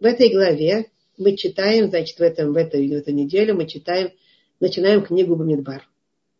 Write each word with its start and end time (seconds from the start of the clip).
в 0.00 0.04
этой 0.04 0.32
главе 0.32 0.86
мы 1.18 1.36
читаем, 1.36 1.90
значит, 1.90 2.18
в, 2.18 2.22
этом, 2.22 2.52
в, 2.52 2.56
этой, 2.56 2.88
в 2.88 2.92
эту 2.92 3.12
неделю 3.12 3.54
мы 3.54 3.66
читаем, 3.66 4.10
начинаем 4.58 5.02
книгу 5.02 5.36
Бамидбар. 5.36 5.86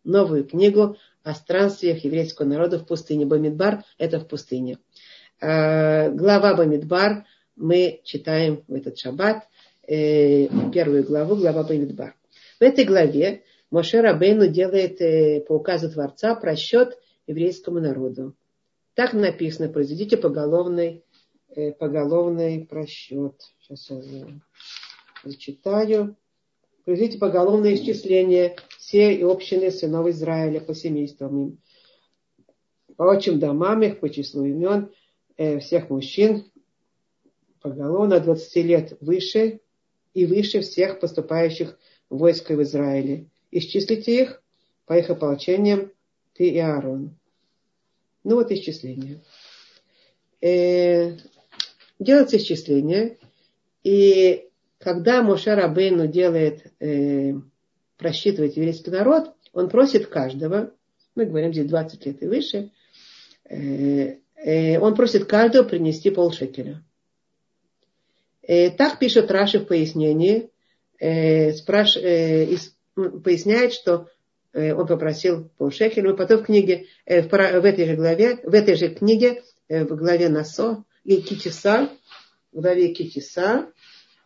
Новую 0.02 0.44
книгу 0.44 0.96
о 1.22 1.34
странствиях 1.34 2.02
еврейского 2.02 2.46
народа 2.46 2.78
в 2.78 2.86
пустыне. 2.86 3.26
Бамидбар– 3.26 3.84
это 3.98 4.18
в 4.18 4.26
пустыне. 4.26 4.78
Э, 5.40 6.10
глава 6.10 6.54
Бамидбар 6.54 7.26
мы 7.56 8.00
читаем 8.04 8.64
в 8.66 8.74
этот 8.74 8.98
шаббат, 8.98 9.46
э, 9.86 10.48
первую 10.72 11.04
главу, 11.04 11.36
глава 11.36 11.62
Бамидбар. 11.62 12.14
В 12.58 12.62
этой 12.62 12.84
главе 12.84 13.42
Моше 13.70 14.00
Рабейну 14.00 14.48
делает 14.48 15.02
э, 15.02 15.44
по 15.46 15.52
указу 15.52 15.90
Творца 15.90 16.34
просчет 16.34 16.98
еврейскому 17.26 17.80
народу. 17.80 18.34
Так 18.94 19.12
написано, 19.12 19.68
произведите 19.68 20.16
поголовный, 20.16 21.04
поголовный 21.78 22.66
просчет. 22.66 23.40
Сейчас 23.60 23.90
я 23.90 24.40
зачитаю. 25.24 26.16
Произведите 26.84 27.18
поголовное 27.18 27.74
исчисление 27.74 28.56
всей 28.78 29.22
общины 29.24 29.70
сынов 29.70 30.08
Израиля 30.08 30.60
по 30.60 30.74
семействам 30.74 31.42
им. 31.42 31.58
По 32.96 33.04
отчим 33.04 33.38
домам 33.38 33.82
их, 33.82 34.00
по 34.00 34.10
числу 34.10 34.44
имен 34.44 34.90
э, 35.36 35.58
всех 35.60 35.90
мужчин 35.90 36.44
поголовно 37.60 38.16
от 38.16 38.24
20 38.24 38.56
лет 38.64 38.96
выше 39.00 39.60
и 40.14 40.26
выше 40.26 40.60
всех 40.60 40.98
поступающих 41.00 41.78
войск 42.08 42.50
в 42.50 42.62
Израиле. 42.62 43.26
Исчислите 43.50 44.22
их 44.22 44.42
по 44.86 44.98
их 44.98 45.10
ополчениям 45.10 45.92
ты 46.34 46.48
и 46.48 46.58
Аарон. 46.58 47.16
Ну 48.24 48.36
вот 48.36 48.50
исчисление. 48.50 49.22
Э, 50.40 51.16
делается 52.00 52.38
исчисление, 52.38 53.18
и 53.84 54.48
когда 54.78 55.22
Моше 55.22 55.54
Рабейну 55.54 56.08
делает, 56.08 56.72
э, 56.80 57.34
просчитывает 57.96 58.56
еврейский 58.56 58.90
народ, 58.90 59.32
он 59.52 59.68
просит 59.68 60.06
каждого, 60.06 60.72
мы 61.14 61.26
говорим 61.26 61.52
здесь 61.52 61.66
20 61.66 62.06
лет 62.06 62.22
и 62.22 62.26
выше, 62.26 62.70
э, 63.48 64.16
э, 64.36 64.78
он 64.78 64.94
просит 64.94 65.26
каждого 65.26 65.68
принести 65.68 66.10
полшекеля. 66.10 66.82
Э, 68.42 68.70
так 68.70 68.98
пишет 68.98 69.30
Раши 69.30 69.60
в 69.60 69.66
пояснении, 69.66 70.50
э, 70.98 71.52
спраш, 71.52 71.96
э, 71.96 72.44
из, 72.46 72.74
поясняет, 72.94 73.74
что 73.74 74.08
э, 74.52 74.72
он 74.72 74.86
попросил 74.86 75.50
полшекеля, 75.58 76.10
но 76.10 76.16
потом 76.16 76.38
в 76.38 76.44
книге, 76.44 76.86
э, 77.04 77.22
в, 77.22 77.28
в 77.28 77.34
этой 77.34 77.84
же 77.84 77.96
главе, 77.96 78.38
в 78.42 78.54
этой 78.54 78.76
же 78.76 78.88
книге, 78.88 79.42
э, 79.68 79.84
в 79.84 79.94
главе 79.94 80.30
Насо, 80.30 80.84
и 81.04 81.20
Китиса, 81.22 81.90
главе 82.52 82.92
Китиса, 82.92 83.72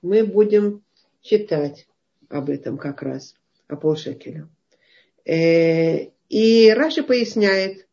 мы 0.03 0.25
будем 0.25 0.83
читать 1.23 1.87
об 2.29 2.51
этом 2.51 2.79
как 2.79 3.03
раз, 3.03 3.35
о 3.69 3.77
полшекеля. 3.77 4.49
Э, 5.25 6.11
и 6.29 6.71
Раша 6.71 7.03
поясняет, 7.03 7.87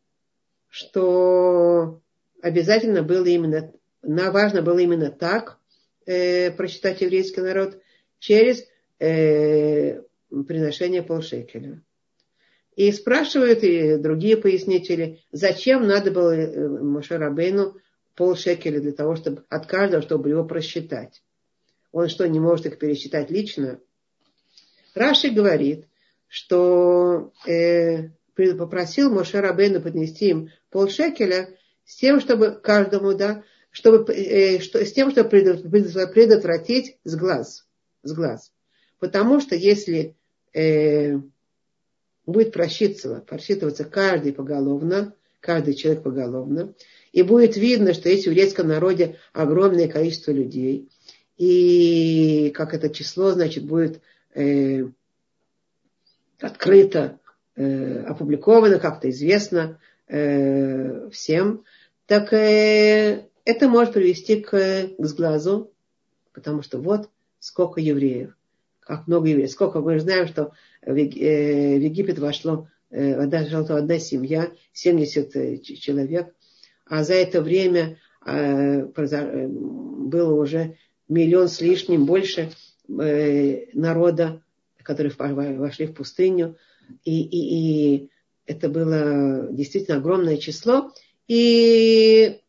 что 0.68 2.00
обязательно 2.42 3.02
было 3.02 3.24
именно, 3.26 3.72
важно 4.02 4.62
было 4.62 4.78
именно 4.78 5.10
так 5.10 5.58
э, 6.06 6.50
прочитать 6.50 7.00
еврейский 7.00 7.40
народ 7.40 7.80
через 8.18 8.64
э, 8.98 10.02
приношение 10.30 11.02
полшекеля. 11.02 11.82
И 12.74 12.90
спрашивают 12.90 13.62
и 13.64 13.96
другие 13.96 14.38
пояснители, 14.38 15.20
зачем 15.30 15.86
надо 15.86 16.10
было 16.10 16.34
Моше 16.80 17.18
Рабейну 17.18 17.76
полшекеля 18.14 18.80
для 18.80 18.92
того, 18.92 19.16
чтобы 19.16 19.44
от 19.48 19.66
каждого, 19.66 20.02
чтобы 20.02 20.28
его 20.28 20.44
просчитать. 20.44 21.22
Он 21.92 22.08
что, 22.08 22.26
не 22.26 22.40
может 22.40 22.66
их 22.66 22.78
пересчитать 22.78 23.30
лично? 23.30 23.80
Раши 24.94 25.30
говорит, 25.30 25.86
что 26.28 27.32
э, 27.46 28.08
попросил 28.34 29.10
Моше 29.10 29.40
Рабейну 29.40 29.80
поднести 29.80 30.30
им 30.30 30.50
полшекеля 30.70 31.50
с 31.84 31.96
тем, 31.96 32.20
чтобы 32.20 32.52
каждому, 32.52 33.14
да, 33.14 33.44
чтобы, 33.70 34.10
э, 34.12 34.60
что, 34.60 34.84
с 34.84 34.92
тем, 34.92 35.10
чтобы 35.10 35.30
предотвратить 35.30 36.98
с 37.04 37.16
глаз. 37.16 37.66
С 38.02 38.12
глаз. 38.12 38.52
Потому 38.98 39.40
что 39.40 39.54
если 39.54 40.16
э, 40.54 41.18
будет 42.26 42.52
просчитываться, 42.52 43.24
просчитываться 43.26 43.84
каждый 43.84 44.32
поголовно, 44.32 45.14
каждый 45.40 45.74
человек 45.74 46.02
поголовно, 46.02 46.74
и 47.12 47.22
будет 47.22 47.56
видно, 47.56 47.94
что 47.94 48.08
есть 48.08 48.24
в 48.24 48.30
еврейском 48.30 48.68
народе 48.68 49.18
огромное 49.32 49.88
количество 49.88 50.32
людей, 50.32 50.88
и 51.36 52.50
как 52.54 52.74
это 52.74 52.90
число, 52.90 53.32
значит, 53.32 53.64
будет 53.64 54.00
э, 54.34 54.84
открыто, 56.40 57.18
э, 57.56 58.04
опубликовано, 58.04 58.78
как-то 58.78 59.10
известно 59.10 59.78
э, 60.08 61.08
всем, 61.10 61.64
так 62.06 62.32
э, 62.32 63.26
это 63.44 63.68
может 63.68 63.94
привести 63.94 64.40
к, 64.40 64.50
к 64.50 65.04
сглазу, 65.04 65.72
потому 66.32 66.62
что 66.62 66.78
вот 66.78 67.10
сколько 67.40 67.80
евреев, 67.80 68.36
как 68.80 69.06
много 69.06 69.28
евреев, 69.28 69.50
сколько 69.50 69.80
мы 69.80 69.98
знаем, 70.00 70.28
что 70.28 70.52
в, 70.82 70.96
э, 70.96 71.78
в 71.78 71.80
Египет 71.80 72.18
вошло 72.18 72.68
э, 72.90 73.14
одна, 73.14 73.40
одна 73.40 73.98
семья, 73.98 74.50
70 74.72 75.36
э, 75.36 75.58
человек, 75.58 76.34
а 76.92 77.04
за 77.04 77.14
это 77.14 77.40
время 77.40 77.96
э, 78.26 78.84
было 78.84 80.34
уже 80.34 80.76
миллион 81.08 81.48
с 81.48 81.62
лишним 81.62 82.04
больше 82.04 82.50
э, 82.86 83.64
народа, 83.72 84.42
которые 84.82 85.14
вошли 85.56 85.86
в 85.86 85.94
пустыню. 85.94 86.58
И, 87.02 87.22
и, 87.22 87.96
и 87.96 88.10
это 88.44 88.68
было 88.68 89.48
действительно 89.50 89.96
огромное 89.96 90.36
число. 90.36 90.92
И 91.28 92.40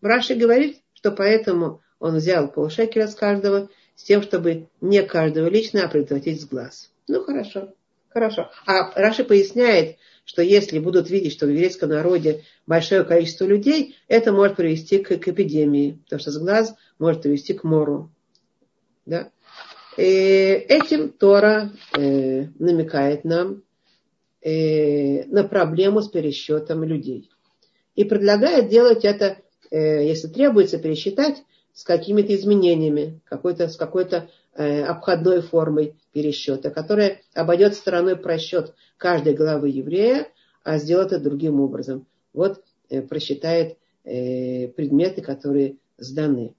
Раши 0.00 0.34
говорит, 0.34 0.78
что 0.92 1.12
поэтому 1.12 1.80
он 2.00 2.16
взял 2.16 2.50
полшекеля 2.50 3.06
с 3.06 3.14
каждого, 3.14 3.70
с 3.94 4.02
тем, 4.02 4.22
чтобы 4.22 4.66
не 4.80 5.04
каждого 5.04 5.46
лично, 5.46 5.84
а 5.84 5.88
предотвратить 5.88 6.40
с 6.40 6.46
глаз. 6.46 6.90
Ну, 7.06 7.22
хорошо, 7.22 7.72
хорошо. 8.08 8.50
А 8.66 8.90
Раши 9.00 9.22
поясняет, 9.22 9.98
что 10.28 10.42
если 10.42 10.78
будут 10.78 11.08
видеть, 11.08 11.32
что 11.32 11.46
в 11.46 11.48
еврейском 11.48 11.88
народе 11.88 12.42
большое 12.66 13.02
количество 13.02 13.46
людей, 13.46 13.96
это 14.08 14.30
может 14.30 14.58
привести 14.58 14.98
к, 14.98 15.16
к 15.16 15.28
эпидемии, 15.28 16.02
потому 16.04 16.20
что 16.20 16.30
с 16.30 16.38
глаз 16.38 16.74
может 16.98 17.22
привести 17.22 17.54
к 17.54 17.64
мору. 17.64 18.12
Да? 19.06 19.30
И 19.96 20.02
этим 20.02 21.12
Тора 21.12 21.72
э, 21.96 22.48
намекает 22.58 23.24
нам 23.24 23.62
э, 24.42 25.24
на 25.24 25.44
проблему 25.44 26.02
с 26.02 26.10
пересчетом 26.10 26.84
людей. 26.84 27.30
И 27.94 28.04
предлагает 28.04 28.68
делать 28.68 29.06
это, 29.06 29.38
э, 29.70 30.06
если 30.06 30.28
требуется 30.28 30.76
пересчитать, 30.76 31.42
с 31.72 31.84
какими-то 31.84 32.34
изменениями, 32.34 33.18
какой-то, 33.24 33.66
с 33.66 33.76
какой-то 33.76 34.16
э, 34.16 34.47
обходной 34.58 35.40
формой 35.40 35.96
пересчета, 36.12 36.70
которая 36.70 37.20
обойдет 37.34 37.74
стороной 37.74 38.16
просчет 38.16 38.74
каждой 38.96 39.34
главы 39.34 39.68
еврея, 39.68 40.28
а 40.64 40.78
сделает 40.78 41.12
это 41.12 41.22
другим 41.22 41.60
образом. 41.60 42.06
Вот 42.32 42.62
э, 42.90 43.02
просчитает 43.02 43.78
э, 44.04 44.68
предметы, 44.68 45.22
которые 45.22 45.76
сданы. 45.96 46.54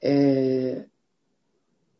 Э, 0.00 0.84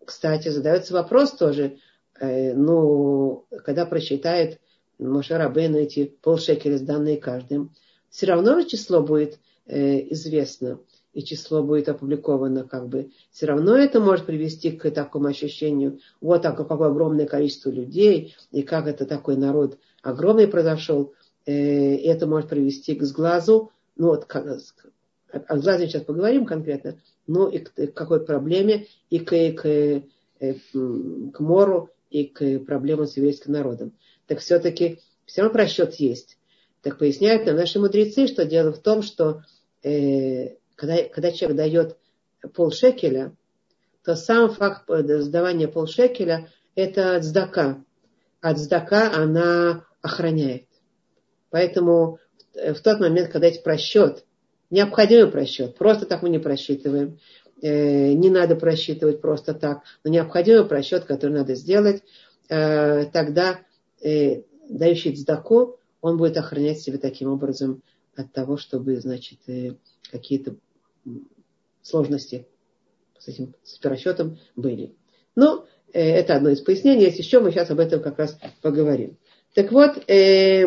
кстати, 0.04 0.48
задается 0.48 0.92
вопрос 0.92 1.32
тоже, 1.32 1.78
э, 2.20 2.52
ну, 2.54 3.46
когда 3.64 3.86
просчитает 3.86 4.60
Моше 4.98 5.36
Рабейн 5.36 5.74
эти 5.74 6.04
полшекеля, 6.04 6.76
сданные 6.76 7.16
каждым, 7.16 7.74
все 8.10 8.26
равно 8.26 8.62
число 8.62 9.02
будет 9.02 9.40
э, 9.66 10.12
известно 10.12 10.80
и 11.14 11.22
число 11.22 11.62
будет 11.62 11.88
опубликовано, 11.88 12.64
как 12.64 12.88
бы, 12.88 13.10
все 13.30 13.46
равно 13.46 13.76
это 13.76 14.00
может 14.00 14.26
привести 14.26 14.72
к 14.72 14.90
такому 14.90 15.28
ощущению, 15.28 16.00
вот 16.20 16.42
так, 16.42 16.56
какое 16.56 16.88
огромное 16.88 17.26
количество 17.26 17.70
людей, 17.70 18.36
и 18.50 18.62
как 18.62 18.86
это 18.86 19.06
такой 19.06 19.36
народ 19.36 19.78
огромный 20.02 20.48
произошел, 20.48 21.14
э, 21.46 21.96
это 21.96 22.26
может 22.26 22.50
привести 22.50 22.94
к 22.94 23.02
сглазу, 23.04 23.70
ну 23.96 24.08
вот, 24.08 24.24
как, 24.26 24.46
о 25.30 25.58
сглазе 25.58 25.86
сейчас 25.86 26.02
поговорим 26.02 26.46
конкретно, 26.46 26.98
ну 27.26 27.48
и 27.48 27.58
к, 27.58 27.72
к 27.72 27.94
какой 27.94 28.24
проблеме, 28.24 28.86
и 29.08 29.20
к, 29.20 29.34
и 29.34 29.52
к, 29.52 29.66
э, 29.66 30.02
к 30.40 31.40
мору, 31.40 31.90
и 32.10 32.24
к 32.24 32.60
проблемам 32.60 33.06
с 33.06 33.16
еврейским 33.16 33.52
народом. 33.52 33.92
Так 34.26 34.40
все-таки 34.40 35.00
все 35.26 35.42
равно 35.42 35.54
просчет 35.54 35.94
есть. 35.94 36.38
Так 36.82 36.98
поясняют 36.98 37.46
нам 37.46 37.56
наши 37.56 37.80
мудрецы, 37.80 38.26
что 38.26 38.44
дело 38.44 38.72
в 38.72 38.78
том, 38.78 39.02
что 39.02 39.42
э, 39.82 40.56
когда, 40.76 41.02
когда 41.04 41.32
человек 41.32 41.56
дает 41.56 41.96
полшекеля, 42.54 43.34
то 44.04 44.16
сам 44.16 44.50
факт 44.50 44.84
сдавания 44.88 45.68
полшекеля– 45.68 46.48
это 46.74 47.20
цдака. 47.20 47.82
А 48.40 48.54
цдака 48.54 49.12
она 49.14 49.84
охраняет. 50.02 50.66
Поэтому 51.50 52.18
в 52.54 52.80
тот 52.80 53.00
момент, 53.00 53.30
когда 53.30 53.46
есть 53.48 53.62
просчет, 53.62 54.24
необходимый 54.70 55.30
просчет, 55.30 55.76
просто 55.76 56.06
так 56.06 56.22
мы 56.22 56.28
не 56.28 56.38
просчитываем, 56.38 57.18
э, 57.62 58.12
не 58.12 58.28
надо 58.30 58.56
просчитывать 58.56 59.20
просто 59.20 59.54
так, 59.54 59.82
но 60.02 60.10
необходимый 60.10 60.66
просчет, 60.66 61.04
который 61.04 61.32
надо 61.32 61.54
сделать, 61.54 62.02
э, 62.48 63.06
тогда 63.06 63.60
э, 64.02 64.42
дающий 64.68 65.14
цдаку, 65.14 65.78
он 66.00 66.18
будет 66.18 66.36
охранять 66.36 66.80
себя 66.80 66.98
таким 66.98 67.30
образом 67.30 67.82
от 68.16 68.32
того, 68.32 68.56
чтобы, 68.56 68.96
значит, 69.00 69.38
э, 69.46 69.74
какие-то 70.10 70.56
сложности 71.82 72.46
с 73.18 73.28
этим 73.28 73.54
с 73.62 73.82
расчетом 73.84 74.38
были. 74.56 74.94
Но 75.36 75.66
э, 75.92 76.00
это 76.00 76.36
одно 76.36 76.50
из 76.50 76.60
пояснений. 76.60 77.04
Если 77.04 77.22
еще, 77.22 77.40
мы 77.40 77.50
сейчас 77.50 77.70
об 77.70 77.80
этом 77.80 78.02
как 78.02 78.18
раз 78.18 78.38
поговорим. 78.62 79.16
Так 79.54 79.72
вот, 79.72 80.08
э, 80.10 80.66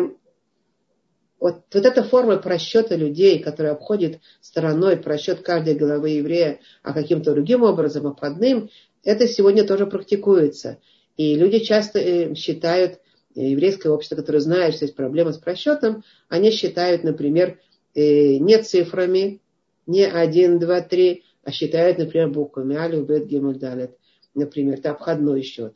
вот, 1.40 1.62
вот 1.72 1.84
эта 1.84 2.02
форма 2.02 2.38
просчета 2.38 2.96
людей, 2.96 3.38
которая 3.38 3.72
обходит 3.72 4.20
стороной 4.40 4.96
просчет 4.96 5.42
каждой 5.42 5.74
головы 5.74 6.10
еврея, 6.10 6.60
а 6.82 6.92
каким-то 6.92 7.32
другим 7.32 7.62
образом, 7.62 8.06
обходным, 8.06 8.70
это 9.04 9.28
сегодня 9.28 9.64
тоже 9.64 9.86
практикуется. 9.86 10.78
И 11.16 11.34
люди 11.34 11.60
часто 11.60 11.98
э, 11.98 12.34
считают, 12.34 12.94
э, 13.34 13.40
еврейское 13.50 13.90
общество, 13.90 14.16
которое 14.16 14.40
знает, 14.40 14.74
что 14.74 14.84
есть 14.84 14.96
проблема 14.96 15.32
с 15.32 15.38
просчетом, 15.38 16.02
они 16.28 16.50
считают, 16.50 17.04
например, 17.04 17.58
э, 17.94 18.36
не 18.36 18.60
цифрами, 18.62 19.40
не 19.88 20.06
1, 20.06 20.60
2, 20.60 20.80
3, 20.82 21.24
а 21.42 21.50
считают, 21.50 21.98
например, 21.98 22.28
буквами 22.28 22.76
Алю, 22.76 23.04
Бет, 23.04 23.26
Гемель, 23.26 23.58
Далет. 23.58 23.96
Например, 24.34 24.78
это 24.78 24.92
обходной 24.92 25.42
счет. 25.42 25.74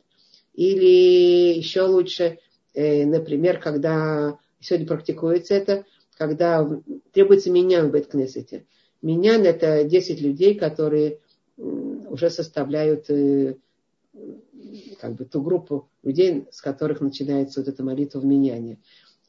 Или 0.53 1.57
еще 1.57 1.81
лучше, 1.81 2.37
например, 2.75 3.59
когда 3.59 4.37
сегодня 4.61 4.87
практикуется 4.87 5.55
это, 5.55 5.85
когда 6.15 6.65
требуется 7.11 7.51
миньян 7.51 7.89
в 7.89 7.91
Беткнесете. 7.91 8.65
Миньян 9.01 9.43
это 9.43 9.83
10 9.83 10.21
людей, 10.21 10.55
которые 10.55 11.19
уже 11.57 12.29
составляют 12.29 13.09
э, 13.09 13.55
как 14.99 15.15
бы 15.15 15.25
ту 15.25 15.41
группу 15.41 15.89
людей, 16.03 16.45
с 16.51 16.61
которых 16.61 17.01
начинается 17.01 17.59
вот 17.59 17.67
эта 17.67 17.83
молитва 17.83 18.19
в 18.19 18.25
миньяне. 18.25 18.79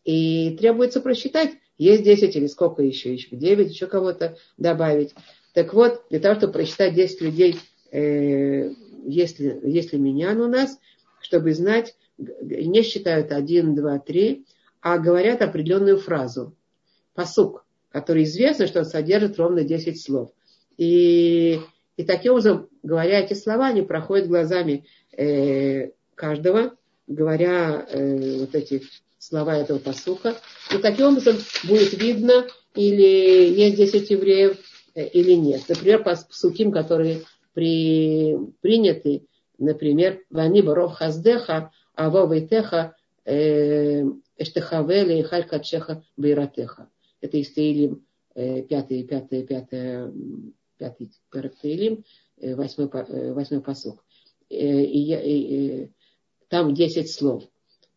И 0.04 0.56
требуется 0.58 1.00
просчитать, 1.00 1.52
есть 1.78 2.02
10 2.02 2.36
или 2.36 2.46
сколько 2.46 2.82
еще, 2.82 3.12
еще 3.12 3.36
9, 3.36 3.70
еще 3.70 3.86
кого-то 3.86 4.36
добавить. 4.56 5.14
Так 5.52 5.74
вот, 5.74 6.02
для 6.10 6.20
того, 6.20 6.36
чтобы 6.36 6.52
просчитать 6.52 6.94
10 6.94 7.20
людей, 7.20 7.58
э, 7.90 8.70
если, 9.06 9.60
если 9.64 9.96
миньян 9.96 10.40
у 10.40 10.48
нас, 10.48 10.78
чтобы 11.20 11.52
знать, 11.54 11.96
не 12.18 12.82
считают 12.82 13.32
1, 13.32 13.74
2, 13.74 13.98
3, 13.98 14.44
а 14.80 14.98
говорят 14.98 15.42
определенную 15.42 15.98
фразу. 15.98 16.54
Посук, 17.14 17.64
который 17.90 18.24
известно, 18.24 18.66
что 18.66 18.80
он 18.80 18.84
содержит 18.84 19.38
ровно 19.38 19.64
10 19.64 20.00
слов. 20.00 20.30
И, 20.76 21.60
и 21.96 22.04
таким 22.04 22.32
образом, 22.32 22.68
говоря 22.82 23.20
эти 23.20 23.34
слова, 23.34 23.68
они 23.68 23.82
проходят 23.82 24.28
глазами 24.28 24.84
э, 25.16 25.90
каждого, 26.14 26.74
говоря 27.06 27.86
э, 27.88 28.40
вот 28.40 28.54
эти 28.54 28.82
слова 29.24 29.56
этого 29.56 29.78
посука. 29.78 30.36
И 30.72 30.78
таким 30.78 31.06
образом 31.06 31.36
будет 31.64 31.92
видно, 31.94 32.46
или 32.74 33.54
есть 33.54 33.76
10 33.76 34.10
евреев, 34.10 34.58
э, 34.94 35.08
или 35.08 35.32
нет. 35.32 35.62
Например, 35.68 36.02
по 36.02 36.14
псуким, 36.14 36.70
которые 36.72 37.22
при, 37.54 38.36
приняты, 38.60 39.26
например, 39.58 40.22
«Вани 40.30 40.62
баров 40.62 40.92
хаздеха, 40.92 41.72
а 41.94 42.10
вовайтеха 42.10 42.96
э, 43.24 44.02
Эштехавели 44.36 45.20
и 45.20 45.22
Халька 45.22 45.60
Чеха 45.60 46.02
Бейратеха. 46.16 46.90
Это 47.20 47.36
из 47.38 47.52
Таилим, 47.52 48.04
э, 48.34 48.62
пятый, 48.62 49.04
пятый, 49.04 49.46
пятый, 49.46 50.12
пятый 50.76 51.10
Таилим, 51.62 52.04
восьмой, 52.36 52.88
восьмой 53.32 53.62
посок. 53.62 54.04
И, 54.50 54.56
и, 54.56 55.14
и, 55.14 55.90
там 56.48 56.74
10 56.74 57.10
слов 57.10 57.44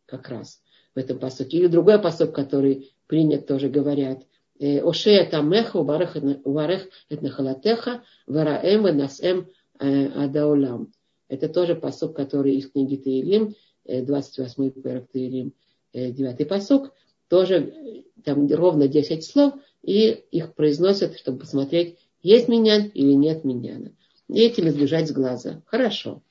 как 0.06 0.30
раз 0.30 0.62
в 0.98 1.00
этом 1.00 1.20
посоке. 1.20 1.58
Или 1.58 1.68
другой 1.68 2.00
посок, 2.00 2.34
который 2.34 2.92
принят, 3.08 3.48
тоже 3.48 3.70
говорят. 3.70 4.24
Ошея 4.60 5.30
тамеха, 5.30 5.78
убарех 5.78 6.18
это 6.18 7.24
нахалатеха, 7.24 8.04
вараэм 8.26 8.84
ванасэм 8.84 9.48
адаулам. 9.80 10.92
Это 11.30 11.48
тоже 11.48 11.76
посок, 11.76 12.16
который 12.16 12.56
из 12.56 12.70
книги 12.72 12.96
Таилим, 12.96 13.56
28-й 13.88 14.72
перек 14.72 15.08
Таилим, 15.12 15.54
Э, 15.98 16.12
девятый 16.12 16.46
посок, 16.46 16.94
тоже 17.28 17.56
э, 17.56 18.04
там 18.24 18.48
ровно 18.54 18.88
10 18.88 19.24
слов, 19.24 19.54
и 19.82 20.10
их 20.32 20.54
произносят, 20.54 21.18
чтобы 21.18 21.40
посмотреть, 21.40 21.98
есть 22.22 22.48
миньян 22.48 22.92
или 22.94 23.14
нет 23.14 23.44
миньяна. 23.46 23.94
И 24.28 24.42
этим 24.42 24.68
избежать 24.68 25.08
с 25.08 25.12
глаза. 25.12 25.62
Хорошо. 25.66 26.22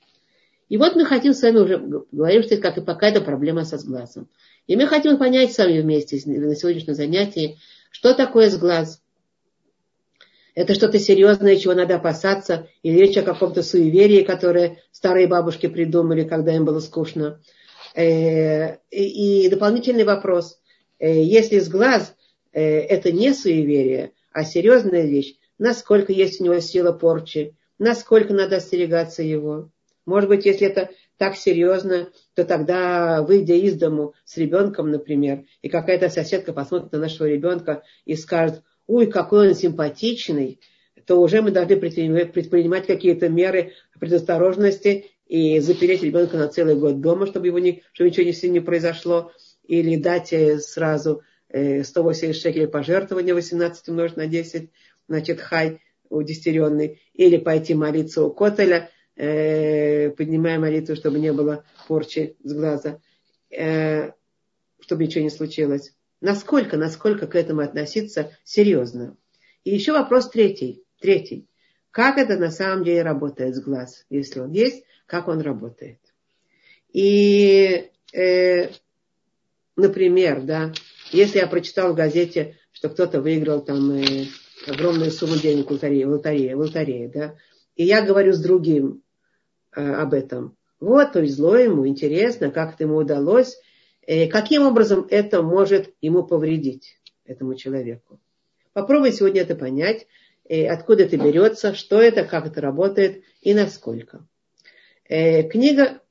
И 0.69 0.77
вот 0.77 0.95
мы 0.95 1.05
хотим 1.05 1.33
с 1.33 1.41
вами 1.41 1.57
уже 1.57 1.79
говорим, 2.11 2.43
что 2.43 2.57
как 2.57 2.77
и 2.77 2.81
пока 2.81 3.09
это 3.09 3.19
проблема 3.19 3.65
со 3.65 3.77
сглазом. 3.77 4.29
И 4.67 4.75
мы 4.75 4.85
хотим 4.85 5.17
понять 5.17 5.53
с 5.53 5.57
вами 5.57 5.79
вместе 5.79 6.21
на 6.25 6.55
сегодняшнем 6.55 6.93
занятии, 6.93 7.57
что 7.89 8.13
такое 8.13 8.49
сглаз. 8.49 9.01
Это 10.53 10.73
что-то 10.73 10.99
серьезное, 10.99 11.55
чего 11.55 11.73
надо 11.73 11.95
опасаться, 11.95 12.67
или 12.83 12.99
речь 12.99 13.17
о 13.17 13.21
каком-то 13.21 13.63
суеверии, 13.63 14.23
которое 14.23 14.81
старые 14.91 15.27
бабушки 15.27 15.67
придумали, 15.67 16.23
когда 16.23 16.53
им 16.55 16.65
было 16.65 16.79
скучно. 16.79 17.39
Э, 17.95 18.77
и 18.91 19.47
дополнительный 19.49 20.03
вопрос. 20.03 20.59
Э, 20.99 21.21
если 21.23 21.59
с 21.59 21.69
глаз 21.69 22.15
э, 22.51 22.61
это 22.61 23.11
не 23.11 23.33
суеверие, 23.33 24.13
а 24.33 24.43
серьезная 24.43 25.05
вещь, 25.05 25.35
насколько 25.57 26.11
есть 26.11 26.41
у 26.41 26.43
него 26.43 26.59
сила 26.59 26.91
порчи, 26.91 27.55
насколько 27.79 28.33
надо 28.33 28.57
остерегаться 28.57 29.23
его. 29.23 29.69
Может 30.05 30.29
быть, 30.29 30.45
если 30.45 30.67
это 30.67 30.89
так 31.17 31.35
серьезно, 31.35 32.09
то 32.35 32.45
тогда, 32.45 33.23
выйдя 33.23 33.55
из 33.55 33.75
дому 33.75 34.13
с 34.23 34.37
ребенком, 34.37 34.91
например, 34.91 35.45
и 35.61 35.69
какая-то 35.69 36.09
соседка 36.09 36.53
посмотрит 36.53 36.91
на 36.91 36.99
нашего 36.99 37.27
ребенка 37.27 37.83
и 38.05 38.15
скажет, 38.15 38.61
ой, 38.85 39.07
какой 39.07 39.49
он 39.49 39.55
симпатичный, 39.55 40.59
то 41.05 41.19
уже 41.19 41.41
мы 41.41 41.51
должны 41.51 41.77
предпринимать 41.77 42.85
какие-то 42.85 43.29
меры 43.29 43.73
предосторожности 43.99 45.05
и 45.25 45.59
запереть 45.59 46.03
ребенка 46.03 46.37
на 46.37 46.47
целый 46.47 46.75
год 46.75 47.01
дома, 47.01 47.25
чтобы, 47.25 47.47
его 47.47 47.59
не, 47.59 47.83
чтобы 47.93 48.09
ничего 48.09 48.31
с 48.31 48.43
ним 48.43 48.53
не 48.53 48.59
произошло, 48.59 49.31
или 49.67 49.95
дать 49.97 50.31
э, 50.33 50.59
сразу 50.59 51.23
180 51.49 52.23
э, 52.23 52.33
шекелей 52.33 52.67
пожертвования, 52.67 53.33
18 53.33 53.89
умножить 53.89 54.17
на 54.17 54.27
10, 54.27 54.69
значит, 55.07 55.41
хай 55.41 55.81
удестеренный, 56.09 57.01
или 57.13 57.37
пойти 57.37 57.73
молиться 57.73 58.23
у 58.23 58.31
Котеля, 58.31 58.89
э, 59.17 60.09
поднимая 60.11 60.59
молитву, 60.59 60.95
чтобы 60.95 61.19
не 61.19 61.33
было 61.33 61.65
порчи 61.87 62.35
с 62.43 62.53
глаза, 62.53 62.99
чтобы 63.49 65.03
ничего 65.03 65.23
не 65.23 65.29
случилось. 65.29 65.93
Насколько, 66.21 66.77
насколько 66.77 67.27
к 67.27 67.35
этому 67.35 67.61
относиться 67.61 68.31
серьезно. 68.43 69.15
И 69.63 69.73
еще 69.73 69.91
вопрос 69.91 70.29
третий. 70.29 70.83
Третий. 70.99 71.47
Как 71.91 72.17
это 72.17 72.37
на 72.37 72.51
самом 72.51 72.83
деле 72.83 73.01
работает 73.01 73.55
с 73.55 73.59
глаз, 73.59 74.05
если 74.09 74.39
он 74.39 74.51
есть, 74.51 74.83
как 75.05 75.27
он 75.27 75.41
работает. 75.41 75.99
И, 76.93 77.89
э, 78.13 78.69
например, 79.75 80.41
да, 80.41 80.73
если 81.11 81.39
я 81.39 81.47
прочитал 81.47 81.93
в 81.93 81.95
газете, 81.95 82.57
что 82.71 82.89
кто-то 82.89 83.21
выиграл 83.21 83.63
там 83.63 83.91
э, 83.91 84.25
огромную 84.67 85.11
сумму 85.11 85.37
денег 85.37 85.67
в 85.67 85.71
лотерее, 85.71 86.07
в 86.07 86.11
лотерее, 86.11 86.55
в 86.55 86.59
лотерее, 86.59 87.09
да, 87.09 87.35
и 87.75 87.83
я 87.83 88.01
говорю 88.01 88.33
с 88.33 88.39
другим 88.39 89.01
э, 89.01 89.06
об 89.77 90.13
этом. 90.13 90.55
Вот, 90.79 91.13
повезло 91.13 91.57
ему, 91.57 91.87
интересно, 91.87 92.51
как 92.51 92.75
это 92.75 92.83
ему 92.83 92.97
удалось, 92.97 93.59
э, 94.05 94.27
каким 94.27 94.63
образом 94.63 95.07
это 95.09 95.41
может 95.41 95.93
ему 96.01 96.23
повредить, 96.23 96.99
этому 97.25 97.55
человеку. 97.55 98.19
Попробуй 98.73 99.11
сегодня 99.11 99.41
это 99.41 99.55
понять, 99.55 100.05
э, 100.47 100.67
откуда 100.67 101.03
это 101.03 101.17
берется, 101.17 101.73
что 101.73 102.01
это, 102.01 102.23
как 102.23 102.45
это 102.45 102.61
работает 102.61 103.23
и 103.41 103.53
насколько. 103.53 104.27
Э, 105.09 105.43
книга 105.43 106.01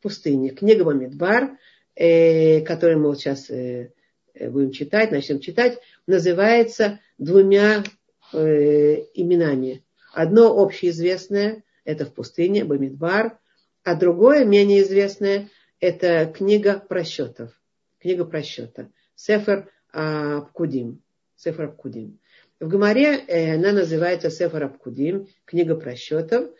пустыни, 0.00 0.48
книга 0.48 0.84
Бамидбар, 0.84 1.58
э, 1.94 2.62
которую 2.62 3.00
мы 3.00 3.14
сейчас 3.14 3.50
э, 3.50 3.92
будем 4.34 4.72
читать, 4.72 5.12
начнем 5.12 5.38
читать, 5.38 5.78
называется 6.06 7.00
двумя 7.18 7.84
именами. 8.32 9.82
Одно 10.12 10.56
общеизвестное, 10.56 11.64
это 11.84 12.04
в 12.06 12.14
пустыне, 12.14 12.64
Бамидбар, 12.64 13.38
а 13.82 13.94
другое, 13.94 14.44
менее 14.44 14.82
известное, 14.82 15.48
это 15.80 16.26
книга 16.26 16.78
просчетов. 16.78 17.50
Книга 17.98 18.24
просчета. 18.24 18.90
Сефер 19.14 19.70
Абкудим. 19.92 21.02
Сефер 21.36 21.66
Абкудим. 21.66 22.18
В 22.58 22.68
Гамаре 22.68 23.24
она 23.54 23.72
называется 23.72 24.30
Сефер 24.30 24.64
Абкудим, 24.64 25.28
книга 25.46 25.76
просчетов 25.76 26.50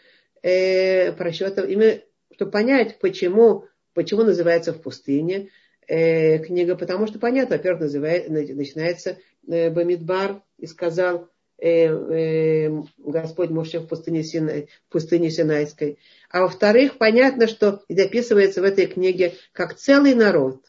э, 0.43 1.13
просчетов, 1.13 1.69
именно 1.69 2.01
чтобы 2.35 2.51
понять, 2.51 2.99
почему, 3.01 3.67
почему 3.95 4.23
называется 4.23 4.73
в 4.73 4.81
пустыне 4.81 5.51
э, 5.87 6.39
книга, 6.39 6.77
потому 6.77 7.07
что 7.07 7.19
понятно, 7.19 7.57
во-первых, 7.57 7.83
называет, 7.83 8.29
начинается 8.29 9.19
э, 9.47 9.71
Бамидбар 9.71 10.43
и 10.59 10.67
сказал, 10.67 11.29
э, 11.61 11.87
э, 11.87 12.83
Господь 12.99 13.51
Моше 13.51 13.81
в 13.81 13.87
пустыне, 13.87 14.23
Синай, 14.23 14.69
в 14.89 14.93
пустыне 14.93 15.31
Синайской. 15.31 15.99
А 16.31 16.43
во-вторых, 16.43 16.99
понятно, 16.99 17.47
что 17.47 17.83
это 17.89 18.05
описывается 18.05 18.61
в 18.61 18.65
этой 18.65 18.87
книге 18.87 19.35
как 19.53 19.75
целый 19.75 20.15
народ, 20.15 20.61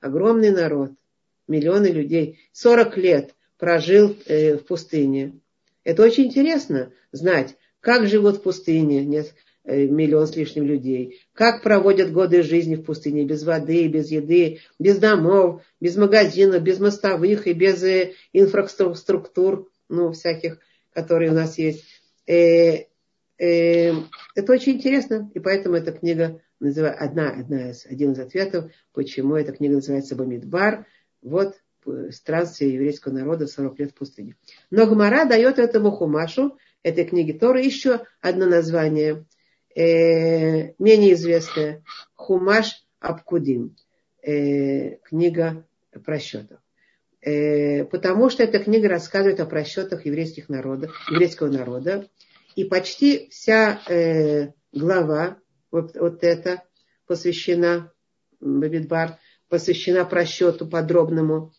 огромный 0.00 0.50
народ, 0.50 0.92
миллионы 1.48 1.88
людей, 1.88 2.38
40 2.52 2.96
лет 2.98 3.34
прожил 3.58 4.16
э, 4.26 4.56
в 4.56 4.64
пустыне. 4.64 5.40
Это 5.84 6.02
очень 6.02 6.26
интересно 6.26 6.92
знать, 7.12 7.56
как 7.80 8.06
живут 8.06 8.36
в 8.36 8.42
пустыне 8.42 9.04
нет, 9.04 9.34
э, 9.64 9.86
миллион 9.86 10.26
с 10.26 10.36
лишним 10.36 10.66
людей, 10.66 11.22
как 11.32 11.62
проводят 11.62 12.12
годы 12.12 12.42
жизни 12.42 12.76
в 12.76 12.82
пустыне 12.82 13.24
без 13.24 13.42
воды, 13.44 13.88
без 13.88 14.10
еды, 14.10 14.60
без 14.78 14.98
домов, 14.98 15.62
без 15.80 15.96
магазинов, 15.96 16.62
без 16.62 16.78
мостовых 16.78 17.46
и 17.46 17.52
без 17.52 17.82
э, 17.82 18.12
инфраструктур, 18.32 19.68
ну, 19.88 20.12
всяких, 20.12 20.58
которые 20.92 21.30
у 21.30 21.34
нас 21.34 21.58
есть. 21.58 21.84
Э, 22.26 22.84
э, 23.38 23.92
это 24.34 24.52
очень 24.52 24.74
интересно, 24.74 25.30
и 25.34 25.40
поэтому 25.40 25.76
эта 25.76 25.92
книга 25.92 26.40
называется, 26.60 27.00
одна, 27.02 27.30
одна 27.30 27.70
из, 27.70 27.86
один 27.86 28.12
из 28.12 28.18
ответов, 28.18 28.70
почему 28.92 29.36
эта 29.36 29.52
книга 29.52 29.76
называется 29.76 30.16
Бамидбар. 30.16 30.86
Вот 31.22 31.56
странствие 32.10 32.74
еврейского 32.74 33.12
народа 33.12 33.46
40 33.46 33.78
лет 33.78 33.90
в 33.92 33.94
пустыне. 33.94 34.36
Но 34.70 34.86
Гмара 34.86 35.24
дает 35.24 35.58
этому 35.58 35.90
Хумашу, 35.90 36.58
этой 36.82 37.04
книге 37.04 37.34
Торы, 37.34 37.62
еще 37.62 38.04
одно 38.20 38.46
название, 38.46 39.24
э, 39.74 40.74
менее 40.78 41.14
известное, 41.14 41.82
Хумаш 42.14 42.84
Абкудим, 43.00 43.76
э, 44.22 44.96
книга 44.96 45.66
просчетов. 46.04 46.60
Э, 47.20 47.84
потому 47.84 48.30
что 48.30 48.42
эта 48.42 48.58
книга 48.58 48.88
рассказывает 48.88 49.40
о 49.40 49.46
просчетах 49.46 50.06
еврейских 50.06 50.48
народов, 50.48 50.94
еврейского 51.10 51.48
народа, 51.48 52.08
и 52.54 52.64
почти 52.64 53.28
вся 53.30 53.80
э, 53.88 54.52
глава, 54.72 55.38
вот, 55.70 55.96
вот 55.96 56.22
эта, 56.22 56.62
посвящена 57.06 57.92
Бабидбар, 58.40 59.18
посвящена 59.48 60.04
просчету 60.04 60.66
подробному 60.66 61.52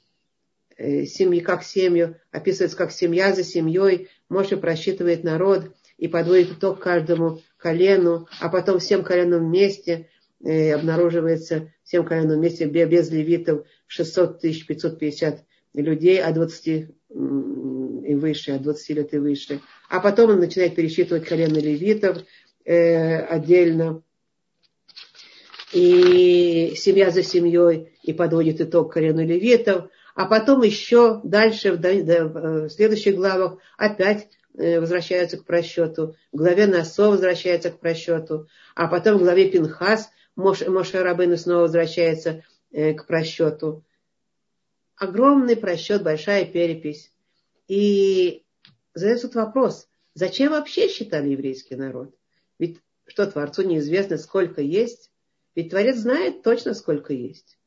Э, 0.80 1.04
семьи 1.04 1.42
как 1.42 1.64
семью, 1.64 2.16
описывается 2.32 2.78
как 2.78 2.94
семья 2.94 3.36
за 3.36 3.44
семьей. 3.44 4.08
Моше 4.30 4.56
просчитывает 4.56 5.26
народ 5.26 5.76
и 5.98 6.08
подводит 6.08 6.54
итог 6.54 6.80
каждому 6.80 7.42
колену, 7.58 8.30
а 8.40 8.48
потом 8.48 8.80
всем 8.80 9.04
коленам 9.04 9.46
вместе 9.46 10.08
э, 10.42 10.72
обнаруживается 10.72 11.74
всем 11.84 12.06
коленам 12.06 12.38
вместе 12.40 12.64
без 12.66 13.12
левитов 13.12 13.68
600 13.88 14.40
550 14.40 15.44
людей 15.74 16.22
от 16.22 16.34
20 16.34 16.68
и 16.68 16.86
выше, 17.10 18.52
от 18.52 18.62
20 18.62 18.90
лет 18.90 19.14
и 19.14 19.18
выше. 19.18 19.62
А 19.90 20.00
потом 20.00 20.32
он 20.32 20.40
начинает 20.40 20.76
пересчитывать 20.76 21.26
колено 21.26 21.58
левитов 21.58 22.18
э, 22.66 23.18
отдельно. 23.18 24.04
И 25.72 26.74
семья 26.76 27.12
за 27.12 27.22
семьей, 27.22 27.94
и 28.02 28.14
подводит 28.14 28.60
итог 28.60 28.92
колену 28.92 29.24
левитов 29.24 29.90
а 30.20 30.26
потом 30.26 30.64
еще 30.64 31.22
дальше, 31.24 31.72
в 31.72 31.86
э, 31.86 32.68
следующих 32.68 33.16
главах, 33.16 33.58
опять 33.78 34.28
э, 34.58 34.82
возвращаются 34.82 35.38
к 35.38 35.46
просчету. 35.46 36.18
В 36.34 36.38
главе 36.38 36.68
Насо 36.68 37.10
возвращается 37.10 37.72
к 37.72 37.80
просчету. 37.80 38.50
А 38.76 38.88
потом 38.88 39.16
в 39.16 39.20
главе 39.20 39.50
Пинхас 39.50 40.10
Моше 40.36 41.02
Рабыну 41.02 41.38
снова 41.38 41.62
возвращается 41.62 42.44
э, 42.74 42.96
к 42.96 43.08
просчету. 43.08 43.86
Огромный 45.00 45.56
просчет, 45.56 46.04
большая 46.04 46.46
перепись. 46.46 47.12
И 47.70 48.44
задается 48.94 49.30
вопрос, 49.34 49.88
зачем 50.14 50.52
вообще 50.52 50.90
считали 50.90 51.30
еврейский 51.30 51.76
народ? 51.76 52.14
Ведь 52.60 52.80
что 53.06 53.26
Творцу 53.26 53.64
неизвестно, 53.64 54.18
сколько 54.18 54.62
есть. 54.62 55.10
Ведь 55.56 55.70
Творец 55.70 55.98
знает 55.98 56.44
точно, 56.44 56.74
сколько 56.74 57.14
есть. 57.14 57.58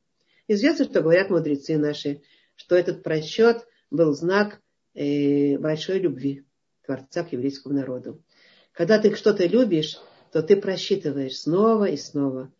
Известно, 0.46 0.84
что 0.84 1.00
говорят 1.00 1.30
мудрецы 1.30 1.78
наши, 1.78 2.22
что 2.54 2.76
этот 2.76 3.02
просчет 3.02 3.66
был 3.90 4.12
знак 4.12 4.60
э, 4.94 5.56
большой 5.56 6.00
любви 6.00 6.44
Творца 6.84 7.24
к 7.24 7.32
еврейскому 7.32 7.74
народу. 7.74 8.22
Когда 8.72 8.98
ты 8.98 9.14
что-то 9.16 9.46
любишь, 9.46 9.98
то 10.32 10.42
ты 10.42 10.56
просчитываешь 10.56 11.38
снова 11.38 11.86
и 11.86 11.96
снова. 11.96 12.52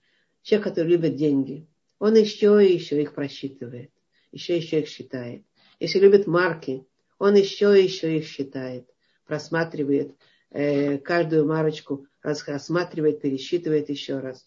Человек, 0.42 0.68
который 0.68 0.88
любит 0.88 1.16
деньги, 1.16 1.66
он 1.98 2.14
еще 2.14 2.66
и 2.66 2.72
еще 2.72 3.00
их 3.00 3.14
просчитывает, 3.14 3.90
еще 4.32 4.56
еще 4.56 4.80
их 4.80 4.88
считает. 4.88 5.42
Если 5.78 5.98
любит 5.98 6.26
марки, 6.26 6.84
он 7.18 7.34
еще 7.34 7.80
еще 7.82 8.16
их 8.16 8.26
считает, 8.26 8.88
просматривает 9.26 10.14
э, 10.50 10.98
каждую 10.98 11.46
марочку, 11.46 12.06
рассматривает, 12.22 13.20
пересчитывает 13.20 13.88
еще 13.88 14.18
раз. 14.18 14.46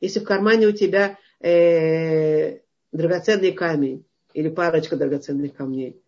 Если 0.00 0.20
в 0.20 0.24
кармане 0.24 0.66
у 0.66 0.72
тебя 0.72 1.18
э, 1.40 2.58
драгоценный 2.92 3.52
камень, 3.52 4.04
или 4.36 4.50
парочка 4.50 4.96
драгоценных 4.96 5.54
камней. 5.54 6.02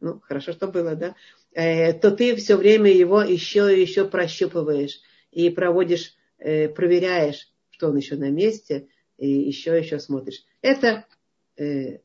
Ну, 0.00 0.20
хорошо, 0.20 0.52
что 0.52 0.68
было, 0.68 0.94
да? 0.94 1.14
Э, 1.52 1.94
то 1.94 2.10
ты 2.10 2.36
все 2.36 2.56
время 2.56 2.92
его 2.92 3.22
еще 3.22 3.74
и 3.74 3.80
еще 3.80 4.06
прощупываешь 4.06 5.00
и 5.30 5.48
проводишь, 5.48 6.14
э, 6.38 6.68
проверяешь, 6.68 7.50
что 7.70 7.88
он 7.88 7.96
еще 7.96 8.16
на 8.16 8.30
месте, 8.30 8.88
и 9.16 9.26
еще 9.26 9.78
еще 9.78 9.98
смотришь. 9.98 10.44
Это 10.60 11.06
э, 11.56 12.00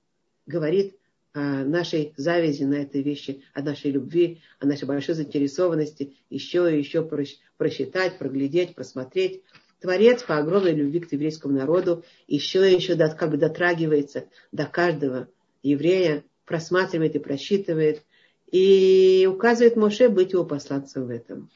говорит 0.48 0.96
о 1.34 1.63
нашей 1.63 2.13
завязи 2.18 2.63
на 2.63 2.75
этой 2.75 3.04
вещи, 3.04 3.44
о 3.54 3.62
нашей 3.62 3.92
любви, 3.92 4.42
о 4.60 4.66
нашей 4.66 4.86
большой 4.88 5.13
заинтересованности 5.13 6.16
еще 6.30 6.74
и 6.74 6.80
еще 6.80 7.08
просчитать, 7.58 8.18
проглядеть, 8.18 8.74
просмотреть. 8.74 9.44
Творец 9.80 10.24
по 10.24 10.38
огромной 10.38 10.74
любви 10.74 11.01
к 11.01 11.12
еврейскому 11.12 11.54
народу 11.54 12.04
еще 12.27 12.68
и 12.68 12.74
еще 12.74 12.96
как 12.96 13.30
бы 13.30 13.38
дотрагивается 13.38 14.25
до 14.51 14.66
каждого 14.66 15.27
еврея, 15.62 16.24
просматривает 16.46 17.16
и 17.16 17.20
просчитывает, 17.20 18.01
и 18.51 19.27
указывает 19.32 19.75
Моше 19.75 20.10
быть 20.10 20.32
его 20.32 20.46
посланцем 20.46 21.06
в 21.06 21.10
этом. 21.12 21.51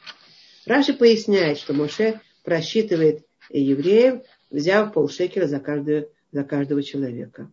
Раши 0.65 0.93
поясняет, 0.93 1.57
что 1.57 1.74
Моше 1.74 2.19
просчитывает 2.43 3.25
евреев, 3.50 4.21
взяв 4.51 4.93
полшекера 4.93 5.48
за, 5.48 5.60
каждую, 5.60 6.10
за 6.31 6.43
каждого 6.43 6.83
человека. 6.83 7.51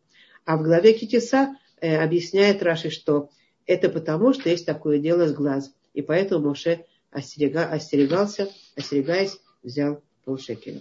А 0.48 0.56
в 0.56 0.62
главе 0.62 0.94
Китиса 0.94 1.58
э, 1.78 1.98
объясняет 2.02 2.62
Раши, 2.62 2.88
что 2.88 3.28
это 3.66 3.90
потому, 3.90 4.32
что 4.32 4.48
есть 4.48 4.64
такое 4.64 4.98
дело 4.98 5.26
с 5.26 5.34
глаз. 5.34 5.74
И 5.92 6.00
поэтому 6.00 6.48
Моше 6.48 6.86
остерега, 7.10 7.66
остерегался, 7.66 8.48
остерегаясь, 8.74 9.38
взял 9.62 10.02
полшекера. 10.24 10.80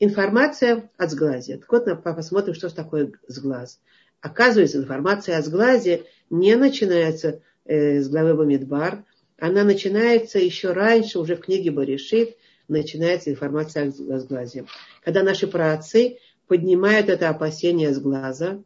Информация 0.00 0.88
от 0.96 1.10
сглазия. 1.10 1.58
Так 1.58 1.70
вот, 1.70 2.02
посмотрим, 2.02 2.54
что 2.54 2.74
такое 2.74 3.12
сглаз. 3.28 3.78
Оказывается, 4.22 4.78
информация 4.78 5.36
о 5.36 5.42
сглазе 5.42 6.06
не 6.30 6.56
начинается 6.56 7.42
э, 7.66 8.00
с 8.00 8.08
главы 8.08 8.32
Бамидбар, 8.32 9.04
она 9.38 9.64
начинается 9.64 10.38
еще 10.38 10.72
раньше, 10.72 11.18
уже 11.18 11.36
в 11.36 11.40
книге 11.40 11.72
Баришит, 11.72 12.38
начинается 12.68 13.30
информация 13.30 13.88
о 13.88 14.18
сглазе. 14.18 14.64
Когда 15.04 15.22
наши 15.22 15.46
праотцы 15.46 16.20
поднимают 16.46 17.10
это 17.10 17.28
опасение 17.28 17.92
с 17.92 17.98
глаза, 17.98 18.62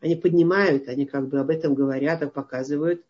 они 0.00 0.16
поднимают, 0.16 0.88
они 0.88 1.06
как 1.06 1.28
бы 1.28 1.38
об 1.40 1.50
этом 1.50 1.74
говорят, 1.74 2.22
а 2.22 2.28
показывают 2.28 3.02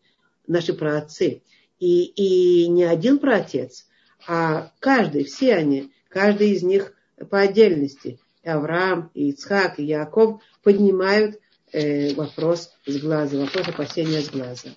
наши 0.47 0.73
праотцы. 0.73 1.41
И, 1.79 2.05
и 2.05 2.67
не 2.69 2.83
один 2.83 3.19
праотец, 3.19 3.87
а 4.27 4.71
каждый, 4.79 5.25
все 5.25 5.53
они, 5.55 5.91
каждый 6.09 6.51
из 6.51 6.63
них 6.63 6.93
по 7.29 7.39
отдельности, 7.39 8.19
и 8.43 8.49
Авраам, 8.49 9.11
и 9.13 9.29
Ицхак, 9.29 9.79
и 9.79 9.83
Яков 9.83 10.41
поднимают 10.63 11.39
э, 11.71 12.13
вопрос 12.15 12.71
с 12.85 12.97
глаза, 12.99 13.37
вопрос 13.37 13.67
опасения 13.67 14.21
с 14.21 14.29
глаза. 14.29 14.69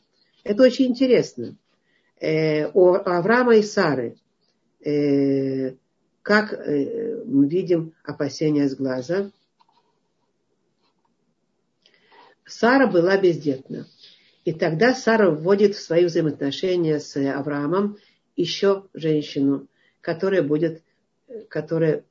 Это 0.45 0.62
очень 0.62 0.87
интересно. 0.87 1.57
Э, 2.21 2.71
у 2.73 2.95
Авраама 2.95 3.57
и 3.57 3.62
Сары, 3.62 4.17
э, 4.85 5.75
как 6.23 6.52
э, 6.52 7.23
мы 7.25 7.49
видим 7.49 7.95
опасения 8.05 8.69
с 8.69 8.75
глаза. 8.75 9.31
Сара 12.50 12.87
была 12.87 13.16
бездетна. 13.16 13.87
И 14.45 14.52
тогда 14.52 14.95
Сара 14.95 15.30
вводит 15.30 15.75
в 15.75 15.80
свои 15.80 16.04
взаимоотношения 16.04 16.99
с 16.99 17.16
Авраамом 17.16 17.99
еще 18.37 18.85
женщину, 18.95 19.69
которая 20.00 20.42
будет, 20.42 20.83
которая 21.49 22.04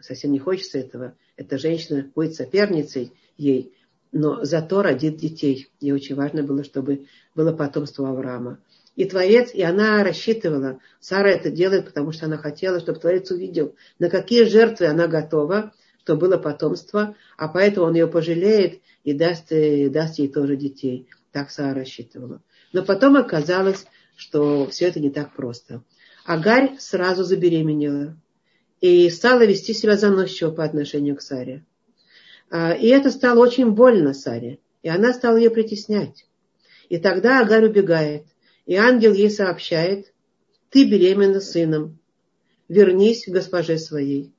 совсем 0.00 0.32
не 0.32 0.38
хочется 0.38 0.78
этого, 0.78 1.16
эта 1.36 1.58
женщина 1.58 2.10
будет 2.14 2.34
соперницей 2.34 3.12
ей, 3.36 3.72
но 4.10 4.44
зато 4.44 4.82
родит 4.82 5.16
детей. 5.16 5.68
И 5.80 5.92
очень 5.92 6.14
важно 6.14 6.42
было, 6.42 6.64
чтобы 6.64 7.06
было 7.34 7.52
потомство 7.52 8.10
Авраама. 8.10 8.58
И 8.94 9.06
Творец, 9.06 9.54
и 9.54 9.62
она 9.62 10.04
рассчитывала, 10.04 10.78
Сара 11.00 11.30
это 11.30 11.50
делает, 11.50 11.86
потому 11.86 12.12
что 12.12 12.26
она 12.26 12.36
хотела, 12.36 12.80
чтобы 12.80 13.00
Творец 13.00 13.30
увидел, 13.30 13.74
на 13.98 14.10
какие 14.10 14.44
жертвы 14.44 14.86
она 14.86 15.08
готова, 15.08 15.72
чтобы 16.02 16.28
было 16.28 16.38
потомство, 16.38 17.16
а 17.36 17.48
поэтому 17.48 17.86
он 17.86 17.94
ее 17.94 18.06
пожалеет 18.06 18.80
и 19.04 19.12
даст, 19.12 19.52
и 19.52 19.88
даст 19.88 20.18
ей 20.18 20.28
тоже 20.28 20.56
детей. 20.56 21.08
Так 21.30 21.50
Сара 21.50 21.74
рассчитывала. 21.74 22.42
Но 22.72 22.82
потом 22.82 23.16
оказалось, 23.16 23.86
что 24.16 24.66
все 24.66 24.86
это 24.86 25.00
не 25.00 25.10
так 25.10 25.34
просто. 25.34 25.82
Агарь 26.24 26.76
сразу 26.78 27.24
забеременела 27.24 28.16
и 28.80 29.08
стала 29.10 29.44
вести 29.44 29.72
себя 29.74 29.96
заносчиво 29.96 30.50
по 30.50 30.64
отношению 30.64 31.16
к 31.16 31.22
Саре. 31.22 31.64
А, 32.50 32.72
и 32.72 32.88
это 32.88 33.10
стало 33.10 33.40
очень 33.40 33.70
больно 33.70 34.12
Саре. 34.12 34.58
И 34.82 34.88
она 34.88 35.12
стала 35.12 35.36
ее 35.36 35.50
притеснять. 35.50 36.26
И 36.88 36.98
тогда 36.98 37.40
Агарь 37.40 37.66
убегает. 37.66 38.26
И 38.66 38.74
ангел 38.74 39.12
ей 39.12 39.30
сообщает, 39.30 40.12
ты 40.70 40.88
беременна 40.88 41.40
сыном. 41.40 41.98
Вернись 42.68 43.24
к 43.24 43.30
госпоже 43.30 43.78
своей. 43.78 44.32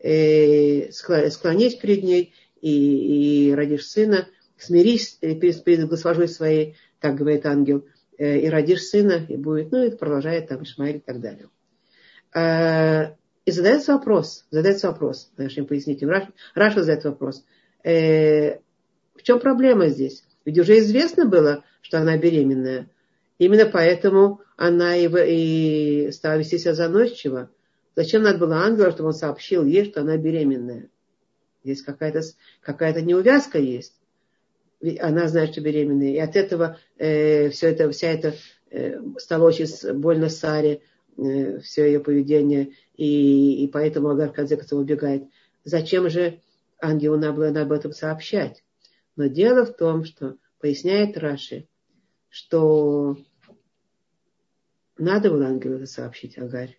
Э, 0.00 0.90
склонись 0.92 1.74
перед 1.74 2.02
ней 2.02 2.34
и, 2.60 3.48
и 3.48 3.54
родишь 3.54 3.86
сына. 3.86 4.28
Смирись 4.56 5.18
перед, 5.20 5.62
перед 5.64 5.88
госпожой 5.88 6.28
своей, 6.28 6.76
так 7.00 7.14
говорит 7.14 7.46
ангел. 7.46 7.84
Э, 8.18 8.38
и 8.38 8.48
родишь 8.48 8.82
сына, 8.82 9.24
и 9.28 9.36
будет, 9.36 9.70
ну, 9.70 9.84
и 9.84 9.90
продолжает 9.90 10.48
там 10.48 10.62
Ишмаэль 10.64 10.96
и 10.96 11.00
так 11.00 11.20
далее. 11.20 11.48
А, 12.34 13.14
и 13.44 13.50
задается 13.50 13.94
вопрос, 13.94 14.44
задается 14.50 14.88
вопрос, 14.88 15.30
нашим 15.36 15.66
пояснителям. 15.66 16.10
Раши, 16.10 16.32
Раши 16.54 16.80
задает 16.80 17.04
вопрос. 17.04 17.44
Э, 17.84 18.58
в 19.14 19.22
чем 19.22 19.40
проблема 19.40 19.88
здесь? 19.88 20.24
Ведь 20.44 20.58
уже 20.58 20.78
известно 20.78 21.26
было, 21.26 21.64
что 21.80 21.98
она 21.98 22.16
беременная. 22.16 22.90
Именно 23.38 23.66
поэтому 23.66 24.40
она 24.56 24.96
и, 24.96 25.06
и 25.06 26.10
стала 26.10 26.38
вести 26.38 26.58
себя 26.58 26.74
заносчиво. 26.74 27.50
Зачем 27.98 28.22
надо 28.22 28.38
было 28.38 28.58
ангелу, 28.58 28.92
чтобы 28.92 29.08
он 29.08 29.12
сообщил 29.12 29.64
ей, 29.64 29.84
что 29.84 30.02
она 30.02 30.16
беременная? 30.16 30.88
Здесь 31.64 31.82
какая-то 31.82 32.22
какая 32.60 32.94
неувязка 33.02 33.58
есть. 33.58 33.94
Она 35.00 35.26
знает, 35.26 35.50
что 35.50 35.62
беременная. 35.62 36.10
И 36.12 36.18
от 36.18 36.36
этого 36.36 36.78
э, 36.96 37.50
все 37.50 37.70
это, 37.70 37.90
вся 37.90 38.12
эта 38.12 38.36
э, 38.70 39.00
стало 39.16 39.48
очень 39.48 39.66
больно 39.94 40.28
Саре, 40.28 40.82
э, 41.16 41.58
все 41.58 41.86
ее 41.86 41.98
поведение 41.98 42.70
и, 42.94 43.64
и 43.64 43.66
поэтому 43.66 44.10
Агар 44.10 44.30
концов 44.30 44.70
убегает. 44.70 45.24
Зачем 45.64 46.08
же 46.08 46.38
ангелу 46.80 47.16
надо 47.16 47.32
было 47.32 47.62
об 47.62 47.72
этом 47.72 47.90
сообщать? 47.90 48.62
Но 49.16 49.26
дело 49.26 49.66
в 49.66 49.76
том, 49.76 50.04
что 50.04 50.36
поясняет 50.60 51.18
Раши, 51.18 51.66
что 52.28 53.18
надо 54.98 55.30
было 55.30 55.46
ангелу 55.46 55.78
это 55.78 55.86
сообщить 55.86 56.38
Агарь. 56.38 56.78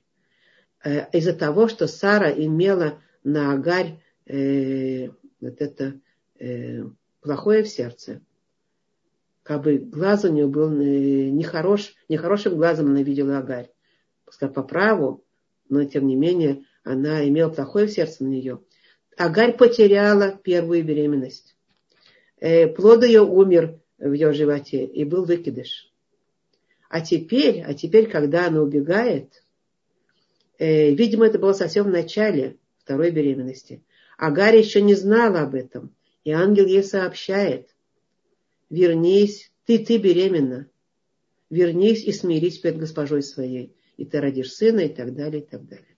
Э, 0.84 1.10
из-за 1.12 1.34
того, 1.34 1.68
что 1.68 1.88
Сара 1.88 2.32
имела 2.32 3.02
на 3.24 3.54
Агарь 3.54 4.00
э, 4.26 5.10
вот 5.42 5.62
это 5.62 6.00
э, 6.40 6.84
плохое 7.22 7.64
в 7.64 7.68
сердце. 7.68 8.22
Как 9.44 9.64
бы 9.64 9.78
глаз 9.78 10.26
у 10.26 10.32
нее 10.32 10.48
был 10.48 10.72
э, 10.72 11.30
нехорош, 11.30 11.96
нехорошим 12.08 12.56
глазом 12.56 12.88
она 12.88 13.02
видела 13.02 13.38
Агарь. 13.38 13.70
Пускай 14.26 14.50
по 14.50 14.64
праву 14.64 15.24
но 15.70 15.86
тем 15.86 16.08
не 16.08 16.16
менее 16.16 16.66
она 16.84 17.28
имела 17.28 17.50
плохое 17.50 17.88
сердце 17.88 18.24
на 18.24 18.30
нее. 18.30 18.60
Агарь 19.16 19.56
потеряла 19.56 20.32
первую 20.32 20.84
беременность. 20.84 21.56
Э, 22.40 22.68
плод 22.68 23.04
ее 23.04 23.22
умер 23.22 23.80
в 23.98 24.12
ее 24.12 24.34
животе 24.34 24.86
и 24.86 25.04
был 25.04 25.26
выкидыш. 25.26 25.94
А 26.90 27.02
теперь, 27.02 27.62
а 27.62 27.74
теперь, 27.74 28.10
когда 28.10 28.48
она 28.48 28.62
убегает, 28.62 29.44
видимо, 30.60 31.26
это 31.26 31.40
было 31.40 31.54
совсем 31.54 31.86
в 31.86 31.90
начале 31.90 32.58
второй 32.78 33.12
беременности. 33.12 33.84
Агарь 34.18 34.58
еще 34.58 34.82
не 34.82 34.96
знала 34.96 35.42
об 35.42 35.56
этом. 35.56 35.96
И 36.24 36.32
ангел 36.32 36.66
ей 36.66 36.84
сообщает. 36.84 37.74
Вернись, 38.70 39.52
ты, 39.66 39.80
ты 39.80 39.98
беременна. 39.98 40.68
Вернись 41.50 42.04
и 42.04 42.12
смирись 42.12 42.60
перед 42.60 42.78
госпожой 42.78 43.24
своей 43.24 43.74
и 44.00 44.06
ты 44.06 44.22
родишь 44.22 44.54
сына, 44.54 44.80
и 44.80 44.88
так 44.88 45.14
далее, 45.14 45.42
и 45.42 45.46
так 45.46 45.68
далее. 45.68 45.98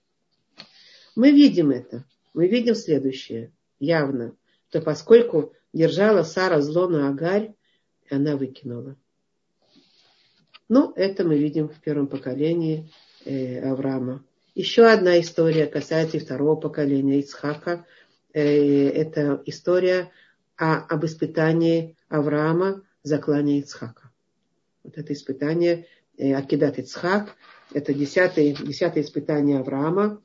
Мы 1.14 1.30
видим 1.30 1.70
это. 1.70 2.04
Мы 2.34 2.48
видим 2.48 2.74
следующее, 2.74 3.52
явно, 3.78 4.34
что 4.68 4.80
поскольку 4.80 5.52
держала 5.72 6.24
Сара 6.24 6.60
зло 6.60 6.88
на 6.88 7.08
Агарь, 7.08 7.54
она 8.10 8.36
выкинула. 8.36 8.96
Ну, 10.68 10.92
это 10.96 11.24
мы 11.24 11.38
видим 11.38 11.68
в 11.68 11.80
первом 11.80 12.08
поколении 12.08 12.90
э, 13.24 13.60
Авраама. 13.70 14.24
Еще 14.54 14.84
одна 14.84 15.18
история 15.18 15.66
касается 15.66 16.18
и 16.18 16.20
второго 16.20 16.56
поколения 16.56 17.20
Ицхака. 17.20 17.86
Э, 18.34 18.88
это 18.88 19.42
история 19.46 20.10
о, 20.56 20.76
об 20.76 21.06
испытании 21.06 21.96
Авраама 22.10 22.82
за 23.02 23.16
клане 23.18 23.60
Ицхака. 23.60 24.10
Вот 24.84 24.98
это 24.98 25.14
испытание 25.14 25.86
э, 26.18 26.34
Акидат 26.34 26.78
Ицхак, 26.78 27.34
это 27.72 27.94
десятое, 27.94 28.52
десятое 28.54 29.02
испытание 29.04 29.60
Авраама. 29.60 30.20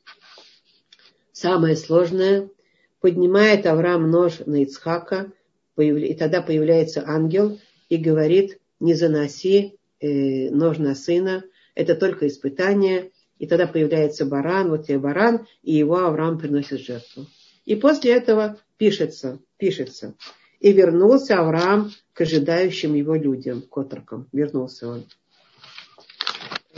Самое 1.32 1.78
сложное. 1.78 2.50
Поднимает 3.00 3.66
Авраам 3.66 4.12
нож 4.12 4.40
на 4.46 4.64
Ицхака, 4.64 5.32
и 5.78 6.14
тогда 6.16 6.42
появляется 6.42 7.04
ангел 7.08 7.60
и 7.88 7.96
говорит, 7.96 8.60
не 8.82 8.94
заноси 8.94 9.80
э, 10.02 10.50
нож 10.50 10.80
на 10.80 10.96
сына, 10.96 11.46
это 11.76 11.96
только 11.96 12.28
испытание. 12.28 13.12
И 13.40 13.48
тогда 13.48 13.68
появляется 13.68 14.26
баран, 14.26 14.70
вот 14.70 14.88
тебе 14.88 15.00
баран, 15.00 15.48
и 15.62 15.74
его 15.74 15.98
Авраам 15.98 16.38
приносит 16.40 16.80
жертву. 16.80 17.28
И 17.66 17.76
после 17.76 18.14
этого 18.14 18.60
пишется, 18.78 19.40
пишется. 19.58 20.16
И 20.60 20.72
вернулся 20.72 21.40
Авраам 21.40 21.92
к 22.14 22.22
ожидающим 22.22 22.96
его 22.96 23.16
людям, 23.16 23.62
к 23.62 23.78
отрокам. 23.78 24.28
Вернулся 24.32 24.88
он. 24.88 25.06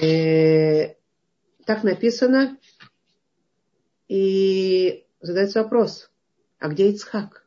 Э, 0.01 0.95
так 1.65 1.83
написано. 1.83 2.57
И 4.07 5.05
задается 5.21 5.63
вопрос, 5.63 6.09
а 6.57 6.69
где 6.69 6.89
Ицхак? 6.89 7.45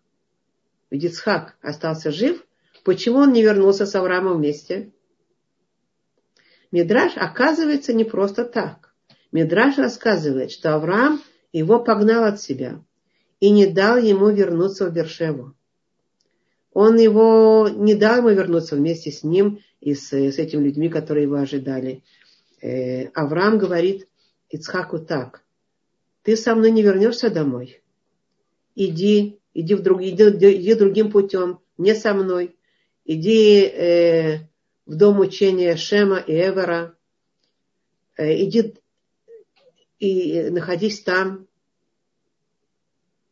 Ведь 0.91 1.05
Ицхак 1.05 1.57
остался 1.61 2.13
жив, 2.13 2.47
почему 2.85 3.19
он 3.19 3.33
не 3.33 3.43
вернулся 3.43 3.85
с 3.85 3.95
Авраамом 3.95 4.39
вместе? 4.39 4.93
Мидраш 6.71 7.17
оказывается 7.17 7.93
не 7.93 8.05
просто 8.05 8.45
так. 8.45 8.92
Мидраш 9.33 9.79
рассказывает, 9.79 10.53
что 10.53 10.75
Авраам 10.75 11.21
его 11.53 11.81
погнал 11.81 12.25
от 12.25 12.41
себя 12.41 12.83
и 13.41 13.51
не 13.51 13.67
дал 13.67 13.97
ему 13.97 14.31
вернуться 14.31 14.89
в 14.89 14.93
Бершеву. 14.93 15.55
Он 16.75 16.99
его 16.99 17.69
не 17.69 17.95
дал 17.95 18.19
ему 18.19 18.31
вернуться 18.31 18.77
вместе 18.77 19.11
с 19.11 19.25
ним 19.25 19.61
и 19.81 19.95
с, 19.95 20.13
с 20.13 20.39
этими 20.39 20.63
людьми, 20.63 20.89
которые 20.89 21.25
его 21.25 21.37
ожидали. 21.37 22.03
Э, 22.61 23.07
Авраам 23.09 23.59
говорит 23.59 24.07
Ицхаку 24.51 24.99
так. 24.99 25.43
Ты 26.23 26.37
со 26.37 26.55
мной 26.55 26.71
не 26.71 26.83
вернешься 26.83 27.31
домой. 27.31 27.83
Иди, 28.75 29.41
иди, 29.55 29.75
в 29.75 29.83
друг, 29.83 30.03
иди, 30.03 30.25
иди 30.25 30.75
другим 30.75 31.11
путем, 31.11 31.59
не 31.79 31.95
со 31.95 32.15
мной. 32.15 32.55
Иди 33.05 33.65
э, 33.65 34.39
в 34.87 34.95
дом 34.95 35.21
учения 35.21 35.77
Шема 35.77 36.19
и 36.19 36.33
Эвера. 36.33 36.95
Э, 38.17 38.43
иди 38.43 38.75
и 40.03 40.51
находись 40.51 41.01
там. 41.03 41.47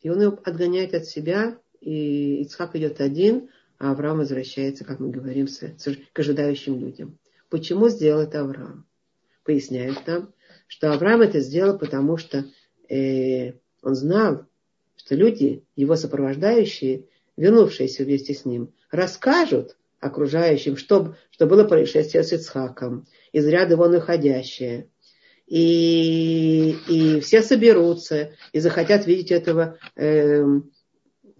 И 0.02 0.08
он 0.08 0.22
его 0.22 0.38
отгоняет 0.44 0.94
от 0.94 1.04
себя, 1.04 1.58
и 1.80 2.42
Ицхак 2.42 2.76
идет 2.76 3.00
один, 3.00 3.50
а 3.78 3.90
Авраам 3.90 4.18
возвращается, 4.18 4.84
как 4.84 5.00
мы 5.00 5.10
говорим, 5.10 5.48
к 5.48 6.18
ожидающим 6.18 6.78
людям. 6.78 7.18
Почему 7.48 7.88
сделал 7.88 8.20
это 8.20 8.42
Авраам? 8.42 8.86
поясняют 9.42 10.06
нам, 10.06 10.32
что 10.68 10.92
Авраам 10.92 11.22
это 11.22 11.40
сделал, 11.40 11.76
потому 11.76 12.16
что 12.18 12.44
э, 12.88 13.54
он 13.82 13.94
знал, 13.96 14.46
что 14.94 15.16
люди, 15.16 15.64
его 15.74 15.96
сопровождающие, 15.96 17.06
вернувшиеся 17.36 18.04
вместе 18.04 18.34
с 18.34 18.44
ним, 18.44 18.72
расскажут 18.92 19.76
окружающим, 19.98 20.76
что, 20.76 21.16
что 21.32 21.46
было 21.46 21.64
происшествие 21.64 22.22
с 22.22 22.32
Ицхаком, 22.32 23.06
из 23.32 23.44
ряда 23.46 23.72
его 23.72 23.88
находящее. 23.88 24.88
И, 25.50 26.76
и 26.86 27.20
все 27.20 27.42
соберутся 27.42 28.30
и 28.52 28.60
захотят 28.60 29.04
видеть 29.06 29.32
этого 29.32 29.78
э, 29.96 30.44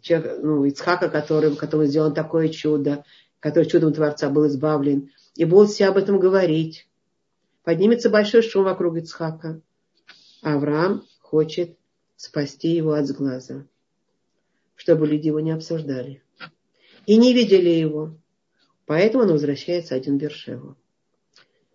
человека, 0.01 0.38
ну, 0.42 0.64
Ицхака, 0.64 1.09
который, 1.09 1.55
который 1.55 1.87
сделал 1.87 2.12
такое 2.12 2.49
чудо, 2.49 3.05
который 3.38 3.66
чудом 3.66 3.92
Творца 3.92 4.29
был 4.29 4.49
избавлен, 4.49 5.12
и 5.37 5.44
будут 5.44 5.70
все 5.70 5.87
об 5.87 5.96
этом 5.96 6.18
говорить. 6.18 6.88
Поднимется 7.62 8.11
большой 8.11 8.42
шум 8.42 8.64
вокруг 8.64 8.96
Ицхака. 8.96 9.61
Авраам 10.42 11.05
хочет 11.20 11.77
спасти 12.16 12.70
его 12.70 12.94
от 12.94 13.07
сглаза, 13.07 13.68
чтобы 14.75 15.07
люди 15.07 15.29
его 15.29 15.38
не 15.38 15.53
обсуждали. 15.53 16.20
И 17.07 17.16
не 17.16 17.33
видели 17.33 17.68
его. 17.68 18.16
Поэтому 18.87 19.23
он 19.23 19.31
возвращается 19.31 19.94
один 19.94 20.18
Бершеву. 20.18 20.77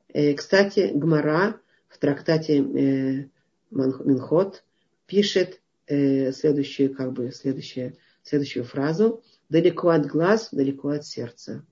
Э, 0.10 0.34
кстати, 0.34 0.92
Гмара 0.94 1.62
в 1.96 1.98
трактате 1.98 2.58
э, 2.58 3.30
Минхот 3.72 4.66
пишет 5.06 5.62
э, 5.88 6.34
следующую, 6.34 6.94
как 6.94 7.14
бы, 7.14 7.32
следующую, 7.32 7.96
следующую 8.22 8.66
фразу. 8.66 9.24
Далеко 9.48 9.90
от 9.90 10.06
глаз, 10.06 10.50
далеко 10.52 10.90
от 10.90 11.06
сердца. 11.06 11.66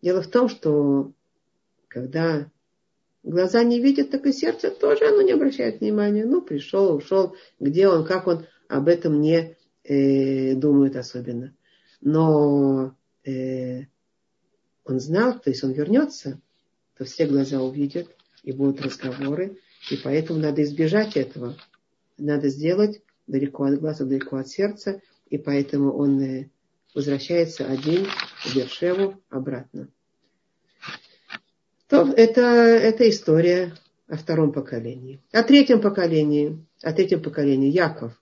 Дело 0.00 0.22
в 0.22 0.28
том, 0.28 0.48
что 0.48 1.12
когда 1.88 2.50
глаза 3.22 3.62
не 3.64 3.80
видят, 3.80 4.10
так 4.10 4.24
и 4.24 4.32
сердце 4.32 4.70
тоже 4.70 5.06
оно 5.06 5.20
не 5.20 5.32
обращает 5.32 5.80
внимания. 5.80 6.24
Ну, 6.24 6.40
пришел, 6.40 6.94
ушел, 6.94 7.36
где 7.60 7.86
он, 7.86 8.06
как 8.06 8.28
он, 8.28 8.46
об 8.66 8.88
этом 8.88 9.20
не 9.20 9.56
э, 9.84 10.54
думает 10.54 10.96
особенно. 10.96 11.54
Но 12.00 12.96
э, 13.24 13.82
он 14.84 15.00
знал, 15.00 15.38
то 15.38 15.50
есть 15.50 15.62
он 15.64 15.72
вернется, 15.72 16.40
то 16.96 17.04
все 17.04 17.26
глаза 17.26 17.60
увидят, 17.60 18.08
и 18.48 18.52
будут 18.52 18.80
разговоры, 18.80 19.58
и 19.90 19.96
поэтому 19.98 20.38
надо 20.38 20.62
избежать 20.62 21.18
этого. 21.18 21.54
Надо 22.16 22.48
сделать 22.48 23.02
далеко 23.26 23.64
от 23.64 23.78
глаза, 23.78 24.06
далеко 24.06 24.38
от 24.38 24.48
сердца, 24.48 25.02
и 25.28 25.36
поэтому 25.36 25.92
он 25.92 26.18
э, 26.22 26.50
возвращается 26.94 27.66
один 27.66 28.06
в 28.06 28.56
Бершеву 28.56 29.22
обратно. 29.28 29.88
То 31.88 32.10
это, 32.16 32.40
это 32.40 33.10
история 33.10 33.74
о 34.06 34.16
втором 34.16 34.52
поколении. 34.52 35.22
О 35.30 35.42
третьем 35.42 35.82
поколении, 35.82 36.64
о 36.82 36.94
третьем 36.94 37.22
поколении 37.22 37.68
Яков. 37.68 38.18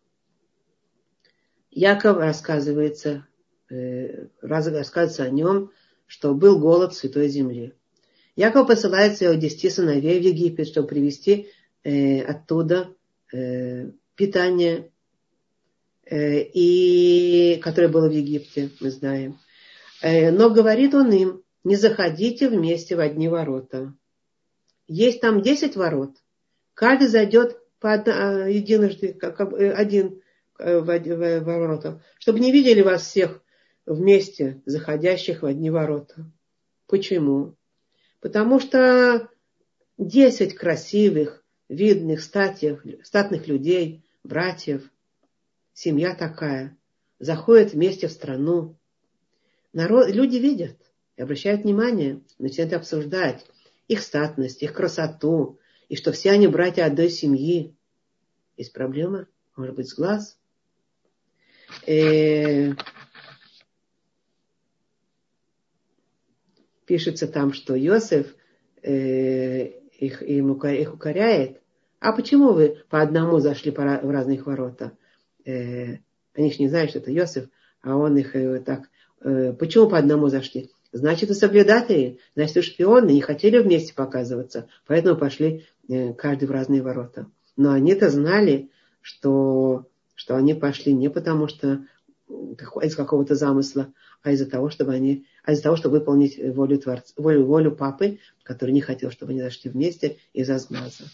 Яков 1.70 2.16
рассказывается, 2.16 3.28
э, 3.70 4.26
рассказывается 4.40 5.22
о 5.22 5.30
нем, 5.30 5.70
что 6.06 6.34
был 6.34 6.58
голод 6.58 6.94
в 6.94 6.96
Святой 6.96 7.28
Земле. 7.28 7.76
Яков 8.36 8.68
посылает 8.68 9.16
своих 9.16 9.40
десяти 9.40 9.70
сыновей 9.70 10.20
в 10.20 10.22
Египет, 10.22 10.68
чтобы 10.68 10.88
привезти 10.88 11.48
э, 11.82 12.20
оттуда 12.20 12.94
э, 13.32 13.90
питание, 14.14 14.92
э, 16.04 16.42
и, 16.42 17.58
которое 17.62 17.88
было 17.88 18.08
в 18.08 18.12
Египте, 18.12 18.70
мы 18.80 18.90
знаем. 18.90 19.38
Э, 20.02 20.30
но 20.30 20.50
говорит 20.50 20.94
он 20.94 21.10
им, 21.12 21.42
не 21.64 21.76
заходите 21.76 22.48
вместе 22.48 22.94
в 22.94 23.00
одни 23.00 23.28
ворота. 23.28 23.94
Есть 24.86 25.20
там 25.20 25.40
десять 25.40 25.74
ворот. 25.74 26.12
Каждый 26.74 27.08
зайдет 27.08 27.58
по 27.80 27.94
одна, 27.94 28.46
единожды, 28.46 29.14
как 29.14 29.40
э, 29.40 29.72
один 29.72 30.20
э, 30.58 30.78
в, 30.78 30.84
в, 30.84 31.40
в 31.40 31.44
ворота, 31.44 32.02
чтобы 32.18 32.40
не 32.40 32.52
видели 32.52 32.82
вас 32.82 33.02
всех 33.02 33.42
вместе, 33.86 34.62
заходящих 34.66 35.42
в 35.42 35.46
одни 35.46 35.70
ворота. 35.70 36.30
Почему? 36.86 37.56
Потому 38.20 38.60
что 38.60 39.28
десять 39.98 40.54
красивых, 40.54 41.44
видных, 41.68 42.22
статьях, 42.22 42.84
статных 43.02 43.46
людей, 43.48 44.04
братьев, 44.24 44.90
семья 45.72 46.14
такая, 46.14 46.76
заходят 47.18 47.72
вместе 47.72 48.08
в 48.08 48.12
страну. 48.12 48.76
Народ, 49.72 50.08
люди 50.10 50.36
видят 50.36 50.76
и 51.16 51.22
обращают 51.22 51.62
внимание, 51.62 52.22
начинают 52.38 52.72
обсуждать 52.72 53.44
их 53.88 54.02
статность, 54.02 54.62
их 54.62 54.72
красоту, 54.72 55.58
и 55.88 55.96
что 55.96 56.12
все 56.12 56.32
они 56.32 56.48
братья 56.48 56.84
одной 56.84 57.10
семьи. 57.10 57.74
Есть 58.56 58.72
проблема? 58.72 59.26
Может 59.54 59.76
быть, 59.76 59.88
с 59.88 59.94
глаз? 59.94 60.38
Э, 61.86 62.72
пишется 66.86 67.26
там, 67.26 67.52
что 67.52 67.78
Иосиф 67.78 68.34
э, 68.82 69.66
их, 69.98 70.22
им, 70.22 70.52
их 70.52 70.94
укоряет. 70.94 71.60
А 72.00 72.12
почему 72.12 72.52
вы 72.52 72.78
по 72.88 73.00
одному 73.00 73.40
зашли 73.40 73.70
в 73.70 73.78
разных 73.78 74.46
ворота? 74.46 74.92
Э, 75.44 75.96
они 76.34 76.52
же 76.52 76.58
не 76.58 76.68
знают, 76.68 76.90
что 76.90 77.00
это 77.00 77.14
Иосиф, 77.14 77.48
а 77.82 77.96
он 77.96 78.16
их 78.16 78.34
э, 78.36 78.60
так... 78.60 78.88
Э, 79.20 79.52
почему 79.52 79.88
по 79.88 79.98
одному 79.98 80.28
зашли? 80.28 80.70
Значит, 80.92 81.28
вы 81.28 81.34
соблюдатели, 81.34 82.20
значит, 82.34 82.56
вы 82.56 82.62
шпионы, 82.62 83.10
не 83.10 83.20
хотели 83.20 83.58
вместе 83.58 83.94
показываться, 83.94 84.68
поэтому 84.86 85.18
пошли 85.18 85.66
э, 85.88 86.14
каждый 86.14 86.46
в 86.46 86.50
разные 86.50 86.82
ворота. 86.82 87.26
Но 87.56 87.72
они-то 87.72 88.10
знали, 88.10 88.70
что, 89.00 89.86
что 90.14 90.36
они 90.36 90.54
пошли 90.54 90.92
не 90.92 91.10
потому, 91.10 91.48
что 91.48 91.84
из 92.82 92.96
какого-то 92.96 93.34
замысла, 93.34 93.92
а 94.22 94.32
из-за 94.32 94.46
того, 94.46 94.70
чтобы 94.70 94.92
они, 94.92 95.26
а 95.46 95.52
из-за 95.52 95.62
того, 95.62 95.76
чтобы 95.76 96.00
выполнить 96.00 96.38
волю, 96.38 96.76
творца, 96.78 97.14
волю, 97.16 97.46
волю 97.46 97.70
папы, 97.70 98.18
который 98.42 98.72
не 98.72 98.80
хотел, 98.80 99.12
чтобы 99.12 99.30
они 99.30 99.40
зашли 99.40 99.70
вместе 99.70 100.16
из-за 100.32 100.58
сглаза. 100.58 101.04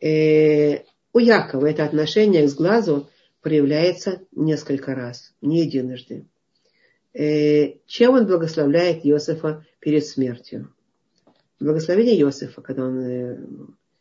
Э, 0.00 0.78
у 1.12 1.18
Якова 1.18 1.66
это 1.66 1.84
отношение 1.84 2.48
к 2.48 2.54
глазу 2.54 3.10
проявляется 3.42 4.22
несколько 4.32 4.94
раз, 4.94 5.34
не 5.42 5.60
единожды. 5.60 6.24
Э, 7.12 7.74
чем 7.86 8.14
он 8.14 8.26
благословляет 8.26 9.04
Иосифа 9.04 9.66
перед 9.78 10.06
смертью? 10.06 10.72
Благословение 11.60 12.18
Иосифа, 12.18 12.62
когда 12.62 12.86
он 12.86 12.98
э, 12.98 13.38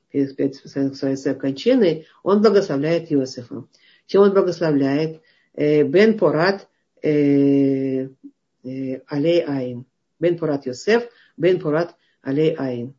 перед, 0.09 0.37
перед 0.37 0.55
своей 0.95 1.35
кончиной, 1.35 2.07
он 2.23 2.41
благословляет 2.41 3.11
Иосифа. 3.11 3.65
Чем 4.07 4.21
он 4.21 4.31
благословляет? 4.31 5.21
Э, 5.53 5.83
Бен 5.83 6.17
Порат 6.17 6.69
Алей 8.63 9.41
Айн. 9.41 9.85
Бен 10.19 10.37
Порат 10.37 10.65
Йосеф, 10.65 11.09
Бен 11.37 11.59
Порат 11.59 11.95
Алей 12.21 12.55
Айн. 12.55 12.93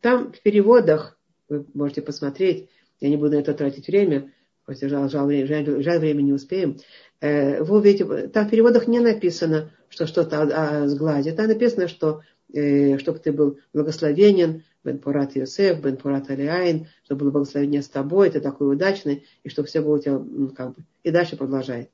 Там 0.00 0.32
в 0.32 0.40
переводах, 0.42 1.18
вы 1.48 1.66
можете 1.74 2.02
посмотреть, 2.02 2.68
я 3.00 3.08
не 3.08 3.16
буду 3.16 3.32
на 3.32 3.40
это 3.40 3.54
тратить 3.54 3.88
время, 3.88 4.32
Хоть 4.68 4.82
жаль, 4.82 5.08
жаль, 5.08 5.46
жаль, 5.46 5.82
жаль 5.82 5.98
время 5.98 6.20
не 6.20 6.34
успеем. 6.34 6.76
Э, 7.22 7.62
вы 7.62 7.78
увидите, 7.78 8.28
там 8.28 8.46
в 8.46 8.50
переводах 8.50 8.86
не 8.86 9.00
написано, 9.00 9.70
что 9.88 10.06
что-то 10.06 10.42
о, 10.42 10.82
о 10.82 10.88
сгладе. 10.88 11.32
Там 11.32 11.46
написано, 11.46 11.88
что 11.88 12.20
э, 12.52 12.98
чтобы 12.98 13.18
ты 13.18 13.32
был 13.32 13.58
благословенен, 13.72 14.64
Бен 14.84 14.98
Пурат 14.98 15.36
Йосеф, 15.36 15.80
Бен 15.80 15.96
Пурат 15.96 16.28
Алиайн, 16.28 16.86
чтобы 17.02 17.20
было 17.20 17.30
благословение 17.30 17.80
с 17.80 17.88
тобой, 17.88 18.28
ты 18.28 18.42
такой 18.42 18.70
удачный, 18.70 19.24
и 19.42 19.48
чтобы 19.48 19.68
все 19.68 19.80
было 19.80 19.94
у 19.94 19.98
тебя, 20.00 20.18
ну, 20.18 20.50
как 20.50 20.76
бы, 20.76 20.84
и 21.02 21.10
дальше 21.10 21.38
продолжает. 21.38 21.88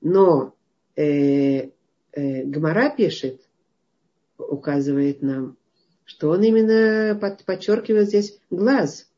Но 0.00 0.54
э, 0.96 1.70
э, 2.12 2.44
Гмара 2.44 2.94
пишет, 2.94 3.40
указывает 4.38 5.22
нам, 5.22 5.56
что 6.04 6.30
он 6.30 6.42
именно 6.42 7.18
под, 7.20 7.44
подчеркивает 7.44 8.08
здесь 8.08 8.38
глаз. 8.50 9.10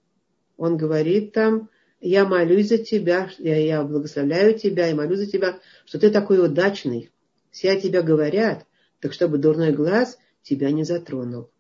Он 0.57 0.77
говорит 0.77 1.33
там, 1.33 1.71
я 2.01 2.25
молюсь 2.25 2.68
за 2.68 2.79
тебя, 2.79 3.31
я, 3.38 3.57
я 3.57 3.83
благословляю 3.83 4.59
тебя 4.59 4.88
и 4.88 4.95
молюсь 4.95 5.21
за 5.21 5.27
тебя, 5.27 5.61
что 5.85 5.99
ты 5.99 6.11
такой 6.11 6.45
удачный. 6.45 7.11
Все 7.51 7.73
о 7.73 7.81
тебя 7.81 8.03
говорят, 8.03 8.66
так 9.01 9.12
чтобы 9.12 9.38
дурной 9.38 9.73
глаз 9.73 10.18
тебя 10.42 10.71
не 10.71 10.85
затронул. 10.85 11.51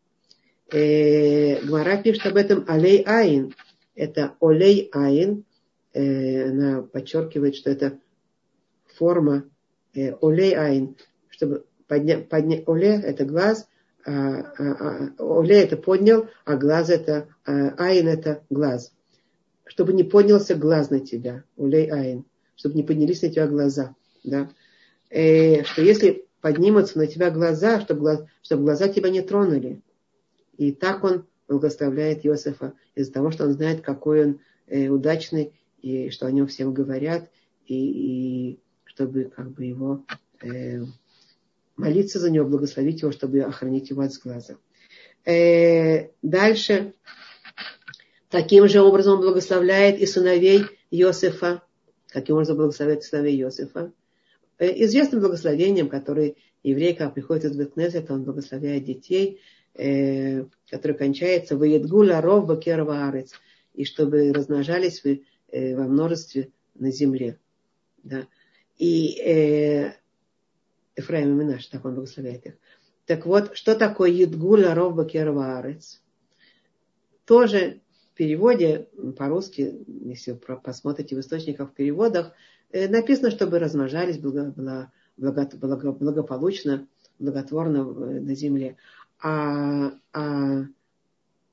Э, 0.72 1.60
Гмара 1.64 2.02
пишет 2.02 2.26
об 2.26 2.36
этом 2.36 2.64
Алей 2.66 3.02
Айн. 3.02 3.54
Это 3.94 4.34
Олей 4.40 4.88
Айн. 4.92 5.44
Э, 5.92 6.48
она 6.48 6.82
подчеркивает, 6.82 7.54
что 7.54 7.70
это 7.70 7.98
форма 9.02 9.44
э, 9.94 10.14
Олей 10.20 10.54
Айн, 10.54 10.96
чтобы 11.28 11.64
поднять, 11.88 12.28
подня... 12.28 12.62
Оле 12.66 13.00
это 13.00 13.24
глаз, 13.24 13.68
а, 14.06 14.12
а, 14.12 15.12
а, 15.18 15.22
Оле 15.22 15.62
это 15.62 15.76
поднял, 15.76 16.28
а 16.44 16.56
глаз 16.56 16.90
это, 16.90 17.28
а, 17.44 17.74
Айн 17.78 18.06
это 18.08 18.44
глаз 18.50 18.92
чтобы 19.72 19.94
не 19.94 20.04
поднялся 20.04 20.54
глаз 20.54 20.90
на 20.90 21.00
тебя, 21.00 21.44
улей 21.56 21.88
айн, 21.90 22.26
чтобы 22.56 22.74
не 22.74 22.82
поднялись 22.82 23.22
на 23.22 23.30
тебя 23.30 23.46
глаза, 23.46 23.94
да, 24.22 24.50
э, 25.08 25.64
что 25.64 25.80
если 25.80 26.26
поднимутся 26.42 26.98
на 26.98 27.06
тебя 27.06 27.30
глаза, 27.30 27.80
чтобы, 27.80 28.00
глаз, 28.00 28.24
чтобы 28.42 28.64
глаза 28.64 28.88
тебя 28.88 29.08
не 29.08 29.22
тронули. 29.22 29.80
И 30.58 30.72
так 30.72 31.02
он 31.04 31.24
благословляет 31.48 32.26
Иосифа 32.26 32.74
из-за 32.94 33.12
того, 33.12 33.30
что 33.30 33.44
он 33.44 33.52
знает, 33.52 33.80
какой 33.80 34.24
он 34.26 34.40
э, 34.66 34.88
удачный, 34.88 35.54
и 35.80 36.10
что 36.10 36.26
о 36.26 36.32
нем 36.32 36.48
всем 36.48 36.74
говорят, 36.74 37.30
и, 37.66 37.74
и 37.74 38.60
чтобы 38.92 39.24
как 39.24 39.50
бы 39.52 39.64
его 39.64 40.04
э, 40.42 40.80
молиться 41.76 42.18
за 42.18 42.30
него, 42.30 42.46
благословить 42.46 43.02
его, 43.02 43.12
чтобы 43.12 43.40
охранить 43.40 43.90
его 43.90 44.02
от 44.02 44.12
сглаза. 44.12 44.58
Э, 45.24 46.08
дальше 46.22 46.94
Таким 48.32 48.66
же 48.66 48.80
образом 48.80 49.20
благословляет 49.20 50.00
и 50.00 50.06
сыновей 50.06 50.64
Иосифа. 50.90 51.62
Каким 52.08 52.36
образом 52.36 52.56
благословляет 52.56 53.04
сыновей 53.04 53.38
Иосифа? 53.38 53.92
Э, 54.56 54.84
известным 54.84 55.20
благословением, 55.20 55.90
который 55.90 56.38
еврей, 56.62 56.94
когда 56.94 57.10
приходит 57.10 57.44
из 57.44 57.56
Бетнезета, 57.56 58.14
он 58.14 58.24
благословляет 58.24 58.84
детей, 58.84 59.42
э, 59.74 60.46
который 60.70 60.96
кончается 60.96 61.58
«Воедгуля 61.58 62.22
ров 62.22 62.46
бакерва 62.46 63.06
арец», 63.06 63.34
и 63.74 63.84
чтобы 63.84 64.32
размножались 64.32 65.04
вы 65.04 65.24
э, 65.48 65.76
во 65.76 65.82
множестве 65.82 66.48
на 66.74 66.90
земле. 66.90 67.38
Да. 68.02 68.26
И 68.82 69.16
э, 69.20 69.92
Ефраим 70.96 71.40
и 71.40 71.44
Минаш, 71.44 71.66
так 71.66 71.84
он 71.84 71.94
благословляет 71.94 72.46
их. 72.46 72.54
Так 73.06 73.26
вот, 73.26 73.56
что 73.56 73.76
такое 73.76 74.10
Едгуля 74.10 74.74
ров 74.74 74.96
бакерва 74.96 75.58
арец? 75.58 76.02
Тоже 77.24 77.80
в 78.10 78.16
переводе 78.16 78.88
по-русски, 79.16 79.84
если 79.86 80.32
вы 80.32 80.56
посмотрите 80.56 81.14
в 81.14 81.20
источниках 81.20 81.70
в 81.70 81.74
переводах, 81.74 82.32
э, 82.72 82.88
написано, 82.88 83.30
чтобы 83.30 83.60
размножались 83.60 84.18
благо, 84.18 84.52
благо, 85.16 85.48
благо, 85.54 85.92
благополучно 85.92 86.88
благотворно 87.20 87.84
на 87.84 88.34
земле. 88.34 88.78
А, 89.20 89.92
а 90.12 90.64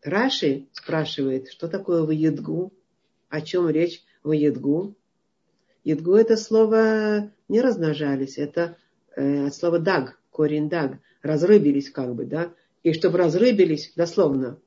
Раши 0.02 0.68
спрашивает, 0.72 1.50
что 1.50 1.68
такое 1.68 2.02
воедгу, 2.02 2.74
о 3.30 3.42
чем 3.42 3.70
речь 3.70 4.04
воедгу. 4.24 4.96
Едгу 5.84 6.16
это 6.16 6.38
слово 6.38 7.32
не 7.48 7.62
размножались, 7.62 8.38
это 8.38 8.78
э, 9.16 9.48
от 9.48 9.56
слова 9.56 9.80
даг, 9.80 10.20
корень 10.32 10.70
даг, 10.70 11.00
разрыбились 11.22 11.90
как 11.90 12.14
бы, 12.16 12.26
да. 12.26 12.54
И 12.84 12.94
чтобы 12.94 13.18
разрыбились, 13.18 13.94
дословно, 13.96 14.60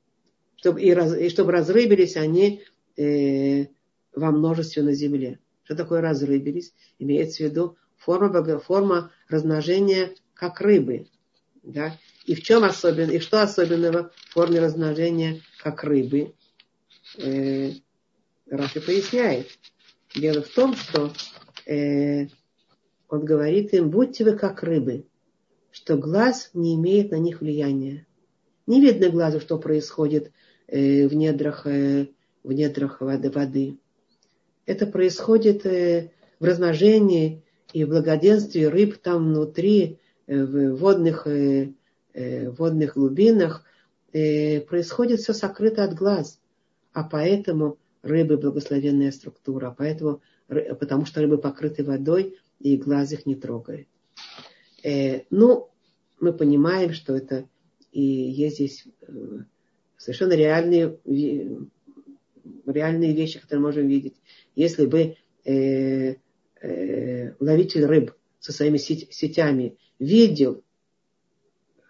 чтобы, 0.56 0.80
и, 0.80 0.92
раз, 0.92 1.16
и 1.16 1.28
чтобы 1.28 1.52
разрыбились 1.52 2.16
они 2.16 2.62
э, 2.96 3.66
во 4.14 4.30
множестве 4.30 4.82
на 4.82 4.92
земле. 4.92 5.38
Что 5.64 5.76
такое 5.76 6.00
разрыбились? 6.00 6.74
Имеется 6.98 7.44
в 7.44 7.46
виду 7.46 7.76
форма, 7.96 8.58
форма 8.58 9.10
размножения 9.28 10.14
как 10.34 10.60
рыбы. 10.60 11.06
Да? 11.62 11.96
И 12.26 12.34
в 12.34 12.42
чем 12.42 12.64
особенно, 12.64 13.10
и 13.10 13.18
что 13.18 13.42
особенного 13.42 14.10
в 14.14 14.32
форме 14.32 14.60
размножения 14.60 15.40
как 15.62 15.84
рыбы? 15.84 16.34
Э, 17.18 17.72
Рафи 18.50 18.80
поясняет. 18.80 19.48
Дело 20.14 20.42
в 20.42 20.48
том, 20.48 20.74
что 20.74 21.10
э, 21.66 22.26
он 23.08 23.24
говорит 23.24 23.72
им, 23.72 23.90
будьте 23.90 24.24
вы 24.24 24.36
как 24.36 24.62
рыбы, 24.62 25.06
что 25.70 25.96
глаз 25.96 26.50
не 26.52 26.74
имеет 26.74 27.10
на 27.10 27.18
них 27.18 27.40
влияния. 27.40 28.06
Не 28.66 28.80
видно 28.80 29.08
глазу, 29.08 29.40
что 29.40 29.58
происходит 29.58 30.30
э, 30.66 31.08
в 31.08 31.14
недрах, 31.14 31.66
э, 31.66 32.08
в 32.44 32.52
недрах 32.52 33.00
воды, 33.00 33.30
воды. 33.30 33.78
Это 34.66 34.86
происходит 34.86 35.64
э, 35.64 36.10
в 36.38 36.44
размножении 36.44 37.42
и 37.72 37.84
в 37.84 37.88
благоденствии 37.88 38.64
рыб 38.64 38.98
там 38.98 39.32
внутри, 39.32 39.98
э, 40.26 40.44
в 40.44 40.76
водных, 40.76 41.26
э, 41.26 41.72
э, 42.12 42.50
водных 42.50 42.94
глубинах. 42.94 43.64
Э, 44.12 44.60
происходит 44.60 45.20
все 45.20 45.32
сокрыто 45.32 45.84
от 45.84 45.94
глаз. 45.94 46.38
А 46.92 47.02
поэтому 47.02 47.78
рыбы 48.02 48.36
благословенная 48.36 49.12
структура, 49.12 49.74
поэтому, 49.76 50.20
потому 50.48 51.06
что 51.06 51.20
рыбы 51.20 51.38
покрыты 51.38 51.84
водой, 51.84 52.36
и 52.58 52.76
глаз 52.76 53.12
их 53.12 53.26
не 53.26 53.34
трогает. 53.34 53.88
Э, 54.84 55.22
ну, 55.30 55.70
мы 56.20 56.32
понимаем, 56.32 56.92
что 56.92 57.16
это 57.16 57.48
и 57.92 58.00
есть 58.00 58.56
здесь 58.56 58.84
э, 59.02 59.38
совершенно 59.96 60.32
реальные, 60.32 60.98
реальные 62.66 63.14
вещи, 63.14 63.40
которые 63.40 63.62
можем 63.62 63.86
видеть. 63.86 64.16
Если 64.54 64.86
бы 64.86 65.16
э, 65.44 66.14
э, 66.60 67.34
ловитель 67.38 67.84
рыб 67.84 68.14
со 68.40 68.52
своими 68.52 68.78
сетями 68.78 69.76
видел 69.98 70.64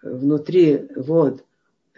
внутри 0.01 0.87
вод, 0.95 1.45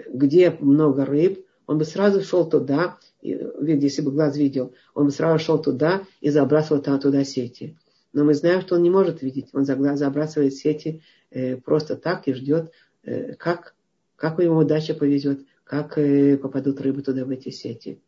где 0.08 0.51
много 0.51 1.06
рыб, 1.06 1.45
он 1.67 1.78
бы 1.78 1.86
сразу 1.86 2.21
шел 2.21 2.47
туда, 2.47 2.97
если 3.21 4.01
бы 4.01 4.12
глаз 4.12 4.38
видел, 4.38 4.73
он 4.93 5.06
бы 5.06 5.12
сразу 5.12 5.43
шел 5.43 5.62
туда 5.62 6.04
и 6.21 6.30
забрасывал 6.30 6.82
там 6.82 6.99
туда 6.99 7.23
сети. 7.23 7.78
Но 8.13 8.23
мы 8.23 8.34
знаем, 8.34 8.62
что 8.62 8.75
он 8.75 8.84
не 8.84 8.89
может 8.89 9.21
видеть. 9.21 9.49
Он 9.54 9.65
забрасывает 9.65 10.54
сети 10.54 11.01
э, 11.32 11.58
просто 11.58 11.97
так 11.97 12.28
и 12.28 12.34
ждет, 12.34 12.71
э, 13.04 13.34
как, 13.34 13.75
как 14.15 14.39
ему 14.39 14.58
удача 14.58 14.93
повезет, 14.93 15.45
как 15.63 15.97
э, 15.97 16.38
попадут 16.38 16.80
рыбы 16.82 17.01
туда 17.01 17.25
в 17.25 17.30
эти 17.30 17.49
сети. 17.49 18.01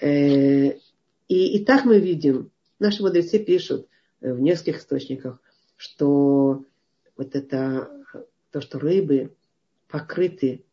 И, 0.00 0.76
и 1.28 1.64
так 1.64 1.84
мы 1.84 1.98
видим, 1.98 2.50
наши 2.78 3.02
мудрецы 3.02 3.38
пишут 3.38 3.86
в 4.20 4.40
нескольких 4.40 4.78
источниках, 4.78 5.40
что 5.76 6.64
вот 7.16 7.34
это, 7.34 7.90
то, 8.50 8.60
что 8.60 8.78
рыбы 8.78 9.34
покрыты 9.88 10.64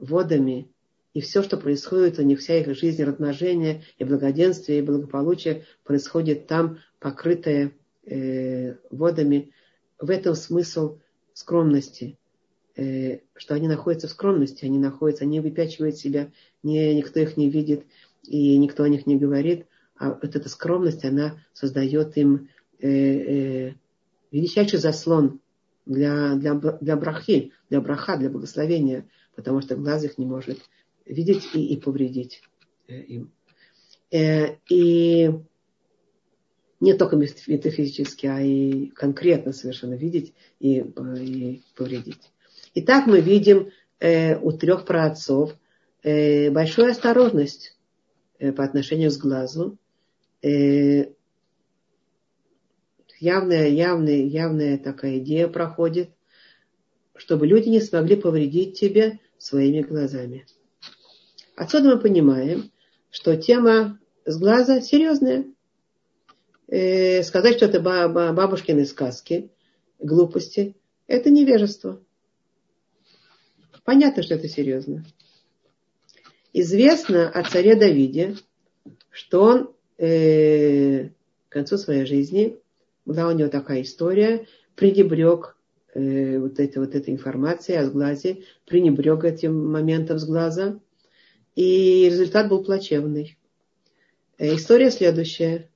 водами 0.00 0.70
и 1.18 1.20
все, 1.20 1.42
что 1.42 1.56
происходит 1.56 2.20
у 2.20 2.22
них, 2.22 2.38
вся 2.38 2.58
их 2.60 2.78
жизнь, 2.78 3.02
размножение 3.02 3.82
и 3.98 4.04
благоденствие, 4.04 4.78
и 4.78 4.82
благополучие 4.82 5.64
происходит 5.82 6.46
там, 6.46 6.78
покрытое 7.00 7.72
э, 8.06 8.76
водами. 8.92 9.50
В 9.98 10.10
этом 10.10 10.36
смысл 10.36 10.98
скромности, 11.32 12.16
э, 12.76 13.18
что 13.34 13.56
они 13.56 13.66
находятся 13.66 14.06
в 14.06 14.12
скромности, 14.12 14.64
они 14.64 14.78
находятся, 14.78 15.24
они 15.24 15.40
выпячивают 15.40 15.96
себя, 15.96 16.30
не, 16.62 16.94
никто 16.94 17.18
их 17.18 17.36
не 17.36 17.50
видит, 17.50 17.84
и 18.22 18.56
никто 18.56 18.84
о 18.84 18.88
них 18.88 19.08
не 19.08 19.16
говорит, 19.16 19.66
а 19.96 20.10
вот 20.10 20.36
эта 20.36 20.48
скромность, 20.48 21.04
она 21.04 21.40
создает 21.52 22.16
им 22.16 22.48
э, 22.78 22.88
э, 22.88 23.74
величайший 24.30 24.78
заслон 24.78 25.40
для, 25.84 26.36
для, 26.36 26.54
для 26.54 26.94
брахи, 26.94 27.50
для 27.70 27.80
браха, 27.80 28.16
для 28.18 28.30
благословения, 28.30 29.08
потому 29.34 29.60
что 29.62 29.74
глаз 29.74 30.04
их 30.04 30.16
не 30.16 30.24
может 30.26 30.60
видеть 31.08 31.48
и, 31.54 31.74
и 31.74 31.76
повредить 31.76 32.42
э, 32.86 33.00
им. 33.00 33.32
Э, 34.10 34.56
и 34.68 35.30
не 36.80 36.94
только 36.94 37.16
метафизически, 37.16 38.26
а 38.26 38.40
и 38.40 38.86
конкретно 38.88 39.52
совершенно 39.52 39.94
видеть 39.94 40.32
и, 40.60 40.78
и 40.78 41.62
повредить. 41.74 42.30
Итак, 42.74 43.06
мы 43.06 43.20
видим 43.20 43.70
э, 43.98 44.38
у 44.38 44.52
трех 44.52 44.84
праотцов 44.84 45.56
э, 46.02 46.50
большую 46.50 46.90
осторожность 46.90 47.76
э, 48.38 48.52
по 48.52 48.62
отношению 48.64 49.10
к 49.10 49.18
глазу. 49.18 49.76
Э, 50.42 51.06
явная, 53.18 53.68
явная, 53.68 54.22
явная 54.22 54.78
такая 54.78 55.18
идея 55.18 55.48
проходит, 55.48 56.10
чтобы 57.16 57.48
люди 57.48 57.68
не 57.68 57.80
смогли 57.80 58.14
повредить 58.14 58.78
тебе 58.78 59.18
своими 59.38 59.82
глазами. 59.82 60.46
Отсюда 61.58 61.96
мы 61.96 61.98
понимаем, 61.98 62.70
что 63.10 63.36
тема 63.36 63.98
с 64.24 64.38
глаза 64.38 64.80
серьезная. 64.80 65.44
Э, 66.68 67.24
сказать, 67.24 67.56
что 67.56 67.66
это 67.66 67.80
бабушкины 67.80 68.84
сказки, 68.84 69.50
глупости, 69.98 70.76
это 71.08 71.30
невежество. 71.30 72.00
Понятно, 73.82 74.22
что 74.22 74.36
это 74.36 74.48
серьезно. 74.48 75.04
Известно 76.52 77.28
о 77.28 77.42
царе 77.42 77.74
Давиде, 77.74 78.36
что 79.10 79.42
он 79.42 79.74
э, 79.96 81.08
к 81.08 81.52
концу 81.52 81.76
своей 81.76 82.06
жизни, 82.06 82.56
была 83.04 83.26
у 83.26 83.32
него 83.32 83.48
такая 83.48 83.82
история, 83.82 84.46
пренебрег 84.76 85.56
э, 85.94 86.38
вот, 86.38 86.60
этой, 86.60 86.78
вот 86.78 86.94
этой 86.94 87.12
информацией 87.12 87.78
о 87.78 87.86
сглазе, 87.86 88.44
пренебрег 88.64 89.24
этим 89.24 89.72
моментом 89.72 90.20
сглаза, 90.20 90.80
и 91.58 92.08
результат 92.08 92.48
был 92.48 92.62
плачевный. 92.62 93.36
Э, 94.38 94.54
история 94.54 94.92
следующая. 94.92 95.68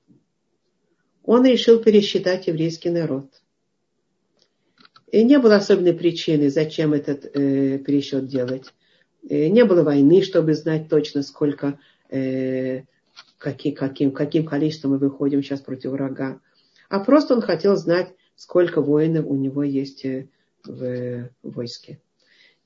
Он 1.25 1.45
решил 1.45 1.83
пересчитать 1.83 2.47
еврейский 2.47 2.89
народ. 2.89 3.25
И 5.11 5.25
не 5.25 5.39
было 5.39 5.57
особенной 5.57 5.91
причины, 5.91 6.49
зачем 6.49 6.93
этот 6.93 7.25
э, 7.25 7.79
пересчет 7.79 8.27
делать. 8.27 8.73
И 9.23 9.35
э, 9.35 9.47
не 9.49 9.65
было 9.65 9.83
войны, 9.83 10.21
чтобы 10.21 10.53
знать 10.53 10.87
точно, 10.87 11.21
сколько, 11.21 11.77
э, 12.09 12.83
каки, 13.37 13.71
каким, 13.73 14.13
каким 14.13 14.45
количеством 14.45 14.91
мы 14.91 14.99
выходим 14.99 15.43
сейчас 15.43 15.59
против 15.59 15.91
врага. 15.91 16.39
А 16.87 17.01
просто 17.01 17.35
он 17.35 17.41
хотел 17.41 17.75
знать, 17.75 18.15
сколько 18.37 18.81
воинов 18.81 19.25
у 19.27 19.35
него 19.35 19.63
есть 19.63 20.05
э, 20.05 20.29
в 20.63 21.29
войске. 21.43 21.99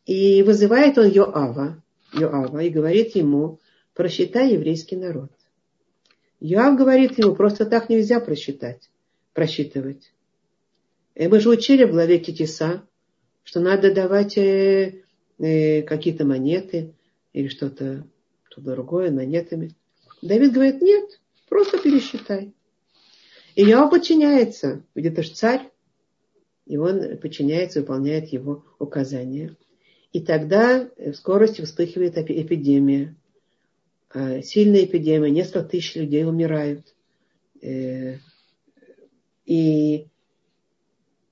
И 0.06 0.43
вызывает 0.43 0.99
он 0.99 1.10
Йоава, 1.10 1.82
Йоава 2.17 2.63
и 2.63 2.69
говорит 2.69 3.15
ему, 3.15 3.60
просчитай 3.93 4.53
еврейский 4.53 4.95
народ. 4.95 5.32
Йоав 6.39 6.77
говорит 6.77 7.17
ему, 7.17 7.36
просто 7.36 7.65
так 7.65 7.89
нельзя 7.89 8.19
просчитать, 8.19 8.89
просчитывать. 9.34 10.13
И 11.15 11.27
мы 11.27 11.39
же 11.39 11.49
учили 11.49 11.84
в 11.84 11.91
главе 11.91 12.19
Китиса, 12.19 12.84
что 13.43 13.60
надо 13.60 13.93
давать 13.93 14.38
э, 14.38 15.03
э, 15.39 15.82
какие-то 15.82 16.25
монеты 16.25 16.93
или 17.34 17.47
что-то 17.47 18.06
что 18.49 18.62
другое 18.62 19.12
монетами. 19.12 19.75
Давид 20.21 20.53
говорит, 20.53 20.82
нет, 20.82 21.19
просто 21.49 21.77
пересчитай. 21.77 22.53
И 23.56 23.63
Йоав 23.63 23.89
подчиняется, 23.89 24.84
это 24.93 25.23
же 25.23 25.32
царь, 25.32 25.71
и 26.67 26.77
он 26.77 27.17
подчиняется, 27.17 27.80
выполняет 27.80 28.27
его 28.27 28.63
указания. 28.77 29.56
И 30.17 30.19
тогда 30.19 30.89
в 30.97 31.13
скорости 31.13 31.62
вспыхивает 31.62 32.17
эпидемия. 32.17 33.15
А, 34.10 34.41
сильная 34.41 34.86
эпидемия, 34.86 35.30
несколько 35.30 35.62
тысяч 35.62 35.93
людей 35.93 36.25
умирают. 36.25 36.95
Э, 37.62 38.15
и 39.45 40.08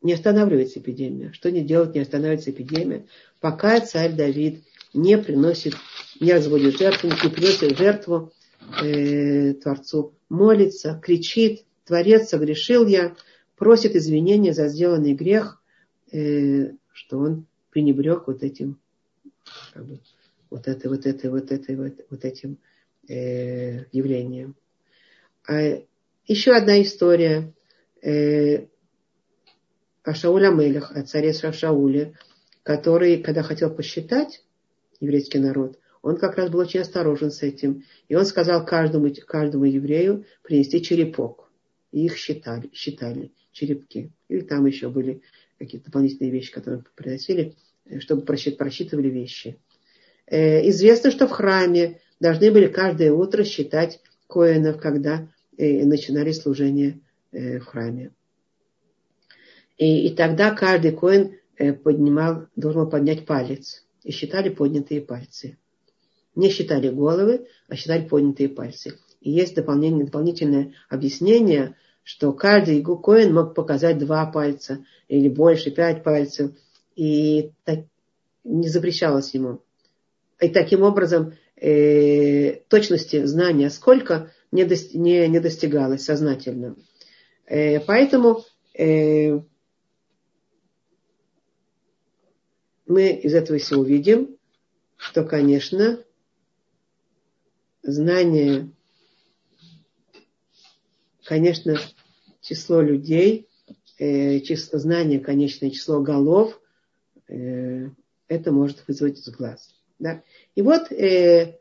не 0.03 0.13
останавливается 0.13 0.77
эпидемия. 0.77 1.31
Что 1.33 1.49
не 1.49 1.61
делать, 1.61 1.95
не 1.95 2.01
останавливается 2.01 2.51
эпидемия, 2.51 3.07
пока 3.39 3.79
царь 3.79 4.13
Давид 4.13 4.63
не 4.93 5.17
приносит, 5.17 5.73
не 6.19 6.31
разводит 6.33 6.77
жертву, 6.77 7.09
не 7.09 7.31
приносит 7.31 7.79
жертву 7.79 8.33
э, 8.83 9.55
Творцу, 9.55 10.13
молится, 10.29 11.01
кричит, 11.03 11.65
Творец, 11.85 12.29
согрешил 12.29 12.85
я, 12.85 13.15
просит 13.57 13.95
извинения 13.95 14.53
за 14.53 14.67
сделанный 14.67 15.15
грех, 15.15 15.59
э, 16.11 16.73
что 16.93 17.17
он 17.17 17.47
пренебрег 17.75 18.27
вот 18.27 18.41
этим, 18.41 18.79
как 19.73 19.85
бы, 19.85 19.99
вот 20.49 20.65
этой, 20.69 20.87
вот 20.87 21.05
этой, 21.05 21.29
вот 21.29 21.51
этой, 21.51 21.75
вот, 21.75 21.93
вот 22.09 22.23
этим 22.23 22.57
э, 23.09 23.83
явлением. 23.91 24.55
А 25.45 25.81
еще 26.25 26.53
одна 26.53 26.81
история 26.81 27.53
э, 28.01 28.67
о 30.03 30.13
Шауле 30.13 30.47
Амелях, 30.47 30.95
о 30.95 31.03
царе 31.03 31.33
Шауле, 31.33 32.17
который, 32.63 33.21
когда 33.21 33.43
хотел 33.43 33.75
посчитать 33.75 34.41
еврейский 35.01 35.39
народ, 35.39 35.77
он 36.01 36.15
как 36.15 36.37
раз 36.37 36.49
был 36.49 36.59
очень 36.59 36.79
осторожен 36.79 37.29
с 37.29 37.43
этим. 37.43 37.83
И 38.07 38.15
он 38.15 38.25
сказал 38.25 38.65
каждому, 38.65 39.13
каждому 39.27 39.65
еврею 39.65 40.23
принести 40.43 40.81
черепок. 40.81 41.51
И 41.91 42.05
их 42.05 42.15
считали, 42.15 42.69
считали 42.73 43.33
черепки. 43.51 44.13
Или 44.29 44.41
там 44.41 44.65
еще 44.65 44.87
были 44.87 45.21
какие-то 45.59 45.87
дополнительные 45.87 46.31
вещи, 46.31 46.53
которые 46.53 46.85
приносили, 46.95 47.55
чтобы 47.99 48.21
просчитывали 48.23 49.09
вещи. 49.09 49.59
Э, 50.27 50.67
известно, 50.69 51.11
что 51.11 51.27
в 51.27 51.31
храме 51.31 51.99
должны 52.19 52.51
были 52.51 52.67
каждое 52.67 53.11
утро 53.11 53.43
считать 53.43 53.99
коинов, 54.27 54.79
когда 54.79 55.27
э, 55.57 55.85
начинали 55.85 56.31
служение 56.31 56.99
в 57.31 57.59
храме. 57.65 58.11
И, 59.77 60.07
и 60.07 60.15
тогда 60.15 60.51
каждый 60.51 60.93
коин 60.93 61.35
поднимал, 61.83 62.47
должен 62.55 62.83
был 62.83 62.89
поднять 62.89 63.25
палец. 63.25 63.83
И 64.03 64.11
считали 64.11 64.47
поднятые 64.47 65.01
пальцы. 65.01 65.57
Не 66.35 66.49
считали 66.49 66.87
головы, 66.89 67.47
а 67.67 67.75
считали 67.75 68.07
поднятые 68.07 68.47
пальцы. 68.47 68.99
И 69.19 69.31
есть 69.31 69.55
дополнение, 69.55 70.05
дополнительное 70.05 70.73
объяснение, 70.87 71.75
что 72.03 72.31
каждый 72.31 72.83
коин 72.83 73.33
мог 73.33 73.55
показать 73.55 73.97
два 73.97 74.27
пальца 74.27 74.85
или 75.07 75.27
больше, 75.27 75.71
пять 75.71 76.03
пальцев. 76.03 76.51
И 76.95 77.51
так, 77.63 77.85
не 78.43 78.69
запрещалось 78.69 79.33
ему. 79.33 79.61
И 80.39 80.49
таким 80.49 80.83
образом 80.83 81.33
э, 81.55 82.55
точности 82.67 83.25
знания 83.25 83.69
сколько 83.69 84.31
не, 84.51 84.65
дости, 84.65 84.97
не, 84.97 85.27
не 85.27 85.39
достигалось 85.39 86.03
сознательно. 86.03 86.75
Э, 87.45 87.79
поэтому 87.79 88.43
э, 88.73 89.39
мы 92.85 93.09
из 93.13 93.33
этого 93.33 93.59
всего 93.59 93.83
видим, 93.83 94.37
что, 94.97 95.23
конечно, 95.23 95.99
знание, 97.81 98.71
конечно, 101.23 101.77
число 102.41 102.81
людей, 102.81 103.47
э, 103.97 104.39
число 104.41 104.79
знания, 104.79 105.19
конечное 105.19 105.71
число 105.71 106.01
голов, 106.01 106.59
э, 107.27 107.89
это 108.27 108.51
может 108.51 108.87
вызвать 108.87 109.17
взглаз. 109.17 109.75
Да? 109.99 110.23
И 110.55 110.61
вот 110.61 110.91
э, 110.91 111.59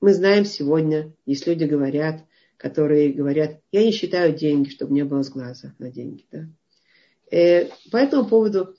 мы 0.00 0.14
знаем 0.14 0.44
сегодня, 0.44 1.12
есть 1.24 1.46
люди 1.46 1.64
говорят, 1.64 2.24
которые 2.56 3.12
говорят, 3.12 3.60
я 3.72 3.84
не 3.84 3.92
считаю 3.92 4.34
деньги, 4.34 4.70
чтобы 4.70 4.94
не 4.94 5.04
было 5.04 5.22
сглаза 5.22 5.74
на 5.78 5.90
деньги. 5.90 6.24
Да? 6.30 6.46
Э, 7.30 7.68
по 7.90 7.96
этому 7.96 8.28
поводу 8.28 8.74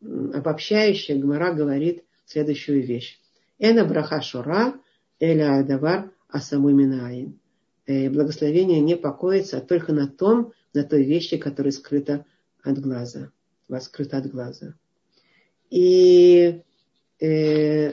обобщающая 0.00 1.18
Гмара 1.18 1.52
говорит 1.52 2.04
следующую 2.26 2.84
вещь. 2.84 3.20
Эна 3.58 3.84
браха 3.84 4.20
шура, 4.22 4.74
эля 5.20 5.58
адавар 5.60 6.12
асаму 6.28 6.70
минаин. 6.70 7.38
Э, 7.86 8.10
благословение 8.10 8.80
не 8.80 8.96
покоится 8.96 9.60
только 9.60 9.92
на 9.92 10.08
том, 10.08 10.52
на 10.74 10.84
той 10.84 11.04
вещи, 11.04 11.36
которая 11.36 11.72
скрыта 11.72 12.24
от 12.62 12.80
глаза. 12.80 13.30
Вас 13.68 13.84
скрыта 13.84 14.18
от 14.18 14.26
глаза. 14.30 14.74
И 15.72 16.60
э, 17.18 17.92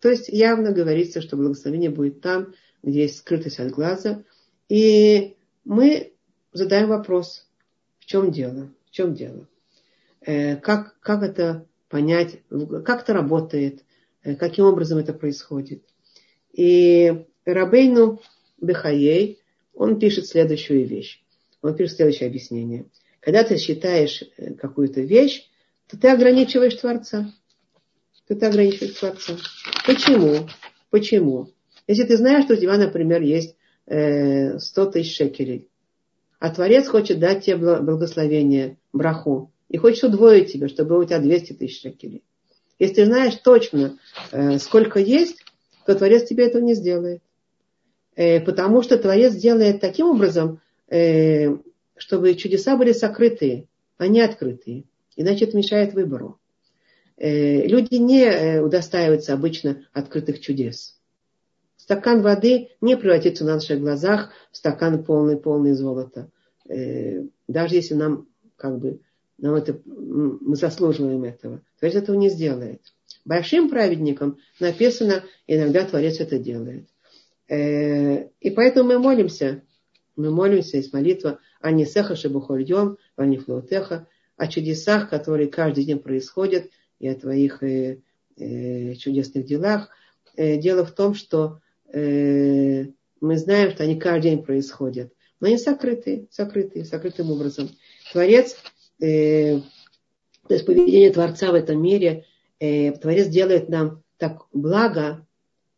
то 0.00 0.08
есть 0.08 0.30
явно 0.30 0.72
говорится, 0.72 1.20
что 1.20 1.36
благословение 1.36 1.90
будет 1.90 2.22
там, 2.22 2.54
где 2.82 3.02
есть 3.02 3.18
скрытость 3.18 3.60
от 3.60 3.72
глаза. 3.72 4.24
И 4.70 5.36
мы 5.66 6.14
задаем 6.54 6.88
вопрос, 6.88 7.46
в 7.98 8.06
чем 8.06 8.32
дело? 8.32 8.72
В 8.86 8.90
чем 8.90 9.14
дело? 9.14 9.46
Э, 10.22 10.56
как, 10.56 10.98
как 11.00 11.22
это 11.22 11.66
понять, 11.90 12.40
как 12.86 13.02
это 13.02 13.12
работает, 13.12 13.84
э, 14.22 14.34
каким 14.34 14.64
образом 14.64 14.96
это 14.96 15.12
происходит. 15.12 15.82
И 16.54 17.26
Рабейну 17.44 18.22
Бехаей, 18.62 19.40
он 19.74 19.98
пишет 19.98 20.26
следующую 20.26 20.86
вещь. 20.86 21.22
Он 21.60 21.76
пишет 21.76 21.96
следующее 21.96 22.28
объяснение. 22.28 22.86
Когда 23.20 23.44
ты 23.44 23.58
считаешь 23.58 24.22
э, 24.38 24.54
какую-то 24.54 25.02
вещь, 25.02 25.50
то 25.88 25.98
ты 25.98 26.08
ограничиваешь 26.08 26.74
Творца. 26.74 27.32
То 28.26 28.36
ты 28.36 28.46
ограничиваешь 28.46 28.94
Творца. 28.94 29.36
Почему? 29.86 30.48
Почему? 30.90 31.52
Если 31.86 32.04
ты 32.04 32.16
знаешь, 32.16 32.44
что 32.44 32.54
у 32.54 32.56
тебя, 32.56 32.76
например, 32.76 33.22
есть 33.22 33.56
100 33.86 34.58
тысяч 34.90 35.16
шекелей, 35.16 35.68
а 36.38 36.50
Творец 36.50 36.86
хочет 36.88 37.18
дать 37.18 37.44
тебе 37.44 37.56
благословение, 37.56 38.76
браху, 38.92 39.50
и 39.68 39.76
хочет 39.76 40.04
удвоить 40.04 40.52
тебе, 40.52 40.68
чтобы 40.68 40.98
у 40.98 41.04
тебя 41.04 41.18
200 41.18 41.54
тысяч 41.54 41.80
шекелей. 41.80 42.22
Если 42.78 42.96
ты 42.96 43.06
знаешь 43.06 43.34
точно, 43.36 43.98
э, 44.30 44.58
сколько 44.58 45.00
есть, 45.00 45.44
то 45.84 45.94
Творец 45.94 46.28
тебе 46.28 46.46
этого 46.46 46.62
не 46.62 46.74
сделает. 46.74 47.22
Э, 48.14 48.40
потому 48.40 48.82
что 48.82 48.98
Творец 48.98 49.34
делает 49.34 49.80
таким 49.80 50.06
образом, 50.06 50.60
э, 50.88 51.56
чтобы 51.96 52.34
чудеса 52.34 52.76
были 52.76 52.92
сокрытые, 52.92 53.66
а 53.96 54.06
не 54.06 54.20
открытые. 54.20 54.84
Иначе 55.18 55.44
это 55.46 55.56
мешает 55.56 55.94
выбору. 55.94 56.38
Люди 57.16 57.96
не 57.96 58.60
удостаиваются 58.60 59.34
обычно 59.34 59.84
открытых 59.92 60.40
чудес. 60.40 60.96
Стакан 61.76 62.22
воды 62.22 62.68
не 62.80 62.96
превратится 62.96 63.44
на 63.44 63.54
наших 63.54 63.80
глазах 63.80 64.30
в 64.52 64.56
стакан 64.56 65.04
полный, 65.04 65.36
полный 65.36 65.72
золота. 65.72 66.30
Даже 66.64 67.74
если 67.74 67.94
нам 67.94 68.28
как 68.56 68.78
бы 68.78 69.00
нам 69.38 69.54
это, 69.54 69.80
мы 69.84 70.54
заслуживаем 70.54 71.24
этого. 71.24 71.62
Творец 71.80 71.96
этого 71.96 72.16
не 72.16 72.28
сделает. 72.28 72.80
Большим 73.24 73.68
праведникам 73.68 74.38
написано, 74.60 75.24
иногда 75.48 75.84
Творец 75.84 76.20
это 76.20 76.38
делает. 76.38 76.88
Э, 77.48 78.28
и 78.40 78.50
поэтому 78.50 78.90
мы 78.90 78.98
молимся, 78.98 79.62
мы 80.16 80.30
молимся, 80.30 80.76
есть 80.76 80.92
молитва 80.92 81.40
о 81.60 81.72
Несеха 81.72 82.16
Шебухольем, 82.16 82.98
о 83.16 83.24
Нефлотеха, 83.24 84.06
о 84.38 84.46
чудесах, 84.46 85.10
которые 85.10 85.48
каждый 85.48 85.84
день 85.84 85.98
происходят, 85.98 86.70
и 86.98 87.08
о 87.08 87.14
твоих 87.14 87.62
э, 87.62 88.00
э, 88.36 88.94
чудесных 88.94 89.44
делах. 89.44 89.90
Дело 90.36 90.86
в 90.86 90.92
том, 90.92 91.14
что 91.14 91.60
мы 91.92 92.92
знаем, 93.20 93.70
что 93.72 93.82
они 93.82 93.98
каждый 93.98 94.30
день 94.30 94.44
происходят, 94.44 95.12
но 95.40 95.48
они 95.48 95.58
сокрыты, 95.58 96.28
сокрыты, 96.30 96.84
сокрытым 96.84 97.32
образом. 97.32 97.70
Творец 98.12 98.56
э, 99.00 99.58
то 100.48 100.54
есть 100.54 100.64
поведение 100.64 101.12
Творца 101.12 101.52
в 101.52 101.54
этом 101.54 101.80
мире, 101.80 102.24
э, 102.58 102.92
Творец 102.92 103.28
делает 103.28 103.68
нам 103.68 104.02
так 104.16 104.46
благо 104.52 105.26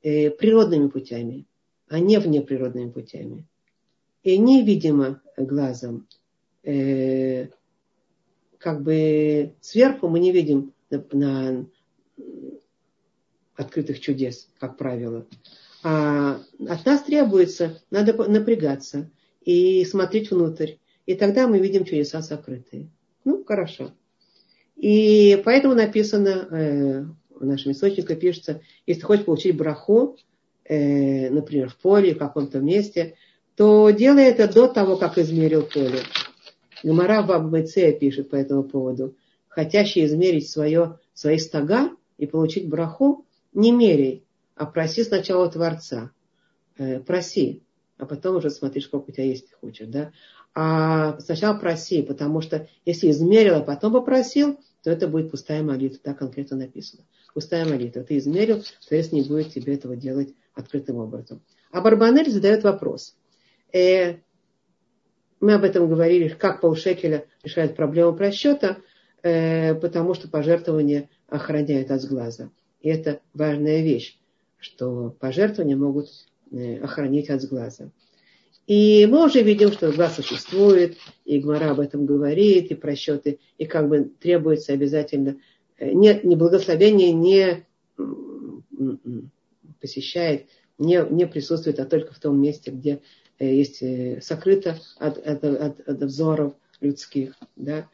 э, 0.03 0.31
природными 0.31 0.89
путями, 0.89 1.47
а 1.89 1.99
не 1.99 2.19
внеприродными 2.19 2.91
путями. 2.91 3.47
И 4.23 4.39
невидимо 4.39 5.21
глазом. 5.37 6.07
Э, 6.63 7.49
как 8.61 8.83
бы 8.83 9.55
сверху 9.61 10.09
мы 10.09 10.21
не 10.21 10.33
видим 10.33 10.73
на, 10.91 11.05
на 11.13 11.67
открытых 13.57 14.01
чудес, 14.01 14.49
как 14.59 14.77
правило. 14.77 15.27
А 15.83 16.41
от 16.69 16.87
нас 16.87 17.03
требуется, 17.03 17.81
надо 17.91 18.13
напрягаться 18.29 19.11
и 19.41 19.85
смотреть 19.85 20.31
внутрь. 20.31 20.75
И 21.07 21.15
тогда 21.15 21.49
мы 21.49 21.59
видим 21.59 21.85
чудеса 21.85 22.23
сокрытые. 22.23 22.91
Ну, 23.25 23.43
хорошо. 23.45 23.93
И 24.77 25.41
поэтому 25.45 25.75
написано, 25.75 26.29
э, 26.51 27.05
в 27.31 27.45
нашем 27.45 27.73
источнике 27.73 28.15
пишется, 28.15 28.61
если 28.87 29.03
хочешь 29.03 29.25
получить 29.25 29.57
браху, 29.57 30.19
э, 30.65 31.31
например, 31.31 31.71
в 31.71 31.77
поле, 31.77 32.15
в 32.15 32.19
каком-то 32.19 32.61
месте, 32.61 33.17
то 33.57 33.91
делай 33.91 34.25
это 34.25 34.53
до 34.53 34.69
того, 34.69 34.97
как 34.97 35.19
измерил 35.19 35.63
поле. 35.63 36.01
Гамара 36.83 37.23
в 37.23 37.31
Аббеце 37.31 37.93
пишет 37.93 38.31
по 38.31 38.37
этому 38.37 38.65
поводу. 38.65 39.17
Хотящий 39.49 40.05
измерить 40.05 40.49
свое, 40.49 40.99
свои 41.13 41.39
стога 41.39 41.91
и 42.19 42.27
получить 42.27 42.69
браху, 42.69 43.27
не 43.53 43.73
меряй, 43.73 44.25
а 44.55 44.67
проси 44.67 45.03
сначала 45.03 45.51
Творца. 45.51 46.13
Э, 46.79 47.01
проси, 47.01 47.63
а 47.99 48.07
потом 48.07 48.37
уже 48.37 48.51
смотри, 48.51 48.81
сколько 48.81 49.11
у 49.11 49.13
тебя 49.13 49.25
есть, 49.25 49.53
хочешь. 49.61 49.89
Да? 49.89 50.13
а 50.55 51.19
сначала 51.21 51.57
проси, 51.57 52.03
потому 52.03 52.41
что 52.41 52.69
если 52.85 53.11
измерил, 53.11 53.57
а 53.57 53.63
потом 53.63 53.93
попросил, 53.93 54.59
то 54.83 54.91
это 54.91 55.07
будет 55.09 55.31
пустая 55.31 55.63
молитва, 55.63 56.01
так 56.03 56.19
конкретно 56.19 56.57
написано. 56.57 57.05
Пустая 57.35 57.65
молитва. 57.65 58.03
Ты 58.03 58.19
измерил, 58.19 58.65
то 58.89 58.97
есть 58.97 59.13
не 59.13 59.23
будет 59.23 59.53
тебе 59.53 59.75
этого 59.75 59.95
делать 59.95 60.35
открытым 60.55 60.97
образом. 60.97 61.43
А 61.71 61.81
Барбанель 61.81 62.31
задает 62.31 62.65
вопрос. 62.65 63.15
Э, 63.73 64.17
мы 65.41 65.55
об 65.55 65.65
этом 65.65 65.89
говорили, 65.89 66.29
как 66.29 66.61
полшекеля 66.61 67.27
решает 67.43 67.75
проблему 67.75 68.15
просчета, 68.15 68.79
э, 69.23 69.75
потому 69.75 70.15
что 70.15 70.29
пожертвования 70.29 71.09
охраняют 71.29 71.91
от 71.91 72.03
сглаза. 72.03 72.51
И 72.83 72.89
это 72.89 73.21
важная 73.35 73.83
вещь, 73.83 74.19
что 74.59 75.17
пожертвования 75.19 75.77
могут 75.77 76.09
э, 76.51 76.79
охранить 76.79 77.31
от 77.31 77.41
сглаза. 77.43 77.91
И 78.67 79.07
мы 79.07 79.25
уже 79.25 79.43
видим, 79.43 79.73
что 79.73 79.91
глаз 79.91 80.17
существует, 80.17 80.97
и 81.25 81.41
Гмара 81.41 81.71
об 81.71 81.81
этом 81.81 82.07
говорит, 82.07 82.71
и 82.71 82.75
просчеты, 82.75 83.41
и 83.59 83.65
как 83.65 83.89
бы 83.89 84.13
требуется 84.21 84.73
обязательно, 84.73 85.39
э, 85.79 85.91
не, 85.93 86.21
не 86.23 86.37
благословение 86.37 87.13
не 87.13 87.65
посещает, 89.81 90.47
не, 90.79 91.05
не 91.11 91.27
присутствует, 91.27 91.79
а 91.81 91.85
только 91.85 92.15
в 92.15 92.19
том 92.19 92.41
месте, 92.41 92.71
где 92.71 93.01
есть 93.45 93.83
э, 93.83 94.21
сокрыто 94.21 94.79
от, 94.99 95.19
от, 95.19 95.45
от, 95.45 95.89
от 95.89 96.03
взоров 96.03 96.55
людских. 96.81 97.35
Да? 97.57 97.89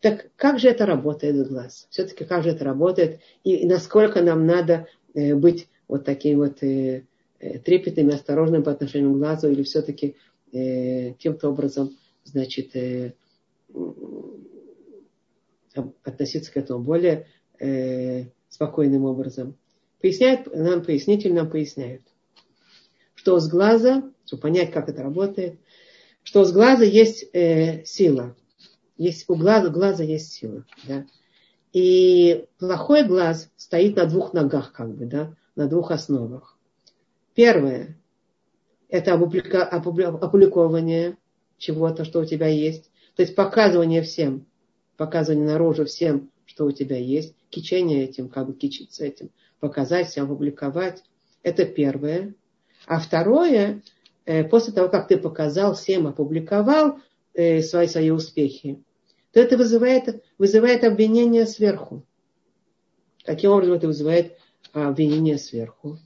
Так 0.00 0.30
как 0.36 0.58
же 0.58 0.68
это 0.68 0.86
работает 0.86 1.48
глаз? 1.48 1.86
Все-таки 1.90 2.24
как 2.24 2.42
же 2.42 2.50
это 2.50 2.64
работает? 2.64 3.20
И 3.44 3.66
насколько 3.66 4.22
нам 4.22 4.46
надо 4.46 4.86
э, 5.14 5.34
быть 5.34 5.68
вот 5.86 6.04
таким 6.04 6.38
вот 6.38 6.58
трепетным 6.58 8.10
и 8.10 8.14
осторожным 8.14 8.62
по 8.62 8.72
отношению 8.72 9.14
к 9.14 9.18
глазу, 9.18 9.48
или 9.48 9.62
все-таки 9.62 10.16
каким-то 10.50 11.50
образом, 11.50 11.96
значит, 12.24 12.72
относиться 16.02 16.52
к 16.52 16.56
этому 16.56 16.84
более 16.84 17.26
спокойным 18.48 19.04
образом. 19.04 19.56
Поясняет, 20.00 20.54
нам 20.54 20.84
пояснитель 20.84 21.32
нам 21.32 21.50
поясняет, 21.50 22.02
что 23.28 23.40
с 23.40 23.48
глаза 23.50 24.10
чтобы 24.28 24.42
понять, 24.42 24.72
как 24.72 24.88
это 24.88 25.02
работает, 25.02 25.58
что 26.22 26.44
с 26.44 26.52
глаза 26.52 26.84
есть 26.84 27.24
э, 27.32 27.84
сила. 27.84 28.36
Есть, 28.96 29.24
у 29.28 29.36
глаза, 29.36 29.68
глаза 29.68 30.04
есть 30.04 30.32
сила. 30.32 30.64
Да? 30.86 31.06
И 31.72 32.46
плохой 32.58 33.06
глаз 33.06 33.50
стоит 33.56 33.96
на 33.96 34.06
двух 34.06 34.34
ногах, 34.34 34.72
как 34.72 34.94
бы, 34.94 35.06
да, 35.06 35.34
на 35.56 35.66
двух 35.66 35.90
основах. 35.90 36.56
Первое– 37.34 37.98
это 38.88 39.14
опубликование 39.14 41.16
чего-то, 41.56 42.04
что 42.04 42.20
у 42.20 42.24
тебя 42.24 42.48
есть. 42.48 42.90
То 43.14 43.22
есть 43.22 43.34
показывание 43.34 44.02
всем, 44.02 44.46
показывание 44.96 45.46
наружу 45.46 45.86
всем, 45.86 46.30
что 46.44 46.66
у 46.66 46.72
тебя 46.72 46.98
есть, 46.98 47.34
кичение 47.50 48.04
этим, 48.04 48.28
как 48.28 48.46
бы 48.46 48.54
кичиться 48.54 49.04
этим, 49.04 49.30
показать 49.60 50.08
всем, 50.08 50.24
опубликовать. 50.24 51.02
Это 51.42 51.64
первое. 51.64 52.34
А 52.88 52.98
второе 52.98 53.82
Э, 54.28 54.44
после 54.44 54.74
того, 54.74 54.90
как 54.90 55.08
ты 55.08 55.16
показал 55.16 55.74
всем, 55.74 56.06
опубликовал 56.06 56.98
э, 57.32 57.62
свои, 57.62 57.86
свои 57.86 58.10
успехи, 58.10 58.84
то 59.32 59.40
это 59.40 59.56
вызывает, 59.56 60.22
вызывает 60.36 60.84
обвинение 60.84 61.46
сверху. 61.46 62.04
Каким 63.24 63.52
образом 63.52 63.76
это 63.76 63.86
вызывает 63.86 64.36
обвинение 64.74 65.38
сверху? 65.38 65.98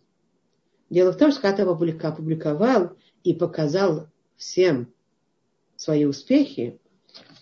Дело 0.88 1.10
в 1.10 1.16
том, 1.16 1.32
что 1.32 1.40
когда 1.40 1.64
ты 1.64 2.06
опубликовал 2.06 2.92
и 3.24 3.34
показал 3.34 4.06
всем 4.36 4.92
свои 5.74 6.04
успехи, 6.04 6.78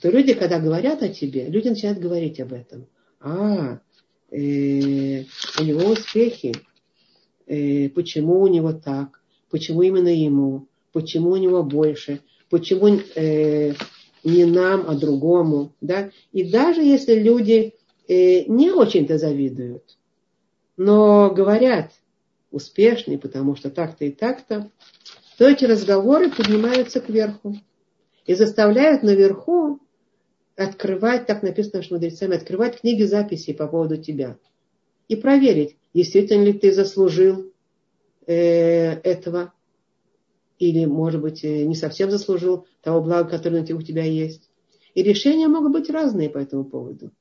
то 0.01 0.09
люди, 0.09 0.33
когда 0.33 0.59
говорят 0.59 1.03
о 1.03 1.11
тебе, 1.11 1.47
люди 1.47 1.69
начинают 1.69 1.99
говорить 1.99 2.41
об 2.41 2.55
этом. 2.55 2.87
А, 3.21 3.81
э, 4.31 5.25
у 5.59 5.63
него 5.63 5.91
успехи. 5.91 6.55
Э, 7.47 7.91
почему 7.91 8.41
у 8.41 8.47
него 8.47 8.73
так? 8.73 9.20
Почему 9.51 9.83
именно 9.83 10.09
ему? 10.09 10.69
почему 10.93 11.31
у 11.31 11.37
него 11.37 11.63
больше, 11.63 12.21
почему 12.49 13.01
э, 13.15 13.73
не 14.25 14.45
нам, 14.45 14.85
а 14.89 14.95
другому. 14.95 15.75
Да? 15.81 16.11
И 16.33 16.51
даже 16.51 16.83
если 16.83 17.15
люди 17.15 17.75
э, 18.09 18.45
не 18.45 18.71
очень-то 18.71 19.19
завидуют, 19.19 19.99
но 20.77 21.31
говорят 21.31 21.93
успешный, 22.51 23.19
потому 23.19 23.55
что 23.55 23.71
так-то 23.71 24.05
и 24.05 24.11
так-то, 24.11 24.71
то 25.39 25.49
эти 25.49 25.65
разговоры 25.65 26.31
поднимаются 26.31 27.01
кверху 27.01 27.57
и 28.27 28.35
заставляют 28.35 29.03
наверху 29.03 29.79
открывать, 30.57 31.27
так 31.27 31.43
написано 31.43 31.83
что 31.83 31.95
мудрецами, 31.95 32.37
открывать 32.37 32.81
книги 32.81 33.05
записей 33.05 33.55
по 33.55 33.67
поводу 33.67 33.97
тебя 33.97 34.37
и 35.09 35.17
проверить, 35.17 35.77
действительно 35.95 36.45
ли 36.45 36.53
ты 36.53 36.73
заслужил 36.73 37.51
этого 38.33 39.53
или, 40.61 40.85
может 40.85 41.21
быть, 41.23 41.43
э, 41.43 41.65
не 41.65 41.75
совсем 41.75 42.11
заслужил 42.11 42.67
того 42.83 43.01
блага, 43.03 43.31
которое 43.31 43.63
у 43.63 43.83
тебя 43.83 44.05
есть. 44.05 44.51
И 44.95 45.03
решения 45.03 45.49
могут 45.49 45.73
быть 45.73 45.91
разные 45.91 46.29
по 46.29 46.39
этому 46.39 46.65
поводу. 46.65 47.13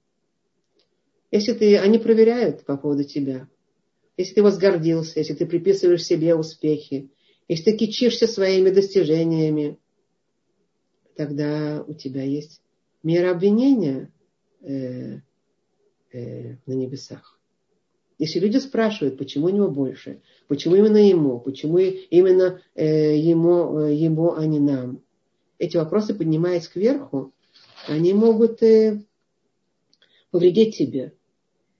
Если 1.31 1.53
ты, 1.53 1.77
они 1.77 1.99
проверяют 1.99 2.65
по 2.65 2.75
поводу 2.75 3.05
тебя. 3.05 3.47
Если 4.17 4.35
ты 4.35 4.43
возгордился, 4.43 5.19
если 5.19 5.33
ты 5.35 5.45
приписываешь 5.45 6.03
себе 6.03 6.35
успехи, 6.35 7.09
если 7.47 7.71
ты 7.71 7.77
кичишься 7.77 8.27
своими 8.27 8.69
достижениями, 8.69 9.79
тогда 11.15 11.83
у 11.87 11.93
тебя 11.93 12.23
есть 12.23 12.61
мера 13.03 13.31
обвинения 13.31 14.11
э, 14.61 15.19
э, 16.11 16.55
на 16.65 16.73
небесах. 16.73 17.38
Если 18.19 18.39
люди 18.39 18.57
спрашивают, 18.57 19.17
почему 19.17 19.45
у 19.45 19.49
него 19.49 19.69
больше, 19.69 20.21
почему 20.49 20.75
именно 20.75 20.97
ему, 20.97 21.39
почему 21.39 21.77
именно 21.77 22.61
э, 22.75 23.15
ему, 23.17 23.79
э, 23.79 23.95
ему, 23.95 24.33
а 24.33 24.45
не 24.45 24.59
нам, 24.59 25.01
эти 25.57 25.77
вопросы, 25.77 26.13
поднимаясь 26.13 26.67
кверху, 26.67 27.33
они 27.87 28.13
могут 28.13 28.61
э, 28.61 29.01
повредить 30.31 30.77
тебе. 30.77 31.13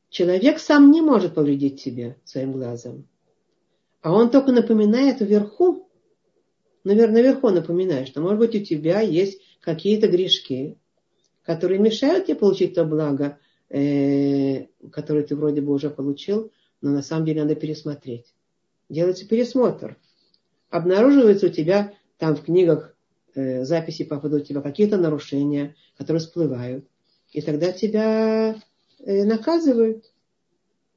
Человек 0.10 0.60
сам 0.60 0.92
не 0.92 1.02
может 1.02 1.36
повредить 1.36 1.84
тебе 1.84 2.18
своим 2.24 2.54
глазом. 2.54 3.06
А 4.02 4.14
он 4.14 4.32
только 4.32 4.54
напоминает 4.54 5.20
вверху, 5.20 5.90
наверное, 6.86 7.22
наверху 7.22 7.50
напоминает, 7.50 8.08
что, 8.08 8.22
может 8.22 8.40
быть, 8.40 8.56
у 8.56 8.64
тебя 8.64 9.02
есть 9.02 9.42
какие-то 9.60 10.08
грешки, 10.08 10.78
которые 11.44 11.80
мешают 11.80 12.28
тебе 12.28 12.38
получить 12.38 12.76
то 12.76 12.86
благо, 12.86 13.40
э, 13.70 14.68
который 14.92 15.24
ты 15.24 15.36
вроде 15.36 15.62
бы 15.62 15.74
уже 15.74 15.90
получил, 15.90 16.52
но 16.82 16.92
на 16.92 17.02
самом 17.02 17.26
деле 17.26 17.44
надо 17.44 17.56
пересмотреть. 17.56 18.34
Делается 18.90 19.28
пересмотр. 19.28 19.98
Обнаруживается 20.70 21.48
у 21.48 21.50
тебя 21.50 21.94
там 22.18 22.36
в 22.36 22.44
книгах 22.44 22.96
э, 23.36 23.64
записи 23.64 24.04
по 24.04 24.20
поводу 24.20 24.42
тебя 24.44 24.62
какие-то 24.62 24.98
нарушения, 24.98 25.76
которые 25.98 26.22
всплывают. 26.22 26.86
И 27.32 27.42
тогда 27.42 27.72
тебя 27.72 28.56
э, 29.00 29.24
наказывают. 29.26 30.12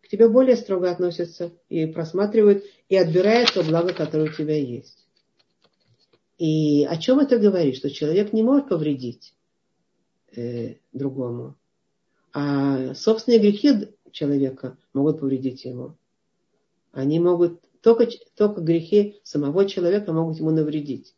К 0.02 0.08
тебе 0.08 0.28
более 0.28 0.56
строго 0.56 0.90
относятся 0.90 1.52
и 1.68 1.86
просматривают, 1.86 2.64
и 2.88 2.96
отбирают 2.96 3.52
то 3.52 3.62
благо, 3.62 3.94
которое 3.94 4.30
у 4.30 4.32
тебя 4.32 4.56
есть. 4.56 5.06
И 6.38 6.84
о 6.84 6.96
чем 6.96 7.20
это 7.20 7.38
говорит? 7.38 7.76
Что 7.76 7.90
человек 7.90 8.32
не 8.32 8.42
может 8.42 8.68
повредить 8.68 9.34
э, 10.34 10.74
другому. 10.92 11.56
А 12.33 12.95
собственные 12.95 13.41
грехи 13.41 13.89
человека 14.11 14.76
могут 14.93 15.20
повредить 15.20 15.64
ему. 15.64 15.97
Они 16.93 17.20
могут, 17.20 17.61
только, 17.80 18.07
только 18.37 18.61
грехи 18.61 19.20
самого 19.22 19.66
человека 19.66 20.12
могут 20.12 20.39
ему 20.39 20.51
навредить. 20.51 21.14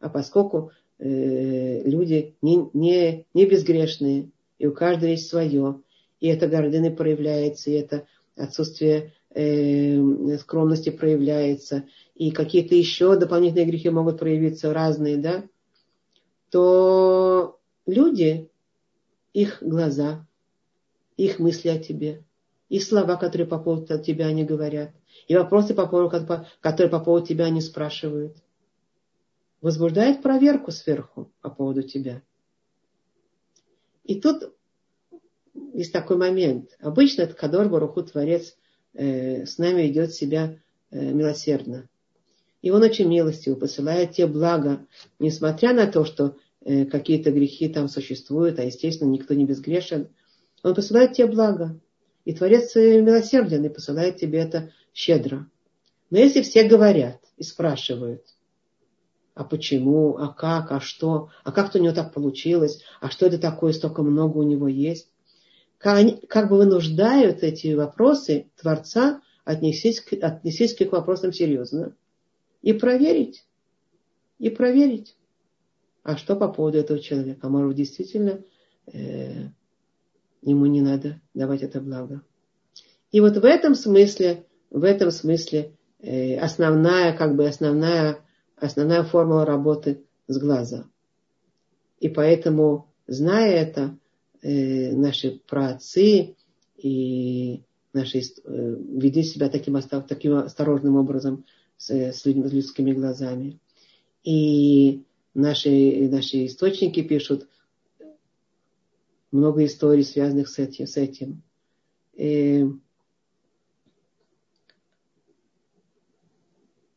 А 0.00 0.08
поскольку 0.08 0.72
э, 0.98 1.82
люди 1.88 2.36
не, 2.42 2.68
не, 2.72 3.26
не 3.32 3.46
безгрешные, 3.46 4.30
и 4.58 4.66
у 4.66 4.72
каждого 4.72 5.10
есть 5.10 5.28
свое, 5.28 5.80
и 6.20 6.28
это 6.28 6.46
гордыны 6.46 6.94
проявляется, 6.94 7.70
и 7.70 7.74
это 7.74 8.06
отсутствие 8.36 9.12
э, 9.30 10.36
скромности 10.38 10.90
проявляется, 10.90 11.84
и 12.14 12.30
какие-то 12.30 12.74
еще 12.74 13.18
дополнительные 13.18 13.66
грехи 13.66 13.90
могут 13.90 14.18
проявиться 14.18 14.72
разные, 14.72 15.16
да, 15.16 15.44
то 16.50 17.58
люди, 17.86 18.48
их 19.32 19.58
глаза, 19.60 20.26
их 21.16 21.38
мысли 21.38 21.68
о 21.68 21.78
тебе, 21.78 22.24
и 22.68 22.80
слова, 22.80 23.16
которые 23.16 23.46
по 23.46 23.58
поводу 23.58 24.02
тебя 24.02 24.26
они 24.26 24.44
говорят, 24.44 24.90
и 25.28 25.36
вопросы, 25.36 25.74
по 25.74 25.86
поводу, 25.86 26.44
которые 26.60 26.90
по 26.90 27.00
поводу 27.00 27.26
тебя 27.26 27.46
они 27.46 27.60
спрашивают. 27.60 28.36
Возбуждает 29.60 30.22
проверку 30.22 30.70
сверху 30.70 31.32
по 31.40 31.50
поводу 31.50 31.82
тебя. 31.82 32.22
И 34.02 34.20
тут 34.20 34.54
есть 35.72 35.92
такой 35.92 36.18
момент. 36.18 36.76
Обычно 36.80 37.22
этот 37.22 37.38
Кадор 37.38 37.68
Баруху, 37.70 38.02
Творец, 38.02 38.56
э, 38.92 39.46
с 39.46 39.56
нами 39.56 39.82
ведет 39.82 40.12
себя 40.12 40.58
э, 40.90 41.12
милосердно. 41.12 41.88
И 42.60 42.70
он 42.70 42.82
очень 42.82 43.08
милостивый, 43.08 43.58
посылает 43.58 44.12
те 44.12 44.26
блага, 44.26 44.86
несмотря 45.18 45.72
на 45.72 45.86
то, 45.86 46.04
что 46.04 46.36
э, 46.60 46.84
какие-то 46.84 47.30
грехи 47.30 47.68
там 47.68 47.88
существуют, 47.88 48.58
а 48.58 48.64
естественно 48.64 49.08
никто 49.08 49.32
не 49.34 49.46
безгрешен– 49.46 50.08
он 50.64 50.74
посылает 50.74 51.12
тебе 51.12 51.26
благо. 51.26 51.78
И 52.24 52.32
Творец 52.32 52.74
милосерден 52.74 53.64
и 53.64 53.68
посылает 53.68 54.16
тебе 54.16 54.38
это 54.40 54.72
щедро. 54.94 55.46
Но 56.10 56.18
если 56.18 56.40
все 56.40 56.64
говорят 56.64 57.20
и 57.36 57.42
спрашивают, 57.42 58.24
а 59.34 59.44
почему, 59.44 60.16
а 60.16 60.28
как, 60.28 60.72
а 60.72 60.80
что, 60.80 61.28
а 61.42 61.52
как-то 61.52 61.78
у 61.78 61.82
него 61.82 61.94
так 61.94 62.14
получилось, 62.14 62.82
а 63.00 63.10
что 63.10 63.26
это 63.26 63.38
такое, 63.38 63.72
столько 63.72 64.02
много 64.02 64.38
у 64.38 64.42
него 64.42 64.66
есть. 64.66 65.10
Как, 65.76 66.48
бы 66.48 66.56
вынуждают 66.56 67.42
эти 67.42 67.74
вопросы 67.74 68.46
Творца 68.56 69.20
отнестись, 69.44 70.00
к, 70.00 70.14
отнестись 70.14 70.74
к 70.74 70.80
их 70.80 70.92
вопросам 70.92 71.32
серьезно 71.32 71.94
и 72.62 72.72
проверить, 72.72 73.44
и 74.38 74.48
проверить. 74.48 75.14
А 76.02 76.16
что 76.16 76.36
по 76.36 76.48
поводу 76.48 76.78
этого 76.78 77.00
человека? 77.00 77.46
А 77.46 77.50
может 77.50 77.76
действительно 77.76 78.40
э, 78.86 79.48
ему 80.44 80.66
не 80.66 80.80
надо 80.80 81.20
давать 81.32 81.62
это 81.62 81.80
благо. 81.80 82.22
И 83.10 83.20
вот 83.20 83.36
в 83.36 83.44
этом 83.44 83.74
смысле, 83.74 84.46
в 84.70 84.84
этом 84.84 85.10
смысле 85.10 85.72
э, 86.00 86.36
основная, 86.36 87.16
как 87.16 87.36
бы 87.36 87.46
основная, 87.46 88.18
основная 88.56 89.04
формула 89.04 89.44
работы 89.44 90.04
с 90.26 90.38
глаза. 90.38 90.86
И 92.00 92.08
поэтому, 92.08 92.92
зная 93.06 93.52
это, 93.52 93.96
э, 94.42 94.92
наши 94.94 95.40
праотцы 95.46 96.34
и 96.76 97.62
наши 97.92 98.18
э, 98.18 98.22
веди 98.44 99.22
себя 99.22 99.48
таким, 99.48 99.80
таким 100.06 100.34
осторожным 100.34 100.96
образом 100.96 101.44
с, 101.76 101.90
с, 101.90 102.26
людьми, 102.26 102.48
с 102.48 102.52
людскими 102.52 102.92
глазами. 102.92 103.60
И 104.24 105.04
наши, 105.34 106.08
наши 106.10 106.46
источники 106.46 107.02
пишут 107.02 107.48
много 109.34 109.64
историй, 109.64 110.04
связанных 110.04 110.48
с 110.48 110.58
этим. 110.58 110.86
С 110.86 110.96
этим. 110.96 111.42
И, 112.14 112.64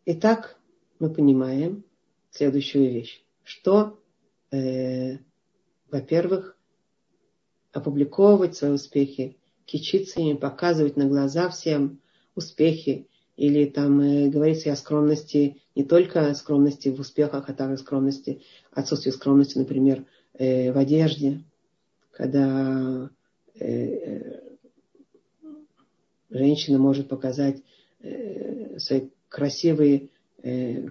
итак, 0.06 0.60
мы 1.00 1.10
понимаем 1.10 1.84
следующую 2.30 2.92
вещь, 2.92 3.24
что, 3.44 4.00
э, 4.52 5.18
во-первых, 5.90 6.56
опубликовывать 7.72 8.56
свои 8.56 8.72
успехи, 8.72 9.38
кичиться 9.66 10.20
ими, 10.20 10.34
показывать 10.34 10.96
на 10.96 11.08
глаза 11.08 11.50
всем 11.50 12.00
успехи, 12.36 13.08
или 13.36 13.66
там 13.66 14.00
э, 14.00 14.30
говорится 14.30 14.72
о 14.72 14.76
скромности, 14.76 15.62
не 15.76 15.84
только 15.84 16.28
о 16.28 16.36
скромности 16.36 16.90
в 16.90 17.00
успехах, 17.00 17.50
а 17.50 17.54
также 17.54 17.78
скромности, 17.78 18.44
отсутствие 18.72 19.14
скромности, 19.14 19.58
например, 19.58 20.06
э, 20.34 20.72
в 20.72 20.78
одежде, 20.78 21.44
когда 22.18 23.12
э, 23.60 23.64
э, 23.64 24.42
женщина 26.32 26.80
может 26.80 27.08
показать 27.08 27.62
э, 28.00 28.80
свои 28.80 29.10
красивые, 29.30 30.10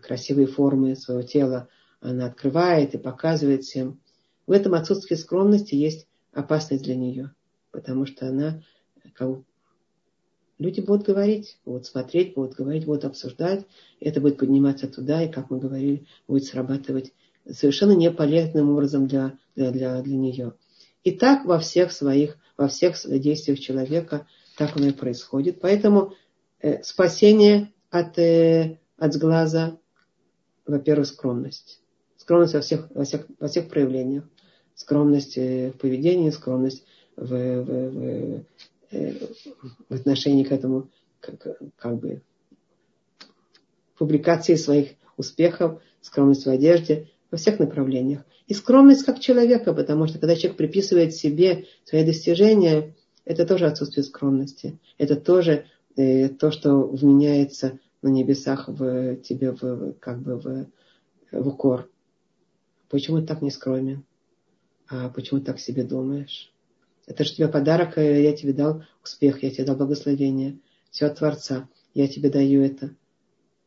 красивые 0.03 0.47
формы 0.47 0.95
своего 0.95 1.23
тела, 1.23 1.69
она 2.01 2.27
открывает 2.27 2.95
и 2.95 2.99
показывает 2.99 3.65
всем. 3.65 4.01
В 4.47 4.53
этом 4.53 4.75
отсутствии 4.75 5.17
скромности 5.17 5.75
есть 5.75 6.07
опасность 6.33 6.85
для 6.85 6.95
нее, 6.95 7.35
потому 7.73 8.07
что 8.07 8.29
она 8.29 8.63
как 9.15 9.39
люди 10.59 10.81
будут 10.81 11.07
говорить, 11.07 11.59
будут 11.65 11.87
смотреть, 11.87 12.35
будут 12.35 12.55
говорить, 12.55 12.85
будут 12.85 13.05
обсуждать. 13.05 13.67
Это 13.99 14.21
будет 14.21 14.39
подниматься 14.39 14.87
туда, 14.87 15.23
и, 15.23 15.33
как 15.33 15.51
мы 15.51 15.59
говорили, 15.59 16.07
будет 16.29 16.45
срабатывать 16.45 17.13
совершенно 17.51 17.93
неполезным 17.93 18.71
образом 18.71 19.09
для, 19.09 19.39
для, 19.57 19.71
для, 19.71 20.03
для 20.03 20.17
нее. 20.17 20.55
И 21.07 21.13
так 21.13 21.45
во 21.45 21.59
всех 21.59 21.93
своих, 21.93 22.37
во 22.57 22.69
всех 22.69 22.97
действиях 23.05 23.59
человека 23.61 24.27
так 24.57 24.77
оно 24.77 24.89
и 24.89 24.93
происходит. 24.93 25.61
Поэтому 25.61 26.15
э, 26.61 26.83
спасение 26.83 27.73
от, 27.91 28.19
э, 28.19 28.79
от 28.99 29.15
сглаза, 29.15 29.79
во-первых, 30.67 31.07
скромность. 31.07 31.81
Скромность 32.17 32.55
во 32.55 32.61
всех, 32.61 32.89
во 32.91 33.05
всех, 33.05 33.27
во 33.39 33.49
всех 33.49 33.69
проявлениях. 33.69 34.25
Скромность 34.75 35.39
э, 35.39 35.71
в 35.71 35.79
поведении, 35.79 36.31
скромность 36.31 36.85
в, 37.17 37.29
в, 37.29 37.91
в, 37.91 38.45
Э, 38.91 39.13
в 39.89 39.95
отношении 39.95 40.45
к 40.45 40.53
этому, 40.53 40.89
как, 41.21 41.45
как 41.77 41.99
бы, 41.99 42.23
публикации 43.99 44.55
своих 44.55 44.91
успехов, 45.17 45.83
скромность 46.01 46.47
в 46.47 46.51
одежде, 46.51 47.09
во 47.31 47.39
всех 47.39 47.59
направлениях. 47.59 48.25
И 48.47 48.55
скромность 48.55 49.05
как 49.05 49.19
человека, 49.19 49.73
потому 49.73 50.07
что 50.07 50.19
когда 50.19 50.37
человек 50.37 50.57
приписывает 50.57 51.15
себе 51.15 51.67
свои 51.85 52.05
достижения, 52.05 52.95
это 53.25 53.45
тоже 53.45 53.67
отсутствие 53.67 54.05
скромности. 54.05 54.79
Это 54.99 55.17
тоже 55.17 55.67
э, 55.97 56.29
то, 56.29 56.51
что 56.51 56.83
вменяется 56.83 57.79
на 58.03 58.09
небесах 58.09 58.69
в 58.69 59.17
тебе 59.17 59.53
в, 59.53 59.95
как 59.95 60.21
бы 60.23 60.37
в, 60.37 60.67
в 61.33 61.49
укор. 61.49 61.91
Почему 62.89 63.21
ты 63.21 63.27
так 63.27 63.43
не 63.43 63.51
скромен? 63.51 64.05
А 64.89 65.09
почему 65.09 65.41
ты 65.41 65.47
так 65.47 65.59
себе 65.59 65.83
думаешь? 65.83 66.53
Это 67.07 67.25
же 67.25 67.35
тебе 67.35 67.49
подарок, 67.49 67.99
э, 67.99 68.23
я 68.23 68.37
тебе 68.37 68.53
дал 68.53 68.85
успех, 69.03 69.43
я 69.43 69.51
тебе 69.51 69.65
дал 69.65 69.77
благословение. 69.77 70.59
Все 70.91 71.07
от 71.07 71.19
Творца. 71.19 71.69
Я 71.95 72.09
тебе 72.09 72.31
даю 72.31 72.63
это. 72.63 72.95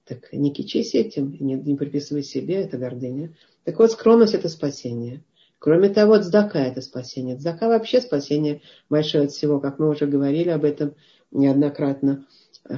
Так 0.09 0.33
не 0.33 0.51
кичись 0.51 0.95
этим, 0.95 1.37
не, 1.39 1.53
не 1.53 1.75
приписывай 1.75 2.23
себе, 2.23 2.55
это 2.55 2.79
гордыня. 2.79 3.35
Так 3.63 3.77
вот, 3.77 3.91
скромность 3.91 4.33
это 4.33 4.49
спасение. 4.49 5.23
Кроме 5.59 5.89
того, 5.89 6.17
цдака 6.17 6.59
это 6.59 6.81
спасение. 6.81 7.37
Цдака 7.37 7.67
вообще 7.67 8.01
спасение 8.01 8.61
большое 8.89 9.25
от 9.25 9.31
всего, 9.31 9.59
как 9.59 9.77
мы 9.77 9.87
уже 9.87 10.07
говорили 10.07 10.49
об 10.49 10.65
этом 10.65 10.95
неоднократно, 11.29 12.25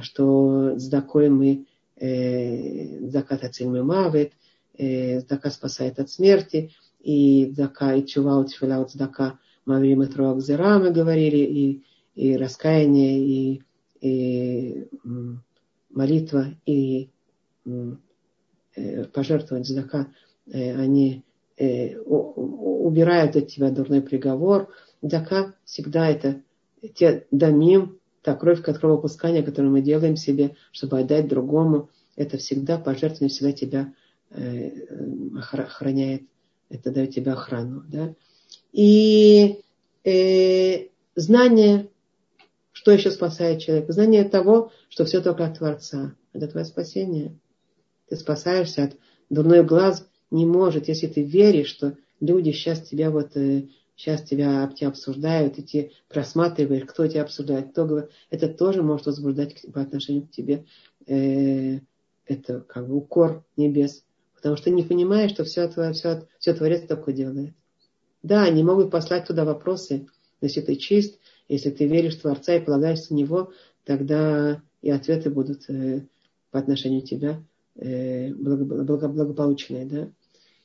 что 0.02 0.76
цдакой 0.76 1.30
мы 1.30 1.64
э, 1.96 3.08
цдака 3.08 3.40
мы 3.60 3.82
мавит, 3.82 4.32
э, 4.76 5.20
цдака 5.20 5.50
спасает 5.50 5.98
от 5.98 6.10
смерти, 6.10 6.72
и 7.00 7.50
цдака 7.54 7.94
и 7.94 8.04
чува 8.04 8.38
у 8.38 8.44
тфила 8.44 8.84
цдака 8.84 9.38
во 9.64 9.78
время 9.78 10.06
Труакзера 10.06 10.78
мы 10.78 10.90
говорили, 10.90 11.38
и, 11.38 11.82
и 12.14 12.36
раскаяние, 12.36 13.20
и, 13.20 13.62
и 14.02 14.88
молитва, 15.88 16.46
и 16.66 17.11
задака, 19.64 20.08
э, 20.46 20.74
они 20.76 21.24
э, 21.56 21.98
убирают 21.98 23.36
от 23.36 23.48
тебя 23.48 23.70
дурной 23.70 24.02
приговор. 24.02 24.68
Дака 25.02 25.54
всегда 25.64 26.08
это 26.08 26.42
те 26.94 27.26
дамим, 27.30 27.98
та 28.22 28.34
кровь 28.34 28.62
кровопускания, 28.62 29.42
которую 29.42 29.72
мы 29.72 29.82
делаем 29.82 30.16
себе, 30.16 30.56
чтобы 30.72 31.00
отдать 31.00 31.28
другому, 31.28 31.90
это 32.16 32.38
всегда 32.38 32.78
пожертвование, 32.78 33.30
всегда 33.30 33.52
тебя 33.52 33.94
охраняет, 34.30 36.22
это 36.70 36.90
дает 36.90 37.14
тебе 37.14 37.32
охрану. 37.32 37.84
Да? 37.88 38.14
И 38.72 39.62
э, 40.04 40.88
знание, 41.14 41.88
что 42.72 42.90
еще 42.90 43.10
спасает 43.10 43.60
человека, 43.60 43.92
знание 43.92 44.24
того, 44.24 44.72
что 44.88 45.04
все 45.04 45.20
только 45.20 45.44
от 45.46 45.58
Творца. 45.58 46.14
Это 46.32 46.48
твое 46.48 46.64
спасение. 46.64 47.38
Ты 48.12 48.16
спасаешься 48.16 48.84
от 48.84 48.96
дурной 49.30 49.64
глаз 49.64 50.06
не 50.30 50.44
может, 50.44 50.86
если 50.88 51.06
ты 51.06 51.22
веришь, 51.22 51.68
что 51.68 51.96
люди 52.20 52.50
сейчас 52.50 52.82
тебя 52.82 53.10
вот 53.10 53.38
э, 53.38 53.68
сейчас 53.96 54.20
тебя, 54.20 54.70
тебя 54.76 54.88
обсуждают, 54.88 55.56
и 55.56 55.62
ты 55.62 55.92
просматриваешь, 56.10 56.84
кто 56.84 57.06
тебя 57.06 57.22
обсуждает, 57.22 57.70
кто 57.70 57.86
говорит, 57.86 58.10
это 58.28 58.48
тоже 58.48 58.82
может 58.82 59.06
возбуждать 59.06 59.64
по 59.72 59.80
отношению 59.80 60.26
к 60.26 60.30
тебе 60.30 60.66
э, 61.06 61.78
это 62.26 62.60
как 62.60 62.86
бы 62.86 62.96
укор 62.96 63.46
небес. 63.56 64.04
Потому 64.34 64.56
что 64.58 64.68
не 64.68 64.82
понимаешь, 64.82 65.30
что 65.30 65.44
все, 65.44 65.66
твое, 65.68 65.94
все, 65.94 66.28
все 66.38 66.52
Творец 66.52 66.86
такое 66.86 67.14
делает. 67.14 67.54
Да, 68.22 68.42
они 68.42 68.62
могут 68.62 68.90
послать 68.90 69.26
туда 69.26 69.46
вопросы, 69.46 70.06
но 70.42 70.48
если 70.48 70.60
ты 70.60 70.76
чист, 70.76 71.18
если 71.48 71.70
ты 71.70 71.86
веришь 71.86 72.18
в 72.18 72.20
Творца 72.20 72.56
и 72.56 72.62
полагаешься 72.62 73.14
на 73.14 73.16
Него, 73.16 73.52
тогда 73.84 74.60
и 74.82 74.90
ответы 74.90 75.30
будут 75.30 75.70
э, 75.70 76.02
по 76.50 76.58
отношению 76.58 77.00
к 77.00 77.06
тебя 77.06 77.42
э, 77.76 78.32
благополучные. 78.32 79.86
Да? 79.86 80.08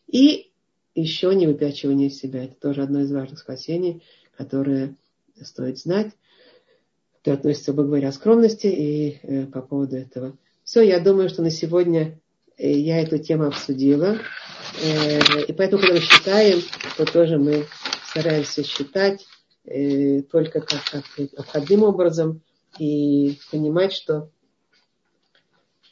И 0.07 0.51
еще 0.95 1.33
не 1.35 1.47
выпячивание 1.47 2.09
себя. 2.09 2.45
Это 2.45 2.55
тоже 2.55 2.81
одно 2.83 3.01
из 3.01 3.11
важных 3.11 3.39
спасений, 3.39 4.03
которое 4.35 4.95
стоит 5.41 5.77
знать. 5.79 6.13
Это 7.21 7.33
относится, 7.33 7.73
бы 7.73 7.83
говоря, 7.83 8.09
о 8.09 8.13
скромности 8.13 8.67
и 8.67 9.19
э, 9.21 9.45
по 9.47 9.61
поводу 9.61 9.95
этого. 9.95 10.37
Все, 10.63 10.81
я 10.81 10.99
думаю, 10.99 11.29
что 11.29 11.41
на 11.41 11.49
сегодня 11.49 12.19
э, 12.57 12.71
я 12.71 13.01
эту 13.01 13.17
тему 13.17 13.45
обсудила. 13.45 14.17
И 14.83 15.53
поэтому, 15.53 15.81
когда 15.81 15.95
мы 15.95 16.01
считаем, 16.01 16.59
то 16.97 17.05
тоже 17.05 17.37
мы 17.37 17.65
стараемся 18.09 18.63
считать 18.63 19.25
только 20.29 20.61
как, 20.61 20.83
как 20.91 21.05
обходным 21.35 21.83
образом 21.83 22.41
и 22.77 23.37
понимать, 23.49 23.93
что 23.93 24.29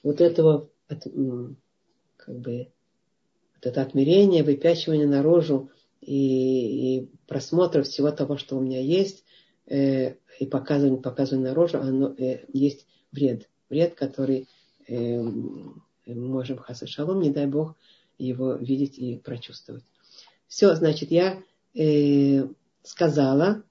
вот 0.04 0.22
этого 0.22 0.70
как 0.88 2.40
бы 2.40 2.72
вот 3.56 3.66
это 3.66 3.82
отмерение, 3.82 4.44
выпячивание 4.44 5.08
наружу 5.08 5.70
и, 6.02 6.98
и 6.98 7.10
просмотр 7.28 7.84
всего 7.84 8.12
того, 8.12 8.38
что 8.38 8.58
у 8.58 8.62
меня 8.62 8.82
есть, 8.82 9.24
э, 9.68 10.16
и 10.40 10.46
показывание, 10.46 11.02
показывание 11.02 11.50
наружу, 11.50 11.80
оно 11.80 12.14
э, 12.18 12.46
есть 12.54 12.86
вред. 13.12 13.50
Вред, 13.70 13.96
который 13.96 14.48
э, 14.88 15.22
можем 16.06 16.58
хаса 16.58 16.88
шалом, 16.88 17.22
не 17.22 17.32
дай 17.32 17.48
бог, 17.48 17.76
его 18.18 18.54
видеть 18.54 18.98
и 18.98 19.18
прочувствовать. 19.18 19.84
Все, 20.48 20.74
значит, 20.76 21.12
я 21.12 21.42
э, 21.74 22.48
сказала, 22.84 23.64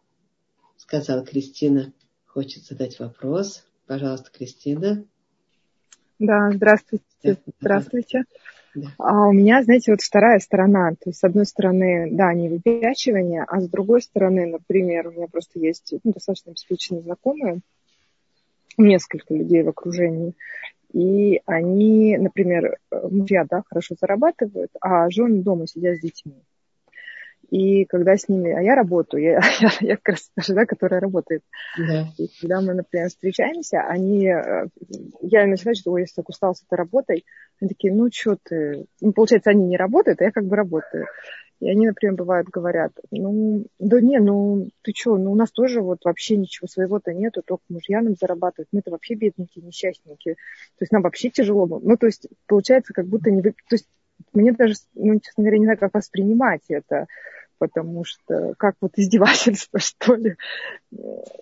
сказала 0.76 1.24
Кристина, 1.24 1.92
хочет 2.26 2.64
задать 2.64 2.98
вопрос. 2.98 3.64
Пожалуйста, 3.86 4.30
Кристина. 4.30 5.06
Да, 6.26 6.50
здравствуйте. 6.52 7.38
Здравствуйте. 7.60 8.24
Да. 8.74 8.88
А 8.98 9.28
у 9.28 9.32
меня, 9.32 9.62
знаете, 9.62 9.92
вот 9.92 10.00
вторая 10.00 10.38
сторона. 10.40 10.90
То 10.92 11.10
есть, 11.10 11.20
с 11.20 11.24
одной 11.24 11.46
стороны, 11.46 12.08
да, 12.10 12.32
не 12.34 12.48
выпячивание, 12.48 13.44
а 13.46 13.60
с 13.60 13.68
другой 13.68 14.02
стороны, 14.02 14.46
например, 14.46 15.08
у 15.08 15.12
меня 15.12 15.26
просто 15.30 15.60
есть 15.60 15.94
ну, 16.02 16.12
достаточно 16.12 16.50
обеспеченные 16.50 17.02
знакомые, 17.02 17.60
несколько 18.76 19.32
людей 19.34 19.62
в 19.62 19.68
окружении, 19.68 20.34
и 20.92 21.40
они, 21.46 22.16
например, 22.16 22.78
мужья, 22.90 23.44
да, 23.48 23.62
хорошо 23.68 23.94
зарабатывают, 24.00 24.70
а 24.80 25.08
жены 25.10 25.42
дома 25.42 25.66
сидят 25.66 25.98
с 25.98 26.00
детьми. 26.00 26.34
И 27.54 27.84
когда 27.84 28.16
с 28.16 28.28
ними, 28.28 28.50
а 28.50 28.60
я 28.60 28.74
работаю, 28.74 29.22
я, 29.22 29.40
я, 29.60 29.70
я 29.80 29.96
как 29.96 30.14
раз 30.14 30.28
та 30.34 30.42
жена, 30.42 30.66
которая 30.66 31.00
работает. 31.00 31.42
Да. 31.78 32.08
И 32.18 32.28
когда 32.40 32.60
мы, 32.60 32.74
например, 32.74 33.08
встречаемся, 33.08 33.80
они, 33.82 34.26
э, 34.26 34.66
я 35.20 35.46
начинаю 35.46 35.76
что, 35.76 35.92
ой, 35.92 36.00
я 36.00 36.06
так 36.16 36.28
устала 36.28 36.54
с 36.54 36.64
этой 36.64 36.76
работой. 36.76 37.24
Они 37.60 37.68
такие, 37.68 37.94
ну, 37.94 38.08
что 38.12 38.36
ты, 38.42 38.86
ну, 39.00 39.12
получается, 39.12 39.50
они 39.50 39.66
не 39.66 39.76
работают, 39.76 40.20
а 40.20 40.24
я 40.24 40.32
как 40.32 40.46
бы 40.46 40.56
работаю. 40.56 41.06
И 41.60 41.70
они, 41.70 41.86
например, 41.86 42.16
бывают, 42.16 42.48
говорят, 42.48 42.90
ну, 43.12 43.66
да 43.78 44.00
не, 44.00 44.18
ну, 44.18 44.68
ты 44.82 44.92
что, 44.92 45.16
ну, 45.16 45.30
у 45.30 45.36
нас 45.36 45.52
тоже 45.52 45.80
вот 45.80 46.04
вообще 46.04 46.36
ничего 46.36 46.66
своего-то 46.66 47.12
нету, 47.12 47.42
только 47.46 47.62
мужья 47.68 48.00
нам 48.00 48.16
зарабатывают, 48.20 48.68
мы-то 48.72 48.90
вообще 48.90 49.14
бедненькие, 49.14 49.64
несчастненькие. 49.64 50.34
То 50.34 50.82
есть 50.82 50.90
нам 50.90 51.02
вообще 51.02 51.30
тяжело. 51.30 51.66
Ну, 51.80 51.96
то 51.96 52.06
есть, 52.06 52.26
получается, 52.48 52.92
как 52.92 53.06
будто 53.06 53.30
не... 53.30 53.42
Вы... 53.42 53.52
То 53.52 53.76
есть, 53.76 53.86
мне 54.32 54.50
даже, 54.50 54.74
ну, 54.94 55.20
честно 55.20 55.44
говоря, 55.44 55.58
не 55.58 55.66
знаю, 55.66 55.78
как 55.78 55.94
воспринимать 55.94 56.62
это 56.68 57.06
потому 57.58 58.04
что 58.04 58.54
как 58.58 58.76
вот 58.80 58.92
издевательство, 58.96 59.78
что 59.80 60.14
ли. 60.14 60.36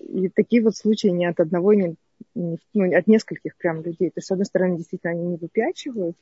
И 0.00 0.28
такие 0.28 0.62
вот 0.62 0.76
случаи 0.76 1.08
не 1.08 1.26
от 1.26 1.40
одного, 1.40 1.72
не, 1.74 1.94
не, 2.34 2.58
ну, 2.74 2.96
от 2.96 3.06
нескольких 3.06 3.56
прям 3.56 3.82
людей. 3.82 4.10
То 4.10 4.18
есть, 4.18 4.28
с 4.28 4.30
одной 4.30 4.46
стороны, 4.46 4.76
действительно, 4.76 5.12
они 5.12 5.26
не 5.26 5.36
выпячивают, 5.36 6.16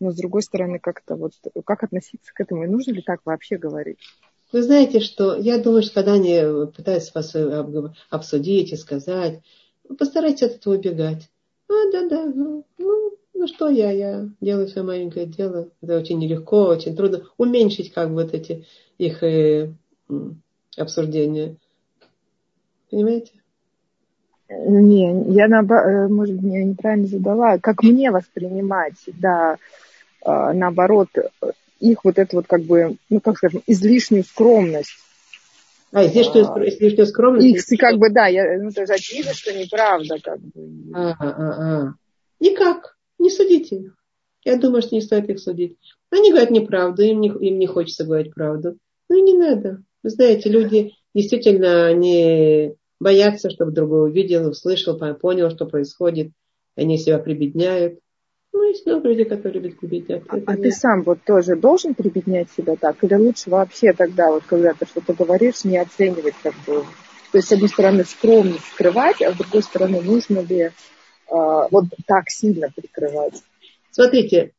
но 0.00 0.10
с 0.10 0.16
другой 0.16 0.42
стороны, 0.42 0.78
как-то 0.78 1.16
вот, 1.16 1.32
как 1.64 1.84
относиться 1.84 2.32
к 2.32 2.40
этому, 2.40 2.64
и 2.64 2.68
нужно 2.68 2.92
ли 2.92 3.02
так 3.02 3.20
вообще 3.24 3.56
говорить? 3.56 3.98
Вы 4.52 4.62
знаете, 4.62 5.00
что 5.00 5.36
я 5.36 5.58
думаю, 5.58 5.82
что 5.82 5.94
когда 5.94 6.12
они 6.12 6.70
пытаются 6.76 7.12
вас 7.14 7.34
обсудить 8.10 8.72
и 8.72 8.76
сказать, 8.76 9.40
постарайтесь 9.98 10.42
от 10.42 10.56
этого 10.56 10.74
убегать. 10.74 11.28
А, 11.68 11.90
да, 11.92 12.08
да, 12.08 12.26
ну, 12.26 12.64
ну, 12.78 13.18
ну 13.34 13.46
что 13.46 13.68
я, 13.68 13.90
я 13.90 14.28
делаю 14.40 14.68
свое 14.68 14.86
маленькое 14.86 15.26
дело. 15.26 15.68
Это 15.82 15.98
очень 15.98 16.18
нелегко, 16.18 16.64
очень 16.66 16.96
трудно 16.96 17.24
уменьшить 17.36 17.92
как 17.92 18.08
бы 18.08 18.22
вот 18.22 18.34
эти 18.34 18.64
их 18.98 19.22
э, 19.22 19.72
обсуждения. 20.76 21.56
Понимаете? 22.90 23.32
Не, 24.48 25.34
я 25.34 25.48
наоборот, 25.48 25.86
э, 25.86 26.08
может 26.08 26.40
я 26.42 26.64
неправильно 26.64 27.06
задала. 27.06 27.58
Как 27.58 27.82
мне 27.82 28.10
воспринимать, 28.10 28.94
да, 29.18 29.56
а, 30.24 30.52
наоборот, 30.52 31.08
их 31.80 32.04
вот 32.04 32.18
эту 32.18 32.36
вот 32.36 32.46
как 32.46 32.62
бы, 32.62 32.96
ну 33.10 33.20
как 33.20 33.36
скажем, 33.36 33.62
излишнюю 33.66 34.24
скромность. 34.24 34.96
А, 35.92 36.06
излишнюю, 36.06 36.50
а, 36.50 36.68
излишнюю 36.68 37.06
скромность? 37.06 37.72
Их, 37.72 37.78
как 37.78 37.98
бы, 37.98 38.10
да, 38.10 38.26
я, 38.26 38.58
ну, 38.58 38.68
это 38.70 38.86
же 38.86 38.94
очевидно, 38.94 39.34
что 39.34 39.52
неправда, 39.52 40.18
как 40.22 40.40
бы. 40.40 40.92
А, 40.94 41.14
а, 41.18 41.26
а. 41.28 41.94
Никак, 42.40 42.93
не 43.18 43.30
судите 43.30 43.76
их. 43.76 43.96
Я 44.44 44.58
думаю, 44.58 44.82
что 44.82 44.94
не 44.94 45.00
стоит 45.00 45.28
их 45.28 45.40
судить. 45.40 45.76
Они 46.10 46.30
говорят 46.30 46.50
неправду, 46.50 47.02
им 47.02 47.20
не, 47.20 47.28
им 47.28 47.58
не 47.58 47.66
хочется 47.66 48.04
говорить 48.04 48.34
правду. 48.34 48.76
Ну 49.08 49.18
и 49.18 49.22
не 49.22 49.34
надо. 49.34 49.82
Вы 50.02 50.10
знаете, 50.10 50.50
люди 50.50 50.92
действительно, 51.14 51.86
они 51.86 52.74
боятся, 53.00 53.50
чтобы 53.50 53.72
другой 53.72 54.10
увидел, 54.10 54.48
услышал, 54.48 54.98
понял, 55.16 55.50
что 55.50 55.66
происходит. 55.66 56.32
Они 56.76 56.98
себя 56.98 57.18
прибедняют. 57.18 57.98
Ну, 58.52 58.62
есть 58.68 58.86
много 58.86 59.08
людей, 59.08 59.24
которые 59.24 59.60
любят 59.60 59.80
прибеднять. 59.80 60.22
А, 60.28 60.38
а 60.46 60.56
ты 60.56 60.70
сам 60.70 61.02
вот 61.02 61.18
тоже 61.26 61.56
должен 61.56 61.94
прибеднять 61.94 62.50
себя 62.50 62.76
так? 62.76 63.02
Или 63.02 63.14
лучше 63.14 63.50
вообще 63.50 63.92
тогда, 63.92 64.30
вот 64.30 64.44
когда 64.44 64.74
ты 64.74 64.86
что-то 64.86 65.12
говоришь, 65.12 65.64
не 65.64 65.76
оценивать 65.76 66.34
как 66.42 66.54
бы? 66.66 66.84
То 67.32 67.38
есть, 67.38 67.48
с 67.48 67.52
одной 67.52 67.68
стороны, 67.68 68.04
скромность 68.04 68.64
скрывать, 68.66 69.20
а 69.22 69.32
с 69.32 69.36
другой 69.36 69.62
стороны, 69.62 70.00
нужно 70.00 70.38
ли 70.38 70.70
вот 71.30 71.84
так 72.06 72.28
сильно 72.28 72.68
прикрывать? 72.74 73.42
Смотрите, 73.90 74.52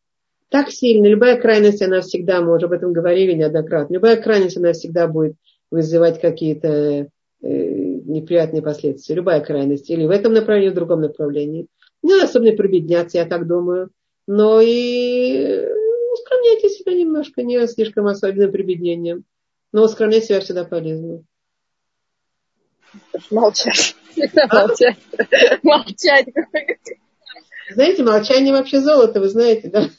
так 0.49 0.69
сильно, 0.69 1.07
любая 1.07 1.39
крайность, 1.39 1.81
она 1.81 2.01
всегда, 2.01 2.41
мы 2.41 2.55
уже 2.55 2.67
об 2.67 2.71
этом 2.71 2.93
говорили 2.93 3.33
неоднократно, 3.33 3.93
любая 3.93 4.21
крайность, 4.21 4.57
она 4.57 4.73
всегда 4.73 5.07
будет 5.07 5.35
вызывать 5.71 6.21
какие-то 6.21 6.69
э, 6.69 7.07
неприятные 7.41 8.61
последствия. 8.61 9.15
Любая 9.15 9.41
крайность. 9.41 9.89
Или 9.89 10.05
в 10.05 10.11
этом 10.11 10.33
направлении, 10.33 10.69
в 10.71 10.75
другом 10.75 11.01
направлении. 11.01 11.67
Не 12.01 12.13
надо 12.13 12.25
особенно 12.25 12.55
прибедняться, 12.55 13.17
я 13.17 13.25
так 13.25 13.47
думаю. 13.47 13.89
Но 14.27 14.61
и 14.61 15.67
ускромняйте 16.13 16.69
себя 16.69 16.93
немножко, 16.93 17.43
не 17.43 17.67
слишком 17.67 18.07
особенным 18.07 18.51
прибеднением. 18.51 19.25
Но 19.71 19.83
ускромнять 19.83 20.25
себя 20.25 20.39
всегда 20.39 20.63
полезно. 20.63 21.23
Молчать. 23.29 23.95
Молчать. 24.51 24.97
Молчать. 25.63 26.27
Знаете, 27.71 28.03
молчание 28.03 28.53
вообще 28.53 28.79
золото, 28.79 29.19
вы 29.19 29.29
знаете, 29.29 29.69
да? 29.69 29.89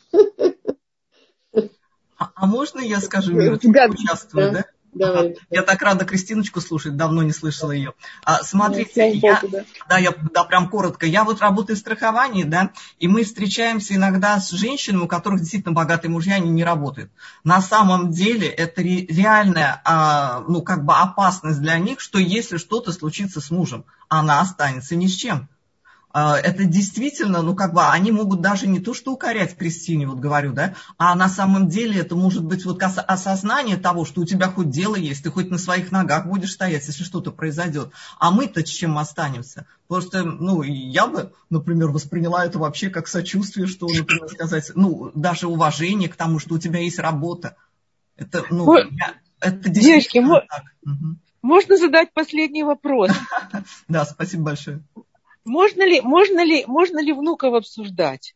А, 2.19 2.31
а 2.35 2.47
можно 2.47 2.81
я 2.81 3.01
скажу, 3.01 3.33
Мира, 3.35 3.57
участвую, 3.57 4.53
да? 4.53 4.65
Давай. 4.97 5.37
Я 5.51 5.63
так 5.63 5.83
рада 5.83 6.07
Кристиночку 6.07 6.61
слушать, 6.63 6.97
давно 6.97 7.23
не 7.23 7.33
слышала 7.33 7.71
ее. 7.71 7.93
А, 8.25 8.43
смотрите, 8.43 9.13
я, 9.13 9.41
да. 9.43 9.65
да, 9.89 9.99
я, 9.99 10.15
да, 10.33 10.45
прям 10.45 10.71
коротко. 10.71 11.05
Я 11.05 11.25
вот 11.25 11.41
работаю 11.41 11.77
в 11.77 11.81
страховании, 11.81 12.45
да, 12.45 12.71
и 12.99 13.07
мы 13.07 13.25
встречаемся 13.25 13.95
иногда 13.95 14.41
с 14.41 14.51
женщинами, 14.51 15.03
у 15.03 15.07
которых 15.07 15.41
действительно 15.41 15.75
богатые 15.75 16.11
мужья, 16.11 16.37
они 16.37 16.49
не 16.49 16.65
работают. 16.65 17.11
На 17.45 17.61
самом 17.61 18.11
деле 18.11 18.49
это 18.49 18.83
ре, 18.83 19.05
реальная, 19.05 19.83
а, 19.85 20.43
ну, 20.49 20.63
как 20.63 20.85
бы 20.87 20.95
опасность 20.95 21.61
для 21.61 21.79
них, 21.79 22.01
что 22.01 22.19
если 22.19 22.57
что-то 22.57 22.93
случится 22.93 23.43
с 23.43 23.51
мужем, 23.51 23.85
она 24.09 24.41
останется 24.41 24.97
ни 24.97 25.09
с 25.09 25.15
чем. 25.15 25.49
А, 26.19 26.39
это 26.39 26.65
действительно, 26.65 27.43
ну 27.43 27.55
как 27.55 27.75
бы 27.75 27.85
они 27.85 28.11
могут 28.11 28.41
даже 28.41 28.67
не 28.67 28.81
то 28.81 28.95
что 28.95 29.13
укорять 29.13 29.55
Кристине, 29.55 30.07
вот 30.07 30.19
говорю, 30.19 30.55
да, 30.55 30.75
а 30.97 31.15
на 31.15 31.29
самом 31.29 31.69
деле 31.69 32.01
это 32.01 32.17
может 32.17 32.43
быть 32.43 32.65
вот 32.65 32.83
осознание 32.83 33.77
того, 33.77 34.07
что 34.07 34.23
у 34.23 34.25
тебя 34.25 34.47
хоть 34.47 34.71
дело 34.71 34.97
есть, 34.97 35.25
ты 35.25 35.31
хоть 35.31 35.51
на 35.51 35.59
своих 35.59 35.93
ногах 35.93 36.27
будешь 36.27 36.55
стоять, 36.55 36.87
если 36.87 37.05
что-то 37.05 37.33
произойдет. 37.33 37.91
А 38.19 38.31
мы-то 38.31 38.65
с 38.65 38.69
чем 38.71 38.97
останемся? 38.97 39.67
Просто, 39.89 40.25
ну, 40.25 40.63
я 40.63 41.07
бы, 41.07 41.35
например, 41.51 41.89
восприняла 41.89 42.47
это 42.47 42.59
вообще 42.59 42.89
как 42.89 43.09
сочувствие, 43.09 43.67
что, 43.67 43.87
например, 43.87 44.31
сказать, 44.31 44.73
ну, 44.75 45.13
даже 45.15 45.49
уважение 45.49 46.09
к 46.09 46.17
тому, 46.17 46.39
что 46.39 46.55
у 46.55 46.59
тебя 46.59 46.81
есть 46.81 46.99
работа. 46.99 47.57
Это, 48.17 48.43
ну, 48.49 48.67
Ой, 48.67 48.89
я, 48.93 49.17
это 49.41 49.69
действительно 49.69 50.29
Девочки, 50.29 50.49
так. 50.49 50.65
Угу. 50.81 51.17
Можно 51.43 51.77
задать 51.77 52.15
последний 52.15 52.63
вопрос? 52.63 53.11
Да, 53.89 54.07
спасибо 54.07 54.45
большое. 54.45 54.83
Можно 55.47 55.87
ли, 55.87 56.01
можно 56.01 56.45
ли, 56.45 56.65
можно 56.67 56.99
ли 56.99 57.13
внуков 57.13 57.55
обсуждать? 57.55 58.35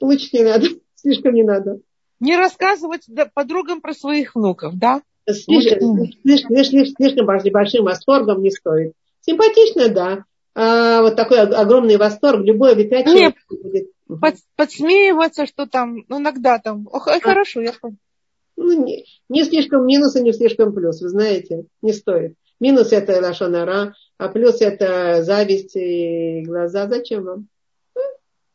Лучше 0.00 0.28
не 0.32 0.42
надо, 0.42 0.66
слишком 0.96 1.34
не 1.34 1.44
надо. 1.44 1.78
Не 2.20 2.36
рассказывать 2.36 3.06
подругам 3.32 3.80
про 3.80 3.94
своих 3.94 4.34
внуков, 4.34 4.76
да? 4.76 5.02
Слишком, 5.28 6.06
слишком, 6.22 6.56
слишком, 6.56 6.86
слишком 6.86 7.26
большим 7.26 7.84
восторгом 7.84 8.42
не 8.42 8.50
стоит. 8.50 8.92
Симпатично, 9.20 9.88
да. 9.88 10.24
А 10.54 11.02
вот 11.02 11.14
такой 11.14 11.40
огромный 11.40 11.96
восторг, 11.96 12.44
любой 12.44 12.74
выпячивание 12.74 13.34
будет. 13.48 13.90
Под, 14.20 14.34
подсмеиваться, 14.56 15.46
что 15.46 15.66
там, 15.66 16.04
ну, 16.08 16.18
иногда 16.18 16.58
там, 16.58 16.88
ох, 16.90 17.06
а. 17.08 17.20
хорошо, 17.20 17.60
я 17.60 17.72
понял. 17.72 17.96
Ну, 18.56 18.84
не, 18.84 19.06
не 19.28 19.44
слишком 19.44 19.86
минус 19.86 20.16
и 20.16 20.22
не 20.22 20.32
слишком 20.32 20.74
плюс, 20.74 21.00
вы 21.00 21.08
знаете, 21.08 21.64
не 21.80 21.92
стоит. 21.92 22.34
Минус 22.60 22.92
это 22.92 23.20
лошонара, 23.20 23.94
а 24.18 24.28
плюс 24.28 24.60
это 24.60 25.22
зависть 25.22 25.76
и 25.76 26.42
глаза. 26.42 26.88
Зачем 26.88 27.24
вам? 27.24 27.48
Ну, 27.94 28.02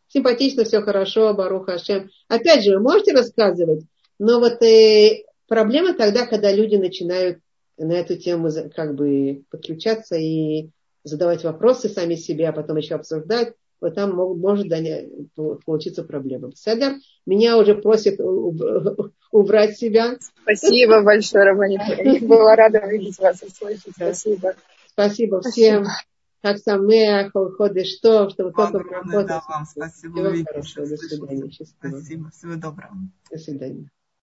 симпатично, 0.08 0.64
все 0.64 0.82
хорошо, 0.82 1.34
Баруха 1.34 1.74
Ашем. 1.74 2.10
Опять 2.28 2.64
же, 2.64 2.76
вы 2.76 2.80
можете 2.82 3.14
рассказывать, 3.14 3.84
но 4.20 4.39
вот 4.39 4.62
э, 4.64 5.24
проблема 5.47 5.93
тогда, 5.93 6.26
когда 6.26 6.51
люди 6.51 6.76
начинают 6.76 7.39
на 7.78 7.93
эту 7.93 8.18
тему 8.18 8.49
как 8.76 8.95
бы 8.95 9.43
подключаться 9.51 10.16
и 10.16 10.70
задавать 11.03 11.43
вопросы 11.43 11.89
сами 11.89 12.16
себе, 12.16 12.49
а 12.49 12.53
потом 12.53 12.78
еще 12.78 12.95
обсуждать, 12.95 13.53
вот 13.80 13.93
там 13.93 14.16
может 14.16 14.68
получиться 15.66 16.03
проблема. 16.03 16.51
Седер 16.55 16.95
меня 17.26 17.58
уже 17.58 17.76
просит 17.76 18.20
убрать 19.32 19.78
себя. 19.78 20.18
Спасибо 20.41 21.03
большое, 21.03 21.45
Романика. 21.45 22.01
Я 22.01 22.20
была 22.22 22.55
рада 22.55 22.80
видеть 22.88 23.20
вас 23.20 23.43
и 23.43 23.49
слышать. 23.49 23.93
Спасибо. 23.95 24.55
Спасибо 24.98 25.41
всем. 25.41 25.86
Как 26.41 26.58
самех, 26.58 27.32
ходы 27.34 27.84
что, 27.86 28.30
чтобы 28.32 28.52
только 28.52 28.80
проходить. 28.80 29.28
Да, 29.28 29.43
вам 29.48 29.66
спасибо. 29.66 30.32
Всего 30.32 30.43
хорошего. 30.50 30.88
До 30.88 30.98
свидания. 30.98 31.52
Счастливо. 31.52 31.89
Спасибо. 31.89 32.32
Всего 32.32 32.56
доброго. 32.56 32.95
До 33.30 33.38
свидания. 33.38 33.91